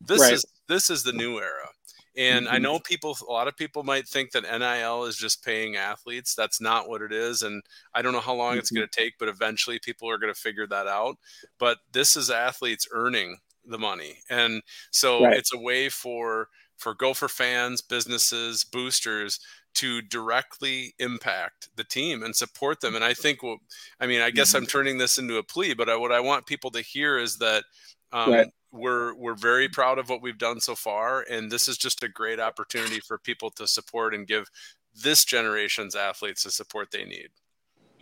This 0.00 0.20
right. 0.20 0.32
is 0.34 0.44
this 0.68 0.90
is 0.90 1.02
the 1.02 1.12
new 1.12 1.38
era 1.38 1.68
and 2.16 2.46
mm-hmm. 2.46 2.54
I 2.54 2.58
know 2.58 2.78
people, 2.78 3.16
a 3.26 3.32
lot 3.32 3.48
of 3.48 3.56
people 3.56 3.84
might 3.84 4.06
think 4.06 4.32
that 4.32 4.42
NIL 4.42 5.04
is 5.04 5.16
just 5.16 5.44
paying 5.44 5.76
athletes. 5.76 6.34
That's 6.34 6.60
not 6.60 6.88
what 6.88 7.02
it 7.02 7.12
is. 7.12 7.42
And 7.42 7.62
I 7.94 8.02
don't 8.02 8.12
know 8.12 8.20
how 8.20 8.34
long 8.34 8.52
mm-hmm. 8.52 8.58
it's 8.58 8.70
going 8.70 8.86
to 8.86 9.00
take, 9.00 9.14
but 9.18 9.28
eventually 9.28 9.78
people 9.78 10.10
are 10.10 10.18
going 10.18 10.32
to 10.32 10.38
figure 10.38 10.66
that 10.66 10.86
out. 10.86 11.16
But 11.58 11.78
this 11.92 12.16
is 12.16 12.30
athletes 12.30 12.86
earning 12.92 13.38
the 13.64 13.78
money. 13.78 14.18
And 14.28 14.62
so 14.90 15.24
right. 15.24 15.36
it's 15.36 15.54
a 15.54 15.58
way 15.58 15.88
for, 15.88 16.48
for 16.76 16.94
Gopher 16.94 17.28
fans, 17.28 17.80
businesses, 17.80 18.64
boosters 18.64 19.40
to 19.74 20.02
directly 20.02 20.94
impact 20.98 21.70
the 21.76 21.84
team 21.84 22.22
and 22.22 22.36
support 22.36 22.82
them. 22.82 22.94
And 22.94 23.04
I 23.04 23.14
think, 23.14 23.42
well, 23.42 23.56
I 23.98 24.06
mean, 24.06 24.20
I 24.20 24.30
guess 24.30 24.48
mm-hmm. 24.48 24.58
I'm 24.58 24.66
turning 24.66 24.98
this 24.98 25.16
into 25.16 25.38
a 25.38 25.42
plea, 25.42 25.72
but 25.72 25.88
I, 25.88 25.96
what 25.96 26.12
I 26.12 26.20
want 26.20 26.44
people 26.44 26.70
to 26.72 26.82
hear 26.82 27.18
is 27.18 27.38
that 27.38 27.64
um, 28.12 28.32
right 28.32 28.48
we're 28.72 29.14
we're 29.14 29.34
very 29.34 29.68
proud 29.68 29.98
of 29.98 30.08
what 30.08 30.22
we've 30.22 30.38
done 30.38 30.60
so 30.60 30.74
far 30.74 31.24
and 31.30 31.50
this 31.50 31.68
is 31.68 31.76
just 31.76 32.02
a 32.02 32.08
great 32.08 32.40
opportunity 32.40 33.00
for 33.00 33.18
people 33.18 33.50
to 33.50 33.66
support 33.66 34.14
and 34.14 34.26
give 34.26 34.46
this 34.94 35.24
generation's 35.24 35.94
athletes 35.94 36.44
the 36.44 36.50
support 36.50 36.90
they 36.90 37.04
need 37.04 37.28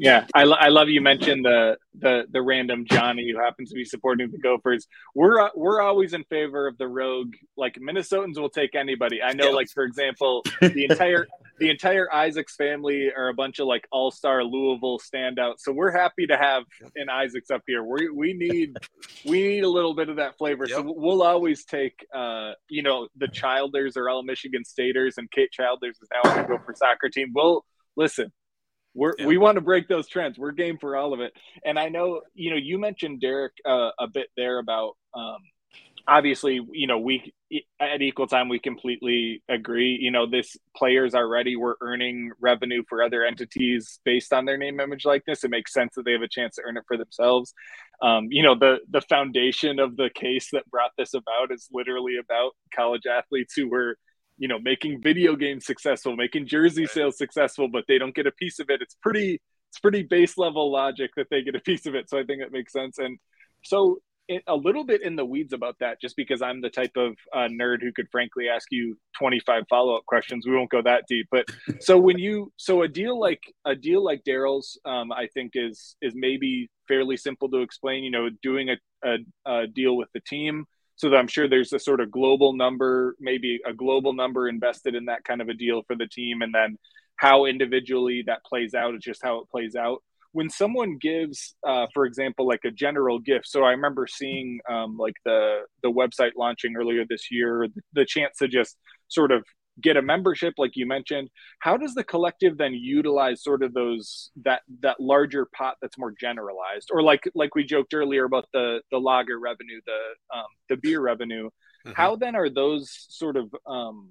yeah, 0.01 0.27
I, 0.35 0.45
I 0.45 0.69
love 0.69 0.89
you 0.89 1.03
mentioned 1.03 1.45
the 1.45 1.77
the 1.99 2.25
the 2.31 2.41
random 2.41 2.87
Johnny 2.91 3.31
who 3.31 3.39
happens 3.39 3.69
to 3.69 3.75
be 3.75 3.85
supporting 3.85 4.31
the 4.31 4.39
Gophers. 4.39 4.87
We're 5.15 5.39
uh, 5.39 5.51
we're 5.55 5.83
always 5.83 6.15
in 6.15 6.25
favor 6.25 6.67
of 6.67 6.79
the 6.79 6.89
rogue. 6.89 7.35
Like 7.59 7.75
Minnesotans 7.75 8.39
will 8.39 8.49
take 8.49 8.75
anybody. 8.75 9.23
I 9.23 9.35
know, 9.35 9.51
yeah. 9.51 9.55
like 9.55 9.69
for 9.69 9.85
example, 9.85 10.43
the 10.63 10.87
entire 10.89 11.27
the 11.59 11.69
entire 11.69 12.11
Isaacs 12.15 12.57
family 12.57 13.13
are 13.15 13.29
a 13.29 13.35
bunch 13.35 13.59
of 13.59 13.67
like 13.67 13.87
all 13.93 14.11
star 14.11 14.43
Louisville 14.43 14.99
standouts. 14.99 15.59
So 15.59 15.73
we're 15.73 15.91
happy 15.91 16.27
to 16.29 16.37
have 16.39 16.65
an 16.97 17.11
Isaacs 17.11 17.51
up 17.51 17.61
here. 17.67 17.85
We 17.85 18.09
we 18.09 18.33
need 18.33 18.79
we 19.27 19.49
need 19.49 19.65
a 19.65 19.71
little 19.71 19.95
bit 19.95 20.09
of 20.09 20.17
that 20.17 20.39
flavor. 20.39 20.65
Yep. 20.67 20.79
So 20.79 20.95
we'll 20.97 21.23
always 21.23 21.67
take 21.67 22.07
uh 22.15 22.53
you 22.71 22.83
know 22.83 23.09
the 23.19 23.29
Childers 23.29 23.99
are 23.99 24.09
all 24.09 24.23
Michigan 24.23 24.65
Staters 24.65 25.19
and 25.19 25.31
Kate 25.31 25.53
Childers 25.53 25.99
is 26.01 26.09
now 26.11 26.31
on 26.31 26.37
the 26.39 26.49
Gopher 26.49 26.75
soccer 26.75 27.11
team. 27.11 27.33
We'll 27.35 27.67
listen 27.97 28.33
we're 28.95 29.15
yeah. 29.19 29.27
we 29.27 29.39
want 29.39 29.57
to 29.57 29.61
break 29.61 29.89
those 29.89 30.09
trends. 30.09 30.39
We're 30.39 30.53
game 30.53 30.79
for 30.79 30.97
all 30.97 31.13
of 31.13 31.21
it. 31.21 31.33
And 31.65 31.79
I 31.79 31.89
know 31.89 32.23
you 32.35 32.51
know 32.51 32.57
you 32.57 32.79
mentioned 32.79 33.21
Derek 33.21 33.53
uh, 33.67 33.91
a 33.99 34.09
bit 34.13 34.29
there 34.37 34.59
about 34.59 34.97
um, 35.15 35.39
obviously 36.07 36.61
you 36.73 36.87
know 36.87 36.99
we 36.99 37.33
at 37.81 38.03
equal 38.03 38.27
time 38.27 38.49
we 38.49 38.59
completely 38.59 39.43
agree 39.49 39.99
you 40.01 40.11
know 40.11 40.29
this 40.29 40.57
players 40.77 41.15
are 41.15 41.29
ready 41.29 41.57
we're 41.57 41.75
earning 41.81 42.31
revenue 42.41 42.83
for 42.89 43.03
other 43.03 43.25
entities 43.25 44.01
based 44.05 44.33
on 44.33 44.45
their 44.45 44.57
name 44.57 44.81
image 44.81 45.05
likeness 45.05 45.45
it 45.45 45.51
makes 45.51 45.73
sense 45.73 45.95
that 45.95 46.05
they 46.05 46.13
have 46.13 46.23
a 46.23 46.29
chance 46.29 46.57
to 46.57 46.63
earn 46.67 46.77
it 46.77 46.85
for 46.87 46.97
themselves 46.97 47.53
um, 48.03 48.27
you 48.31 48.43
know 48.43 48.55
the 48.55 48.79
the 48.91 49.01
foundation 49.03 49.79
of 49.79 49.97
the 49.97 50.11
case 50.15 50.49
that 50.53 50.69
brought 50.71 50.93
this 50.97 51.15
about 51.15 51.53
is 51.53 51.69
literally 51.73 52.17
about 52.19 52.53
college 52.75 53.07
athletes 53.07 53.55
who 53.55 53.69
were 53.69 53.97
you 54.41 54.49
know 54.49 54.59
making 54.59 55.01
video 55.01 55.37
games 55.37 55.65
successful 55.65 56.17
making 56.17 56.47
jersey 56.47 56.87
sales 56.87 57.17
successful 57.17 57.69
but 57.69 57.85
they 57.87 57.99
don't 57.99 58.15
get 58.15 58.27
a 58.27 58.33
piece 58.33 58.59
of 58.59 58.69
it 58.71 58.83
it's 58.83 58.97
pretty 59.01 59.41
it's 59.69 59.79
pretty 59.79 60.03
base 60.03 60.37
level 60.37 60.73
logic 60.73 61.11
that 61.17 61.29
they 61.31 61.43
get 61.43 61.55
a 61.55 61.61
piece 61.61 61.87
of 61.87 61.95
it 61.95 62.11
so 62.11 62.19
i 62.19 62.25
think 62.25 62.43
it 62.43 62.51
makes 62.51 62.73
sense 62.73 62.99
and 62.99 63.19
so 63.63 64.01
a 64.47 64.55
little 64.55 64.85
bit 64.85 65.03
in 65.03 65.17
the 65.17 65.25
weeds 65.25 65.53
about 65.53 65.77
that 65.81 66.01
just 66.01 66.17
because 66.17 66.43
I'm 66.43 66.61
the 66.61 66.71
type 66.71 66.93
of 66.97 67.17
uh, 67.35 67.49
nerd 67.51 67.83
who 67.83 67.93
could 67.93 68.09
frankly 68.11 68.49
ask 68.49 68.69
you 68.71 68.97
25 69.19 69.65
follow-up 69.69 70.05
questions. 70.07 70.47
We 70.47 70.55
won't 70.55 70.71
go 70.71 70.83
that 70.83 71.05
deep, 71.09 71.27
but 71.31 71.47
so 71.81 71.99
when 71.99 72.19
you 72.19 72.53
so 72.57 72.83
a 72.83 72.89
deal 72.89 73.19
like 73.19 73.43
a 73.65 73.75
deal 73.75 74.05
like 74.05 74.23
Darryl's, 74.27 74.79
um, 74.85 75.13
I 75.13 75.27
think 75.35 75.53
is 75.55 75.97
is 76.01 76.13
maybe 76.15 76.71
fairly 76.87 77.17
simple 77.17 77.49
to 77.51 77.59
explain. 77.59 78.05
You 78.05 78.11
know, 78.11 78.29
doing 78.43 78.71
a, 78.71 78.77
a, 79.05 79.17
a 79.47 79.67
deal 79.67 79.97
with 79.97 80.09
the 80.15 80.21
team, 80.21 80.67
so 81.01 81.17
I'm 81.17 81.29
sure 81.29 81.49
there's 81.49 81.73
a 81.73 81.79
sort 81.79 82.03
of 82.03 82.11
global 82.11 82.53
number, 82.53 83.17
maybe 83.19 83.59
a 83.67 83.73
global 83.73 84.13
number 84.13 84.47
invested 84.49 84.95
in 84.95 85.07
that 85.07 85.25
kind 85.25 85.41
of 85.41 85.49
a 85.49 85.55
deal 85.55 85.83
for 85.87 85.97
the 85.97 86.07
team, 86.07 86.43
and 86.43 86.55
then 86.55 86.77
how 87.17 87.47
individually 87.47 88.23
that 88.27 88.45
plays 88.45 88.75
out 88.75 88.95
is 88.95 89.01
just 89.01 89.23
how 89.23 89.39
it 89.39 89.49
plays 89.51 89.75
out 89.75 90.03
when 90.33 90.51
someone 90.51 90.99
gives, 90.99 91.55
uh, 91.67 91.87
for 91.95 92.05
example, 92.05 92.47
like 92.47 92.61
a 92.67 92.71
general 92.71 93.19
gift. 93.19 93.49
So 93.49 93.65
I 93.65 93.71
remember 93.71 94.07
seeing 94.07 94.61
um, 94.69 94.99
like 94.99 95.15
the 95.25 95.61
the 95.83 95.91
website 95.91 96.33
launching 96.37 96.77
earlier 96.77 97.07
this 97.09 97.31
year, 97.31 97.67
the 97.95 98.05
chance 98.05 98.37
to 98.39 98.47
just 98.47 98.77
sort 99.09 99.33
of 99.33 99.47
get 99.81 99.97
a 99.97 100.03
membership 100.03 100.55
like 100.59 100.73
you 100.75 100.87
mentioned 100.87 101.29
how 101.61 101.77
does 101.77 101.95
the 101.95 102.05
collective 102.05 102.59
then 102.59 102.75
utilize 102.75 103.43
sort 103.43 103.63
of 103.63 103.73
those 103.73 104.31
that 104.45 104.63
that 104.81 104.99
larger 105.01 105.47
pot 105.55 105.77
that's 105.81 105.99
more 105.99 106.13
generalized 106.19 106.91
or 106.93 107.03
like 107.03 107.23
like 107.35 107.55
we 107.55 107.65
joked 107.65 107.95
earlier 107.95 108.25
about 108.25 108.47
the 108.53 108.81
the 108.91 108.99
lager 108.99 109.39
revenue 109.39 109.81
the 109.87 110.37
um, 110.37 110.47
the 110.69 110.77
beer 110.77 111.01
revenue 111.01 111.47
mm-hmm. 111.47 111.93
how 111.93 112.17
then 112.17 112.35
are 112.35 112.51
those 112.51 113.07
sort 113.09 113.37
of 113.37 113.55
um, 113.67 114.09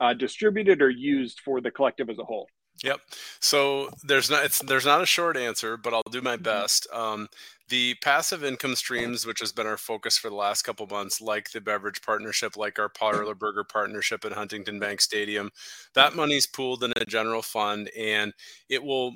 uh, 0.00 0.14
distributed 0.14 0.82
or 0.82 0.90
used 0.90 1.40
for 1.44 1.60
the 1.60 1.70
collective 1.70 2.08
as 2.10 2.18
a 2.18 2.24
whole 2.24 2.46
Yep. 2.82 3.00
So 3.40 3.90
there's 4.02 4.30
not 4.30 4.44
it's 4.44 4.58
there's 4.60 4.84
not 4.84 5.00
a 5.00 5.06
short 5.06 5.36
answer, 5.36 5.76
but 5.76 5.94
I'll 5.94 6.02
do 6.10 6.20
my 6.20 6.34
mm-hmm. 6.34 6.42
best. 6.42 6.88
Um, 6.92 7.28
the 7.68 7.94
passive 8.02 8.44
income 8.44 8.74
streams, 8.74 9.26
which 9.26 9.40
has 9.40 9.52
been 9.52 9.66
our 9.66 9.76
focus 9.76 10.18
for 10.18 10.28
the 10.28 10.36
last 10.36 10.62
couple 10.62 10.86
months, 10.86 11.20
like 11.20 11.50
the 11.50 11.60
beverage 11.60 12.02
partnership, 12.02 12.56
like 12.56 12.78
our 12.78 12.88
mm-hmm. 12.88 13.16
Parlour 13.16 13.34
Burger 13.34 13.64
partnership 13.64 14.24
at 14.24 14.32
Huntington 14.32 14.78
Bank 14.78 15.00
Stadium, 15.00 15.50
that 15.94 16.14
money's 16.14 16.46
pooled 16.46 16.84
in 16.84 16.92
a 16.96 17.04
general 17.06 17.42
fund, 17.42 17.90
and 17.98 18.32
it 18.68 18.82
will 18.82 19.14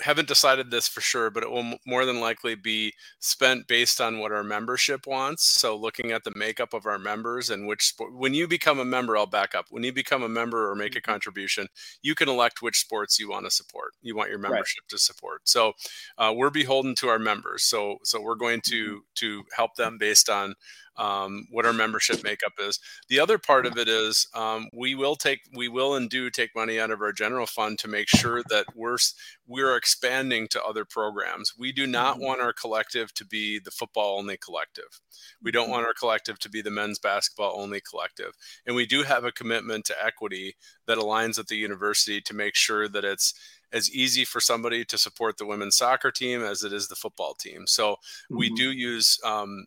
haven't 0.00 0.28
decided 0.28 0.70
this 0.70 0.86
for 0.86 1.00
sure, 1.00 1.30
but 1.30 1.42
it 1.42 1.50
will 1.50 1.78
more 1.86 2.04
than 2.04 2.20
likely 2.20 2.54
be 2.54 2.92
spent 3.18 3.66
based 3.66 4.00
on 4.00 4.18
what 4.18 4.32
our 4.32 4.44
membership 4.44 5.06
wants. 5.06 5.44
So 5.44 5.76
looking 5.76 6.12
at 6.12 6.24
the 6.24 6.32
makeup 6.36 6.72
of 6.72 6.86
our 6.86 6.98
members 6.98 7.50
and 7.50 7.66
which 7.66 7.88
sport, 7.88 8.14
when 8.14 8.34
you 8.34 8.46
become 8.46 8.78
a 8.78 8.84
member, 8.84 9.16
I'll 9.16 9.26
back 9.26 9.54
up. 9.54 9.66
When 9.70 9.82
you 9.82 9.92
become 9.92 10.22
a 10.22 10.28
member 10.28 10.70
or 10.70 10.74
make 10.74 10.94
a 10.94 10.98
mm-hmm. 10.98 11.10
contribution, 11.10 11.68
you 12.02 12.14
can 12.14 12.28
elect 12.28 12.62
which 12.62 12.78
sports 12.78 13.18
you 13.18 13.28
want 13.30 13.46
to 13.46 13.50
support. 13.50 13.94
You 14.00 14.16
want 14.16 14.30
your 14.30 14.38
membership 14.38 14.84
right. 14.84 14.90
to 14.90 14.98
support. 14.98 15.48
So 15.48 15.72
uh, 16.16 16.32
we're 16.36 16.50
beholden 16.50 16.94
to 16.96 17.08
our 17.08 17.18
members. 17.18 17.64
So 17.64 17.98
so 18.04 18.20
we're 18.20 18.36
going 18.36 18.60
to 18.66 18.86
mm-hmm. 18.86 18.98
to 19.16 19.42
help 19.56 19.74
them 19.74 19.98
based 19.98 20.28
on 20.28 20.54
um, 20.98 21.46
what 21.50 21.64
our 21.64 21.72
membership 21.72 22.22
makeup 22.22 22.52
is. 22.58 22.78
The 23.08 23.20
other 23.20 23.38
part 23.38 23.66
of 23.66 23.78
it 23.78 23.88
is 23.88 24.26
um, 24.34 24.68
we 24.72 24.94
will 24.94 25.16
take, 25.16 25.40
we 25.54 25.68
will 25.68 25.94
and 25.94 26.10
do 26.10 26.28
take 26.28 26.54
money 26.54 26.78
out 26.78 26.90
of 26.90 27.00
our 27.00 27.12
general 27.12 27.46
fund 27.46 27.78
to 27.78 27.88
make 27.88 28.08
sure 28.08 28.42
that 28.50 28.66
we're 28.74 28.98
we're 29.46 29.76
expanding 29.76 30.46
to 30.48 30.62
other 30.62 30.84
programs. 30.84 31.54
We 31.58 31.72
do 31.72 31.86
not 31.86 32.16
mm-hmm. 32.16 32.24
want 32.24 32.40
our 32.42 32.52
collective 32.52 33.14
to 33.14 33.24
be 33.24 33.58
the 33.58 33.70
football 33.70 34.18
only 34.18 34.36
collective. 34.36 35.00
We 35.42 35.50
don't 35.50 35.64
mm-hmm. 35.64 35.72
want 35.72 35.86
our 35.86 35.94
collective 35.94 36.38
to 36.40 36.50
be 36.50 36.60
the 36.60 36.70
men's 36.70 36.98
basketball 36.98 37.54
only 37.58 37.80
collective. 37.80 38.32
And 38.66 38.76
we 38.76 38.86
do 38.86 39.04
have 39.04 39.24
a 39.24 39.32
commitment 39.32 39.84
to 39.86 40.04
equity 40.04 40.56
that 40.86 40.98
aligns 40.98 41.38
with 41.38 41.46
the 41.46 41.56
university 41.56 42.20
to 42.20 42.34
make 42.34 42.54
sure 42.54 42.88
that 42.88 43.04
it's 43.04 43.34
as 43.72 43.90
easy 43.90 44.24
for 44.24 44.40
somebody 44.40 44.84
to 44.84 44.98
support 44.98 45.36
the 45.36 45.46
women's 45.46 45.76
soccer 45.76 46.10
team 46.10 46.42
as 46.42 46.64
it 46.64 46.72
is 46.72 46.88
the 46.88 46.94
football 46.94 47.34
team. 47.34 47.66
So 47.66 47.92
mm-hmm. 47.92 48.38
we 48.38 48.50
do 48.54 48.72
use, 48.72 49.18
um, 49.24 49.66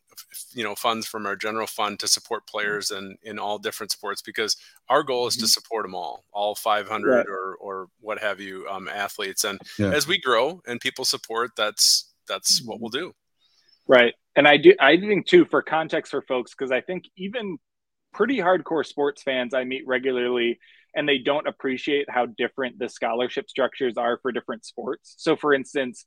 you 0.54 0.64
know, 0.64 0.76
funds 0.76 1.08
from 1.08 1.26
our 1.26 1.36
general 1.36 1.68
fund 1.68 2.00
to 2.00 2.08
support 2.08 2.48
players 2.48 2.92
in, 2.92 3.18
in 3.24 3.40
all 3.40 3.58
different 3.58 3.92
sports 3.92 4.22
because 4.22 4.58
our 4.90 5.04
goal 5.04 5.28
is 5.28 5.36
mm-hmm. 5.36 5.44
to 5.44 5.50
support 5.50 5.86
them 5.86 5.96
all, 5.96 6.24
all 6.34 6.56
500 6.56 7.10
right. 7.10 7.26
or, 7.28 7.56
or 7.60 7.88
what 8.00 8.20
have 8.20 8.40
you, 8.40 8.68
um, 8.70 8.88
athletes. 8.88 9.44
And 9.44 9.60
yeah. 9.78 9.92
as 9.92 10.08
we 10.08 10.20
grow 10.20 10.62
and 10.66 10.80
people 10.80 11.06
support, 11.06 11.52
that's, 11.56 12.12
that's 12.28 12.60
mm-hmm. 12.60 12.70
what 12.70 12.82
we'll 12.82 12.90
do. 12.90 13.14
Right. 13.88 14.14
And 14.36 14.48
I 14.48 14.58
do, 14.58 14.74
I 14.80 14.98
think 14.98 15.28
too, 15.28 15.46
for 15.46 15.62
context 15.62 16.12
for 16.12 16.22
folks, 16.22 16.52
because 16.52 16.72
I 16.72 16.82
think 16.82 17.06
even 17.18 17.58
pretty 18.14 18.38
hardcore 18.38 18.86
sports 18.86 19.24
fans 19.24 19.54
I 19.54 19.64
meet 19.64 19.86
regularly, 19.86 20.60
and 20.96 21.08
they 21.08 21.18
don't 21.18 21.48
appreciate 21.48 22.10
how 22.10 22.26
different 22.26 22.80
the 22.80 22.90
scholarship 22.90 23.50
structures 23.50 23.98
are 23.98 24.20
for 24.22 24.32
different 24.32 24.66
sports. 24.66 25.16
So, 25.18 25.36
for 25.36 25.54
instance, 25.54 26.06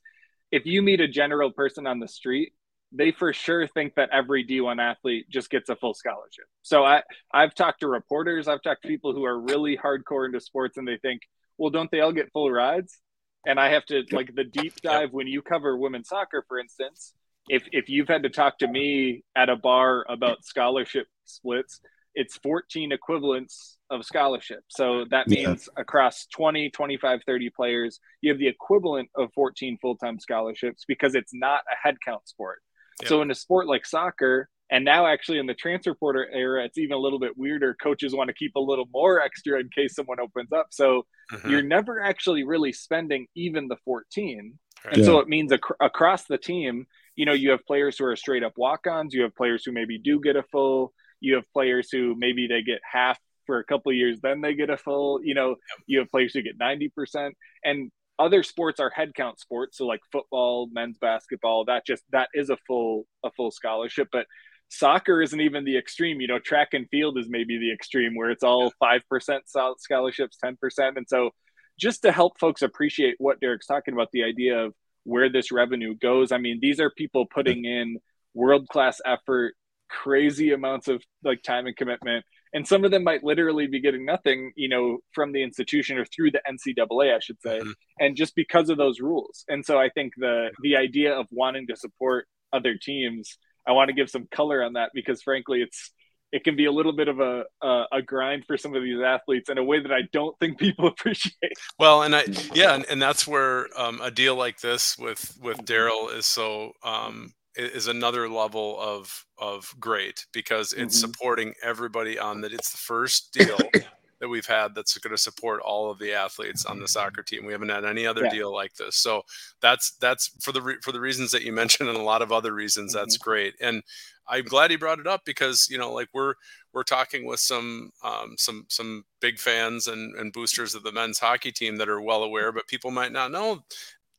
if 0.51 0.65
you 0.65 0.81
meet 0.81 1.01
a 1.01 1.07
general 1.07 1.51
person 1.51 1.87
on 1.87 1.99
the 1.99 2.07
street, 2.07 2.53
they 2.91 3.11
for 3.11 3.33
sure 3.33 3.67
think 3.67 3.95
that 3.95 4.09
every 4.11 4.45
D1 4.45 4.79
athlete 4.79 5.25
just 5.29 5.49
gets 5.49 5.69
a 5.69 5.75
full 5.75 5.93
scholarship. 5.93 6.45
So 6.61 6.83
I 6.83 7.03
I've 7.33 7.53
talked 7.53 7.81
to 7.81 7.87
reporters, 7.87 8.47
I've 8.47 8.61
talked 8.61 8.83
to 8.83 8.87
people 8.87 9.13
who 9.13 9.25
are 9.25 9.39
really 9.39 9.77
hardcore 9.77 10.25
into 10.25 10.39
sports 10.39 10.77
and 10.77 10.87
they 10.87 10.97
think, 10.97 11.21
well, 11.57 11.71
don't 11.71 11.89
they 11.91 11.99
all 11.99 12.13
get 12.13 12.31
full 12.31 12.51
rides? 12.51 12.97
And 13.45 13.59
I 13.59 13.69
have 13.69 13.85
to 13.87 14.03
like 14.11 14.33
the 14.33 14.43
deep 14.43 14.75
dive 14.81 15.09
when 15.11 15.27
you 15.27 15.41
cover 15.41 15.77
women's 15.77 16.09
soccer, 16.09 16.43
for 16.47 16.59
instance. 16.59 17.13
If 17.47 17.63
if 17.71 17.89
you've 17.89 18.07
had 18.07 18.23
to 18.23 18.29
talk 18.29 18.59
to 18.59 18.67
me 18.67 19.23
at 19.35 19.49
a 19.49 19.55
bar 19.55 20.05
about 20.09 20.43
scholarship 20.43 21.07
splits, 21.25 21.79
it's 22.15 22.37
14 22.37 22.91
equivalents 22.91 23.77
of 23.89 24.03
scholarship. 24.05 24.61
So 24.69 25.05
that 25.11 25.27
means 25.27 25.69
yeah. 25.75 25.81
across 25.81 26.25
20, 26.33 26.69
25, 26.71 27.21
30 27.25 27.49
players, 27.51 27.99
you 28.21 28.31
have 28.31 28.39
the 28.39 28.47
equivalent 28.47 29.09
of 29.15 29.29
14 29.35 29.77
full 29.81 29.97
time 29.97 30.19
scholarships 30.19 30.85
because 30.87 31.13
it's 31.13 31.33
not 31.33 31.61
a 31.71 31.87
headcount 31.87 32.25
sport. 32.25 32.59
Yeah. 33.01 33.09
So 33.09 33.21
in 33.21 33.29
a 33.29 33.35
sport 33.35 33.67
like 33.67 33.85
soccer, 33.85 34.49
and 34.71 34.83
now 34.83 35.05
actually 35.05 35.37
in 35.37 35.45
the 35.45 35.53
transfer 35.53 35.93
portal 35.93 36.25
era, 36.31 36.65
it's 36.65 36.77
even 36.77 36.93
a 36.93 36.97
little 36.97 37.19
bit 37.19 37.37
weirder. 37.37 37.75
Coaches 37.81 38.15
want 38.15 38.29
to 38.29 38.33
keep 38.33 38.55
a 38.55 38.59
little 38.59 38.87
more 38.91 39.21
extra 39.21 39.59
in 39.59 39.69
case 39.69 39.93
someone 39.93 40.19
opens 40.19 40.51
up. 40.51 40.67
So 40.71 41.05
mm-hmm. 41.31 41.49
you're 41.49 41.61
never 41.61 42.01
actually 42.01 42.43
really 42.43 42.71
spending 42.71 43.27
even 43.35 43.67
the 43.67 43.77
14. 43.85 44.57
Right. 44.83 44.93
And 44.93 45.01
yeah. 45.01 45.05
so 45.05 45.19
it 45.19 45.27
means 45.27 45.51
ac- 45.51 45.61
across 45.79 46.25
the 46.25 46.39
team, 46.39 46.87
you 47.15 47.25
know, 47.25 47.33
you 47.33 47.51
have 47.51 47.65
players 47.65 47.97
who 47.97 48.05
are 48.05 48.15
straight 48.15 48.43
up 48.43 48.53
walk 48.57 48.87
ons, 48.87 49.13
you 49.13 49.21
have 49.21 49.35
players 49.35 49.63
who 49.63 49.71
maybe 49.71 49.99
do 49.99 50.19
get 50.19 50.35
a 50.35 50.43
full 50.43 50.93
you 51.25 51.35
have 51.35 51.51
players 51.51 51.89
who 51.91 52.15
maybe 52.17 52.47
they 52.47 52.61
get 52.61 52.79
half 52.89 53.19
for 53.45 53.59
a 53.59 53.63
couple 53.63 53.91
of 53.91 53.95
years, 53.95 54.19
then 54.21 54.41
they 54.41 54.53
get 54.53 54.69
a 54.69 54.77
full. 54.77 55.19
You 55.23 55.33
know, 55.33 55.55
you 55.87 55.99
have 55.99 56.09
players 56.09 56.33
who 56.33 56.41
get 56.41 56.57
ninety 56.57 56.89
percent, 56.89 57.35
and 57.63 57.91
other 58.17 58.43
sports 58.43 58.79
are 58.79 58.91
headcount 58.91 59.39
sports. 59.39 59.77
So 59.77 59.85
like 59.85 60.01
football, 60.11 60.69
men's 60.71 60.97
basketball, 60.97 61.65
that 61.65 61.85
just 61.85 62.03
that 62.11 62.29
is 62.33 62.49
a 62.49 62.57
full 62.67 63.05
a 63.23 63.31
full 63.31 63.51
scholarship, 63.51 64.07
but 64.11 64.27
soccer 64.69 65.21
isn't 65.21 65.39
even 65.39 65.65
the 65.65 65.77
extreme. 65.77 66.21
You 66.21 66.27
know 66.27 66.39
track 66.39 66.69
and 66.73 66.87
field 66.89 67.17
is 67.17 67.27
maybe 67.29 67.57
the 67.57 67.73
extreme 67.73 68.15
where 68.15 68.29
it's 68.29 68.43
all 68.43 68.71
5% 68.81 69.79
scholarships 69.79 70.37
10% 70.43 70.97
and 70.97 71.07
so 71.07 71.31
just 71.77 72.03
to 72.03 72.11
help 72.11 72.39
folks 72.39 72.61
appreciate 72.61 73.15
what 73.17 73.39
derek's 73.39 73.65
talking 73.65 73.93
about 73.93 74.09
the 74.13 74.23
idea 74.23 74.57
of 74.63 74.73
where 75.03 75.29
this 75.29 75.51
revenue 75.51 75.93
goes 75.95 76.31
i 76.31 76.37
mean 76.37 76.59
these 76.61 76.79
are 76.79 76.89
people 76.89 77.25
putting 77.25 77.65
in 77.65 77.97
world 78.33 78.67
class 78.67 79.01
effort 79.05 79.55
crazy 80.03 80.51
amounts 80.51 80.87
of 80.87 81.01
like 81.23 81.41
time 81.41 81.67
and 81.67 81.77
commitment 81.77 82.25
and 82.53 82.67
some 82.67 82.83
of 82.85 82.91
them 82.91 83.03
might 83.03 83.23
literally 83.23 83.67
be 83.67 83.79
getting 83.79 84.05
nothing 84.05 84.51
you 84.55 84.67
know 84.67 84.97
from 85.13 85.31
the 85.31 85.41
institution 85.41 85.97
or 85.97 86.05
through 86.05 86.31
the 86.31 86.41
ncaa 86.49 87.15
i 87.15 87.19
should 87.19 87.39
say 87.41 87.59
mm-hmm. 87.59 87.71
and 87.99 88.17
just 88.17 88.35
because 88.35 88.69
of 88.69 88.77
those 88.77 88.99
rules 88.99 89.45
and 89.47 89.65
so 89.65 89.79
i 89.79 89.89
think 89.89 90.11
the 90.17 90.49
the 90.61 90.75
idea 90.75 91.13
of 91.13 91.25
wanting 91.31 91.65
to 91.67 91.75
support 91.75 92.27
other 92.51 92.75
teams 92.75 93.37
i 93.65 93.71
want 93.71 93.87
to 93.87 93.93
give 93.93 94.09
some 94.09 94.27
color 94.31 94.61
on 94.63 94.73
that 94.73 94.91
because 94.93 95.21
frankly 95.21 95.61
it's 95.61 95.91
it 96.31 96.43
can 96.43 96.57
be 96.57 96.65
a 96.65 96.71
little 96.71 96.91
bit 96.91 97.07
of 97.07 97.21
a, 97.21 97.45
a, 97.61 97.83
a 97.93 98.01
grind 98.01 98.43
for 98.45 98.57
some 98.57 98.75
of 98.75 98.83
these 98.83 98.99
athletes 98.99 99.49
in 99.49 99.57
a 99.57 99.63
way 99.63 99.79
that 99.79 99.91
I 99.91 100.01
don't 100.11 100.37
think 100.39 100.59
people 100.59 100.87
appreciate. 100.87 101.53
Well, 101.79 102.01
and 102.01 102.13
I 102.13 102.25
yeah, 102.53 102.75
and, 102.75 102.85
and 102.89 103.01
that's 103.01 103.25
where 103.25 103.67
um, 103.79 104.01
a 104.01 104.11
deal 104.11 104.35
like 104.35 104.59
this 104.59 104.97
with 104.97 105.37
with 105.41 105.59
Darryl 105.59 106.13
is 106.13 106.25
so 106.25 106.73
um, 106.83 107.31
is 107.57 107.87
another 107.87 108.29
level 108.29 108.79
of 108.79 109.25
of 109.37 109.73
great 109.79 110.25
because 110.33 110.73
it's 110.73 110.97
mm-hmm. 110.97 111.11
supporting 111.11 111.53
everybody 111.63 112.17
on 112.19 112.41
that. 112.41 112.53
It's 112.53 112.71
the 112.71 112.77
first 112.77 113.33
deal 113.33 113.57
that 114.19 114.29
we've 114.29 114.45
had 114.45 114.73
that's 114.73 114.97
going 114.97 115.15
to 115.15 115.21
support 115.21 115.61
all 115.61 115.91
of 115.91 115.99
the 115.99 116.13
athletes 116.13 116.65
on 116.65 116.79
the 116.79 116.87
soccer 116.87 117.21
team. 117.21 117.45
We 117.45 117.51
haven't 117.51 117.69
had 117.69 117.85
any 117.85 118.07
other 118.07 118.25
yeah. 118.25 118.31
deal 118.31 118.53
like 118.53 118.73
this. 118.75 118.97
So 118.97 119.23
that's 119.61 119.95
that's 119.97 120.31
for 120.41 120.51
the 120.51 120.61
re- 120.61 120.77
for 120.81 120.91
the 120.91 121.01
reasons 121.01 121.31
that 121.31 121.43
you 121.43 121.51
mentioned 121.51 121.89
and 121.89 121.97
a 121.97 122.03
lot 122.03 122.21
of 122.21 122.31
other 122.31 122.53
reasons. 122.53 122.93
Mm-hmm. 122.93 123.01
That's 123.01 123.17
great. 123.17 123.55
And 123.61 123.83
I'm 124.27 124.45
glad 124.45 124.71
he 124.71 124.77
brought 124.77 124.99
it 124.99 125.07
up 125.07 125.21
because 125.25 125.67
you 125.69 125.77
know 125.77 125.91
like 125.91 126.09
we're 126.13 126.33
we're 126.73 126.83
talking 126.83 127.25
with 127.25 127.39
some 127.39 127.91
um, 128.03 128.35
some 128.37 128.65
some 128.69 129.03
big 129.21 129.39
fans 129.39 129.87
and, 129.87 130.15
and 130.15 130.33
boosters 130.33 130.75
of 130.75 130.83
the 130.83 130.91
men's 130.91 131.19
hockey 131.19 131.51
team 131.51 131.77
that 131.77 131.89
are 131.89 132.01
well 132.01 132.23
aware, 132.23 132.51
but 132.51 132.67
people 132.67 132.91
might 132.91 133.11
not 133.11 133.31
know 133.31 133.63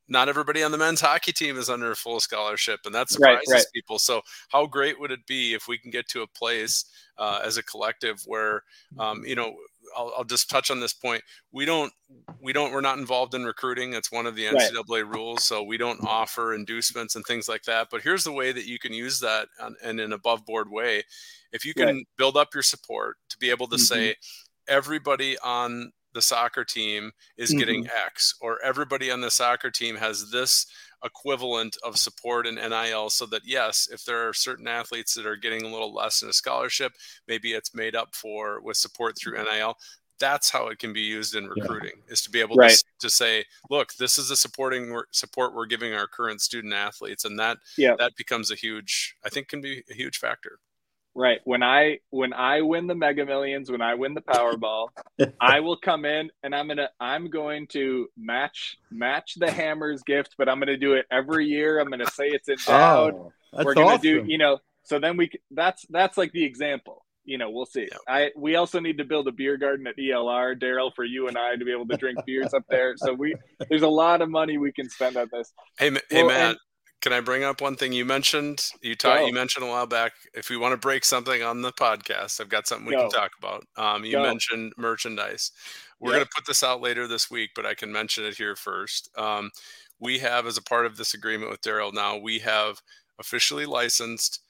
not 0.09 0.29
everybody 0.29 0.63
on 0.63 0.71
the 0.71 0.79
men's 0.79 1.01
hockey 1.01 1.33
team 1.33 1.59
is 1.59 1.69
under 1.69 1.91
a 1.91 1.97
full 1.97 2.21
scholarship, 2.21 2.81
and 2.85 2.95
that 2.95 3.11
surprises 3.11 3.45
right, 3.49 3.59
right. 3.59 3.67
people. 3.75 3.99
So, 3.99 4.23
how 4.51 4.67
great 4.67 5.01
would 5.01 5.11
it 5.11 5.27
be 5.27 5.55
if 5.55 5.69
we 5.69 5.79
can 5.79 5.91
get 5.91 6.09
to 6.09 6.23
a 6.23 6.27
place 6.27 6.85
uh, 7.19 7.41
as 7.45 7.57
a 7.57 7.63
collective 7.63 8.23
where, 8.27 8.63
um, 8.99 9.25
you 9.25 9.35
know, 9.35 9.55
I'll, 9.97 10.13
I'll, 10.19 10.25
just 10.25 10.51
touch 10.51 10.71
on 10.71 10.81
this 10.81 10.93
point. 10.93 11.23
We 11.53 11.65
don't, 11.65 11.93
we 12.43 12.53
don't, 12.53 12.73
we're 12.73 12.81
not 12.81 12.99
involved 12.99 13.35
in 13.35 13.45
recruiting. 13.45 13.95
It's 13.95 14.13
one 14.13 14.27
of 14.27 14.35
the 14.35 14.45
NCAA 14.45 14.85
right. 14.89 15.07
rules, 15.07 15.45
so 15.45 15.63
we 15.63 15.79
don't 15.79 16.05
offer 16.05 16.55
inducements 16.55 17.15
and 17.15 17.25
things 17.25 17.49
like 17.49 17.63
that. 17.65 17.89
But 17.91 18.03
here's 18.03 18.25
the 18.25 18.33
way 18.33 18.53
that 18.53 18.67
you 18.67 18.79
can 18.79 18.93
use 18.93 19.21
that 19.21 19.49
and 19.61 19.77
in 19.83 20.01
an 20.01 20.13
above 20.13 20.45
board 20.45 20.71
way. 20.71 21.05
If 21.53 21.65
you 21.65 21.73
can 21.73 22.05
build 22.19 22.37
up 22.37 22.49
your 22.53 22.63
support 22.63 23.17
to 23.31 23.39
be 23.39 23.51
able 23.51 23.69
to 23.69 23.77
mm-hmm. 23.77 23.83
say, 23.83 24.15
everybody 24.69 25.39
on 25.39 25.93
the 26.17 26.23
soccer 26.23 26.65
team 26.65 27.13
is 27.37 27.51
mm-hmm. 27.51 27.59
getting 27.59 27.89
X, 28.07 28.35
or 28.41 28.59
everybody 28.65 29.11
on 29.11 29.21
the 29.21 29.31
soccer 29.31 29.71
team 29.71 29.97
has 29.97 30.31
this 30.31 30.67
equivalent 31.05 31.77
of 31.85 31.99
support 31.99 32.47
and 32.47 32.57
NIL 32.57 33.11
so 33.11 33.27
that 33.27 33.43
yes, 33.45 33.87
if 33.93 34.03
there 34.07 34.27
are 34.27 34.33
certain 34.33 34.67
athletes 34.67 35.13
that 35.13 35.27
are 35.27 35.37
getting 35.37 35.63
a 35.63 35.69
little 35.69 35.93
less 35.93 36.23
in 36.23 36.31
a 36.31 36.33
scholarship, 36.33 36.93
maybe 37.29 37.53
it's 37.53 37.75
made 37.75 37.95
up 37.95 38.15
for 38.15 38.63
with 38.63 38.79
support 38.79 39.15
through 39.19 39.37
mm-hmm. 39.37 39.59
NIL. 39.59 39.77
That's 40.19 40.49
how 40.49 40.69
it 40.69 40.79
can 40.79 40.95
be 40.95 41.03
used 41.03 41.35
in 41.35 41.49
recruiting 41.49 41.93
yeah. 42.07 42.13
is 42.13 42.23
to 42.23 42.31
be 42.31 42.41
able 42.41 42.57
right. 42.57 42.71
to, 42.71 42.85
to 43.01 43.11
say, 43.11 43.45
look, 43.69 43.93
this 43.97 44.17
is 44.17 44.31
the 44.31 44.37
supporting 44.37 44.99
support 45.11 45.55
we're 45.55 45.67
giving 45.67 45.93
our 45.93 46.07
current 46.07 46.41
student 46.41 46.73
athletes. 46.73 47.27
And 47.27 47.39
that, 47.39 47.59
yeah. 47.77 47.95
that 47.99 48.17
becomes 48.17 48.51
a 48.51 48.55
huge, 48.55 49.15
I 49.23 49.29
think 49.29 49.49
can 49.49 49.61
be 49.61 49.83
a 49.91 49.95
huge 49.95 50.17
factor. 50.17 50.59
Right. 51.17 51.41
When 51.45 51.63
I 51.63 52.01
when 52.11 52.35
I 52.35 52.61
win 52.61 52.87
the 52.87 52.95
Mega 52.95 53.25
Millions, 53.25 53.71
when 53.71 53.81
I 53.81 53.95
win 53.95 54.13
the 54.13 54.21
Powerball, 54.21 54.89
I 55.41 55.61
will 55.61 55.79
come 55.79 56.05
in 56.05 56.31
and 56.43 56.55
I'm 56.55 56.69
gonna 56.69 56.91
I'm 57.01 57.31
going 57.31 57.69
to 57.69 58.09
match 58.19 58.77
match 58.91 59.35
the 59.37 59.51
Hammers 59.51 60.03
gift, 60.03 60.35
but 60.37 60.47
I'm 60.47 60.59
gonna 60.59 60.77
do 60.77 60.93
it 60.93 61.07
every 61.11 61.47
year. 61.47 61.81
I'm 61.81 61.89
gonna 61.89 62.11
say 62.11 62.29
it's 62.29 62.49
endowed. 62.49 63.15
Oh, 63.59 63.65
We're 63.65 63.75
gonna 63.75 63.87
awesome. 63.87 64.03
do 64.03 64.25
you 64.27 64.37
know. 64.37 64.59
So 64.83 64.99
then 64.99 65.17
we 65.17 65.31
that's 65.51 65.87
that's 65.89 66.19
like 66.19 66.33
the 66.33 66.45
example. 66.45 67.07
You 67.25 67.39
know, 67.39 67.49
we'll 67.49 67.65
see. 67.65 67.89
Yep. 67.91 68.01
I 68.07 68.31
we 68.37 68.57
also 68.57 68.81
need 68.81 68.99
to 68.99 69.05
build 69.05 69.29
a 69.29 69.33
beer 69.33 69.57
garden 69.57 69.87
at 69.87 69.97
ELR, 69.97 70.61
Darryl, 70.61 70.93
for 70.95 71.05
you 71.05 71.29
and 71.29 71.39
I 71.39 71.57
to 71.57 71.65
be 71.65 71.73
able 71.73 71.87
to 71.87 71.97
drink 71.97 72.19
beers 72.27 72.53
up 72.53 72.65
there. 72.69 72.95
So 72.99 73.15
we 73.15 73.35
there's 73.71 73.83
a 73.83 73.89
lot 73.89 74.21
of 74.21 74.29
money 74.29 74.59
we 74.59 74.73
can 74.73 74.91
spend 74.91 75.17
on 75.17 75.31
this. 75.33 75.55
Hey, 75.79 75.91
hey 76.11 76.25
Matt. 76.25 76.51
And, 76.51 76.59
can 77.07 77.13
I 77.13 77.21
bring 77.21 77.45
up 77.45 77.61
one 77.61 77.77
thing 77.77 77.93
you 77.93 78.05
mentioned? 78.05 78.73
You 78.83 78.97
taught 78.97 79.29
you 79.29 79.33
mentioned 79.33 79.65
a 79.65 79.69
while 79.69 79.87
back. 79.87 80.15
If 80.35 80.51
we 80.51 80.57
want 80.57 80.73
to 80.73 80.77
break 80.77 81.05
something 81.05 81.41
on 81.41 81.63
the 81.63 81.71
podcast, 81.71 82.41
I've 82.41 82.49
got 82.49 82.67
something 82.67 82.85
we 82.85 82.95
Go. 82.95 83.03
can 83.03 83.11
talk 83.11 83.31
about. 83.39 83.65
Um, 83.77 84.05
you 84.05 84.15
Go. 84.15 84.25
mentioned 84.25 84.73
merchandise. 84.77 85.53
We're 86.01 86.11
yep. 86.11 86.17
going 86.17 86.25
to 86.25 86.31
put 86.35 86.47
this 86.49 86.65
out 86.65 86.81
later 86.81 87.07
this 87.07 87.31
week, 87.31 87.51
but 87.55 87.65
I 87.65 87.75
can 87.75 87.93
mention 87.93 88.25
it 88.25 88.37
here 88.37 88.57
first. 88.57 89.09
Um, 89.17 89.53
we 90.01 90.19
have, 90.19 90.49
as 90.49 90.59
a 90.59 90.63
part 90.63 90.85
of 90.85 90.97
this 90.97 91.15
agreement 91.15 91.49
with 91.49 91.61
Darryl, 91.61 91.95
now 91.95 92.17
we 92.19 92.41
have 92.41 92.83
officially 93.21 93.67
licensed 93.67 94.41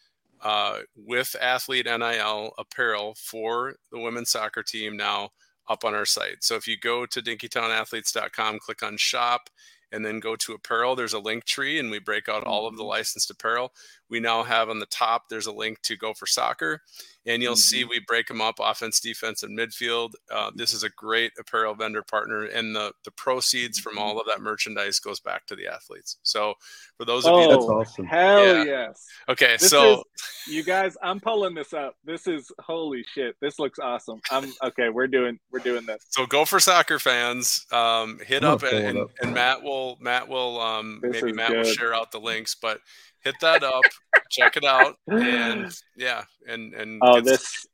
uh, 0.41 0.79
with 0.97 1.37
athlete 1.39 1.85
NIL 1.85 2.53
apparel 2.57 3.17
for 3.19 3.75
the 3.93 4.01
women's 4.01 4.31
soccer 4.31 4.63
team 4.63 4.97
now 4.97 5.29
up 5.69 5.85
on 5.85 5.95
our 5.95 6.07
site. 6.07 6.43
So 6.43 6.55
if 6.55 6.67
you 6.67 6.79
go 6.79 7.05
to 7.05 7.21
dinkytownathletes.com, 7.21 8.61
click 8.61 8.83
on 8.83 8.97
shop, 8.97 9.51
and 9.93 10.05
then 10.05 10.21
go 10.21 10.37
to 10.37 10.55
apparel. 10.55 10.97
There's 10.97 11.13
a 11.13 11.19
link 11.19 11.45
tree, 11.45 11.79
and 11.79 11.91
we 11.91 11.99
break 11.99 12.29
out 12.29 12.45
all 12.45 12.67
of 12.67 12.77
the 12.77 12.83
mm-hmm. 12.83 12.91
licensed 12.91 13.31
apparel. 13.31 13.73
We 14.09 14.21
now 14.21 14.43
have 14.43 14.69
on 14.71 14.79
the 14.79 14.87
top, 14.87 15.25
there's 15.29 15.47
a 15.47 15.53
link 15.53 15.81
to 15.83 15.97
Gopher 15.97 16.27
soccer 16.27 16.83
and 17.27 17.43
you'll 17.43 17.55
mm-hmm. 17.55 17.59
see 17.59 17.85
we 17.85 17.99
break 17.99 18.29
them 18.29 18.41
up 18.41 18.57
offense, 18.61 19.01
defense, 19.01 19.43
and 19.43 19.59
midfield. 19.59 20.13
Uh, 20.31 20.51
this 20.55 20.73
is 20.73 20.85
a 20.85 20.91
great 20.91 21.33
apparel 21.39 21.75
vendor 21.75 22.03
partner, 22.03 22.45
and 22.45 22.75
the 22.75 22.93
the 23.05 23.11
proceeds 23.11 23.79
from 23.79 23.95
mm-hmm. 23.95 24.03
all 24.03 24.21
of 24.21 24.27
that 24.29 24.41
merchandise 24.41 25.01
goes 25.01 25.21
back 25.21 25.47
to 25.47 25.57
the 25.57 25.67
athletes. 25.67 26.19
So 26.23 26.55
for 26.97 27.05
those 27.05 27.27
of 27.27 27.33
oh, 27.33 27.43
you, 27.43 27.49
that's 27.51 27.65
awesome. 27.65 28.07
Hell 28.07 28.57
yeah. 28.59 28.65
yes. 28.65 29.07
Okay, 29.29 29.57
this 29.59 29.69
so 29.69 30.05
is, 30.47 30.55
you 30.55 30.63
guys, 30.63 30.97
I'm 31.03 31.21
pulling 31.21 31.55
this 31.55 31.75
up. 31.75 31.97
This 32.05 32.27
is 32.27 32.51
holy 32.61 33.05
shit. 33.13 33.37
This 33.41 33.59
looks 33.59 33.79
awesome. 33.79 34.21
I'm 34.31 34.53
okay. 34.63 34.89
We're 34.89 35.09
doing 35.09 35.39
we're 35.51 35.59
doing 35.59 35.85
this. 35.85 36.07
So 36.11 36.27
Gopher 36.27 36.61
soccer 36.61 36.99
fans. 36.99 37.67
Um, 37.73 38.21
hit 38.25 38.45
up 38.45 38.63
and, 38.63 38.87
and, 38.87 38.99
up 38.99 39.11
and, 39.21 39.35
Matt 39.35 39.63
will 39.63 39.99
Matt 40.01 40.29
will 40.29 40.61
um, 40.61 41.01
maybe 41.03 41.33
Matt 41.33 41.51
good. 41.51 41.59
will 41.59 41.73
share 41.73 41.95
out 41.95 42.13
the 42.13 42.21
links, 42.21 42.55
but 42.55 42.79
hit 43.27 43.35
that 43.41 43.63
up, 43.63 43.83
check 44.31 44.57
it 44.57 44.65
out, 44.65 44.97
and 45.09 45.75
yeah, 45.97 46.25
and 46.49 46.73
and 46.75 47.01
oh, 47.03 47.21
this 47.21 47.67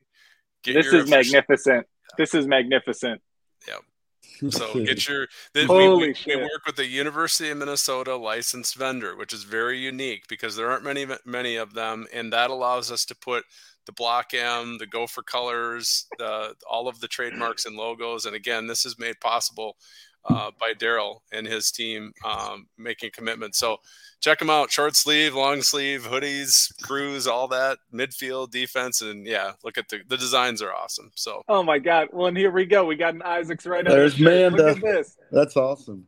this 0.64 0.86
is 0.86 1.08
magnificent. 1.08 1.86
This 2.18 2.34
is 2.34 2.46
magnificent. 2.46 3.20
Yeah. 3.68 4.50
So 4.50 4.72
get 4.84 5.06
your. 5.08 5.28
we, 5.54 5.66
we, 5.66 6.14
we, 6.26 6.36
work 6.36 6.66
with 6.66 6.76
the 6.76 6.86
University 6.86 7.50
of 7.50 7.58
Minnesota 7.58 8.16
licensed 8.16 8.76
vendor, 8.76 9.16
which 9.16 9.32
is 9.32 9.44
very 9.44 9.78
unique 9.78 10.26
because 10.28 10.56
there 10.56 10.70
aren't 10.70 10.84
many 10.84 11.06
many 11.24 11.56
of 11.56 11.74
them, 11.74 12.06
and 12.12 12.32
that 12.32 12.50
allows 12.50 12.90
us 12.90 13.04
to 13.06 13.14
put 13.14 13.44
the 13.86 13.92
block 13.92 14.32
M, 14.32 14.78
the 14.78 14.86
Gopher 14.86 15.22
colors, 15.22 16.06
the 16.18 16.54
all 16.68 16.88
of 16.88 17.00
the 17.00 17.08
trademarks 17.08 17.66
and 17.66 17.76
logos. 17.76 18.26
And 18.26 18.34
again, 18.34 18.66
this 18.66 18.86
is 18.86 18.98
made 18.98 19.20
possible 19.20 19.76
uh, 20.24 20.50
by 20.58 20.72
Darryl 20.72 21.20
and 21.32 21.46
his 21.46 21.70
team 21.70 22.12
um, 22.24 22.66
making 22.78 23.10
commitments. 23.12 23.58
So 23.58 23.78
check 24.20 24.38
them 24.38 24.50
out: 24.50 24.70
short 24.70 24.96
sleeve, 24.96 25.34
long 25.34 25.62
sleeve, 25.62 26.02
hoodies, 26.02 26.72
crews, 26.82 27.26
all 27.26 27.48
that, 27.48 27.78
midfield, 27.92 28.50
defense, 28.50 29.00
and 29.00 29.26
yeah, 29.26 29.52
look 29.64 29.78
at 29.78 29.88
the 29.88 30.00
the 30.08 30.16
designs 30.16 30.62
are 30.62 30.72
awesome. 30.72 31.10
So 31.14 31.42
oh 31.48 31.62
my 31.62 31.78
god, 31.78 32.08
well 32.12 32.26
and 32.26 32.36
here 32.36 32.50
we 32.50 32.66
go. 32.66 32.84
We 32.84 32.96
got 32.96 33.14
an 33.14 33.22
Isaacs 33.22 33.66
right 33.66 33.84
there. 33.84 33.96
there's 33.96 34.18
Manda. 34.18 34.64
Look 34.64 34.76
at 34.78 34.82
this. 34.82 35.16
That's 35.30 35.56
awesome. 35.56 36.06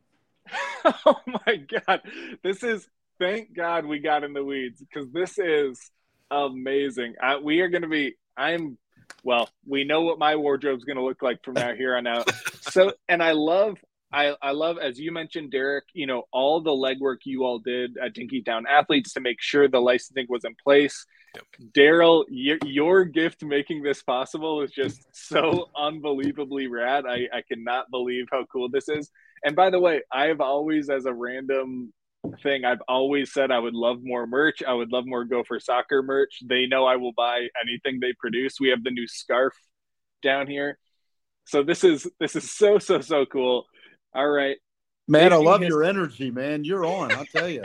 oh 1.07 1.21
my 1.47 1.57
god, 1.57 2.03
this 2.43 2.63
is 2.63 2.87
thank 3.19 3.55
God 3.55 3.87
we 3.87 3.99
got 3.99 4.25
in 4.25 4.33
the 4.33 4.45
weeds 4.45 4.81
because 4.81 5.11
this 5.13 5.39
is 5.39 5.91
amazing. 6.31 7.15
I, 7.23 7.39
we 7.39 7.61
are 7.61 7.69
going 7.69 7.83
to 7.83 7.89
be. 7.89 8.15
I'm 8.37 8.79
well, 9.23 9.49
we 9.67 9.85
know 9.85 10.03
what 10.03 10.19
my 10.19 10.37
wardrobe's 10.37 10.85
going 10.85 10.97
to 10.97 11.03
look 11.03 11.23
like 11.23 11.43
from 11.43 11.55
now 11.55 11.75
here 11.75 11.97
on 11.97 12.07
out. 12.07 12.31
So, 12.71 12.93
and 13.11 13.23
I 13.23 13.33
love 13.33 13.77
I, 14.15 14.37
I 14.41 14.53
love, 14.53 14.79
as 14.79 14.99
you 14.99 15.11
mentioned, 15.11 15.51
Derek, 15.51 15.85
you 15.93 16.07
know, 16.07 16.23
all 16.33 16.61
the 16.61 16.71
legwork 16.71 17.19
you 17.25 17.45
all 17.45 17.59
did 17.59 17.99
at 17.99 18.15
Dinkytown 18.15 18.63
Athletes 18.71 19.13
to 19.15 19.21
make 19.21 19.41
sure 19.41 19.67
the 19.67 19.81
licensing 19.81 20.27
was 20.29 20.45
in 20.45 20.55
place. 20.63 21.05
Yep. 21.35 21.73
Darryl, 21.77 22.25
your, 22.29 22.59
your 22.65 23.05
gift 23.05 23.43
making 23.43 23.83
this 23.83 24.05
possible 24.05 24.63
is 24.63 24.71
just 24.71 25.05
so 25.13 25.69
unbelievably 25.77 26.69
rad. 26.69 27.07
I, 27.09 27.27
I 27.33 27.43
cannot 27.51 27.91
believe 27.91 28.27
how 28.31 28.45
cool 28.53 28.69
this 28.69 28.89
is. 28.89 29.11
And 29.45 29.57
by 29.57 29.71
the 29.71 29.81
way, 29.81 30.03
I've 30.13 30.41
always, 30.41 30.91
as 30.91 31.07
a 31.07 31.13
random 31.13 31.93
thing, 32.41 32.65
I've 32.65 32.83
always 32.89 33.33
said 33.33 33.51
I 33.51 33.59
would 33.59 33.75
love 33.75 33.99
more 34.03 34.29
merch. 34.29 34.63
I 34.63 34.75
would 34.75 34.93
love 34.93 35.07
more 35.07 35.25
Gopher 35.25 35.59
Soccer 35.59 36.05
merch. 36.05 36.39
They 36.49 36.67
know 36.67 36.87
I 36.87 36.97
will 36.97 37.13
buy 37.17 37.49
anything 37.61 37.99
they 38.01 38.15
produce. 38.19 38.61
We 38.61 38.69
have 38.69 38.85
the 38.85 38.91
new 38.91 39.09
scarf 39.09 39.55
down 40.23 40.47
here. 40.47 40.79
So 41.47 41.63
this 41.63 41.85
is 41.85 42.07
this 42.19 42.37
is 42.37 42.51
so 42.51 42.79
so 42.79 43.01
so 43.01 43.27
cool. 43.27 43.67
All 44.15 44.29
right. 44.29 44.57
Man, 45.07 45.33
I 45.33 45.37
love 45.37 45.63
your 45.63 45.85
energy, 45.85 46.31
man. 46.31 46.65
You're 46.65 46.87
on, 46.87 47.13
I'll 47.13 47.27
tell 47.27 47.49
you. 47.49 47.63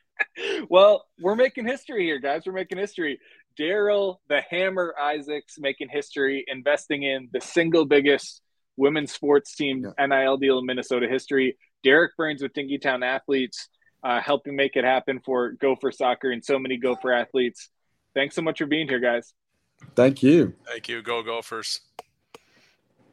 well, 0.70 1.04
we're 1.20 1.34
making 1.34 1.66
history 1.66 2.04
here, 2.04 2.18
guys. 2.18 2.42
We're 2.46 2.52
making 2.52 2.78
history. 2.78 3.20
Darryl, 3.58 4.16
the 4.28 4.40
Hammer 4.48 4.94
Isaacs, 4.98 5.56
making 5.58 5.88
history, 5.90 6.44
investing 6.48 7.02
in 7.02 7.28
the 7.32 7.40
single 7.40 7.84
biggest 7.84 8.40
women's 8.76 9.12
sports 9.12 9.54
team 9.54 9.84
yeah. 9.98 10.06
NIL 10.06 10.38
deal 10.38 10.58
in 10.58 10.66
Minnesota 10.66 11.06
history. 11.08 11.58
Derek 11.84 12.16
Burns 12.16 12.42
with 12.42 12.52
Dinkytown 12.54 13.04
Athletes, 13.04 13.68
uh, 14.02 14.20
helping 14.20 14.56
make 14.56 14.76
it 14.76 14.84
happen 14.84 15.20
for 15.24 15.52
Gopher 15.52 15.92
Soccer 15.92 16.30
and 16.30 16.44
so 16.44 16.58
many 16.58 16.78
Gopher 16.78 17.12
athletes. 17.12 17.68
Thanks 18.14 18.34
so 18.34 18.42
much 18.42 18.58
for 18.58 18.66
being 18.66 18.88
here, 18.88 19.00
guys. 19.00 19.34
Thank 19.94 20.22
you. 20.22 20.54
Thank 20.66 20.88
you. 20.88 21.02
Go 21.02 21.22
Gophers. 21.22 21.80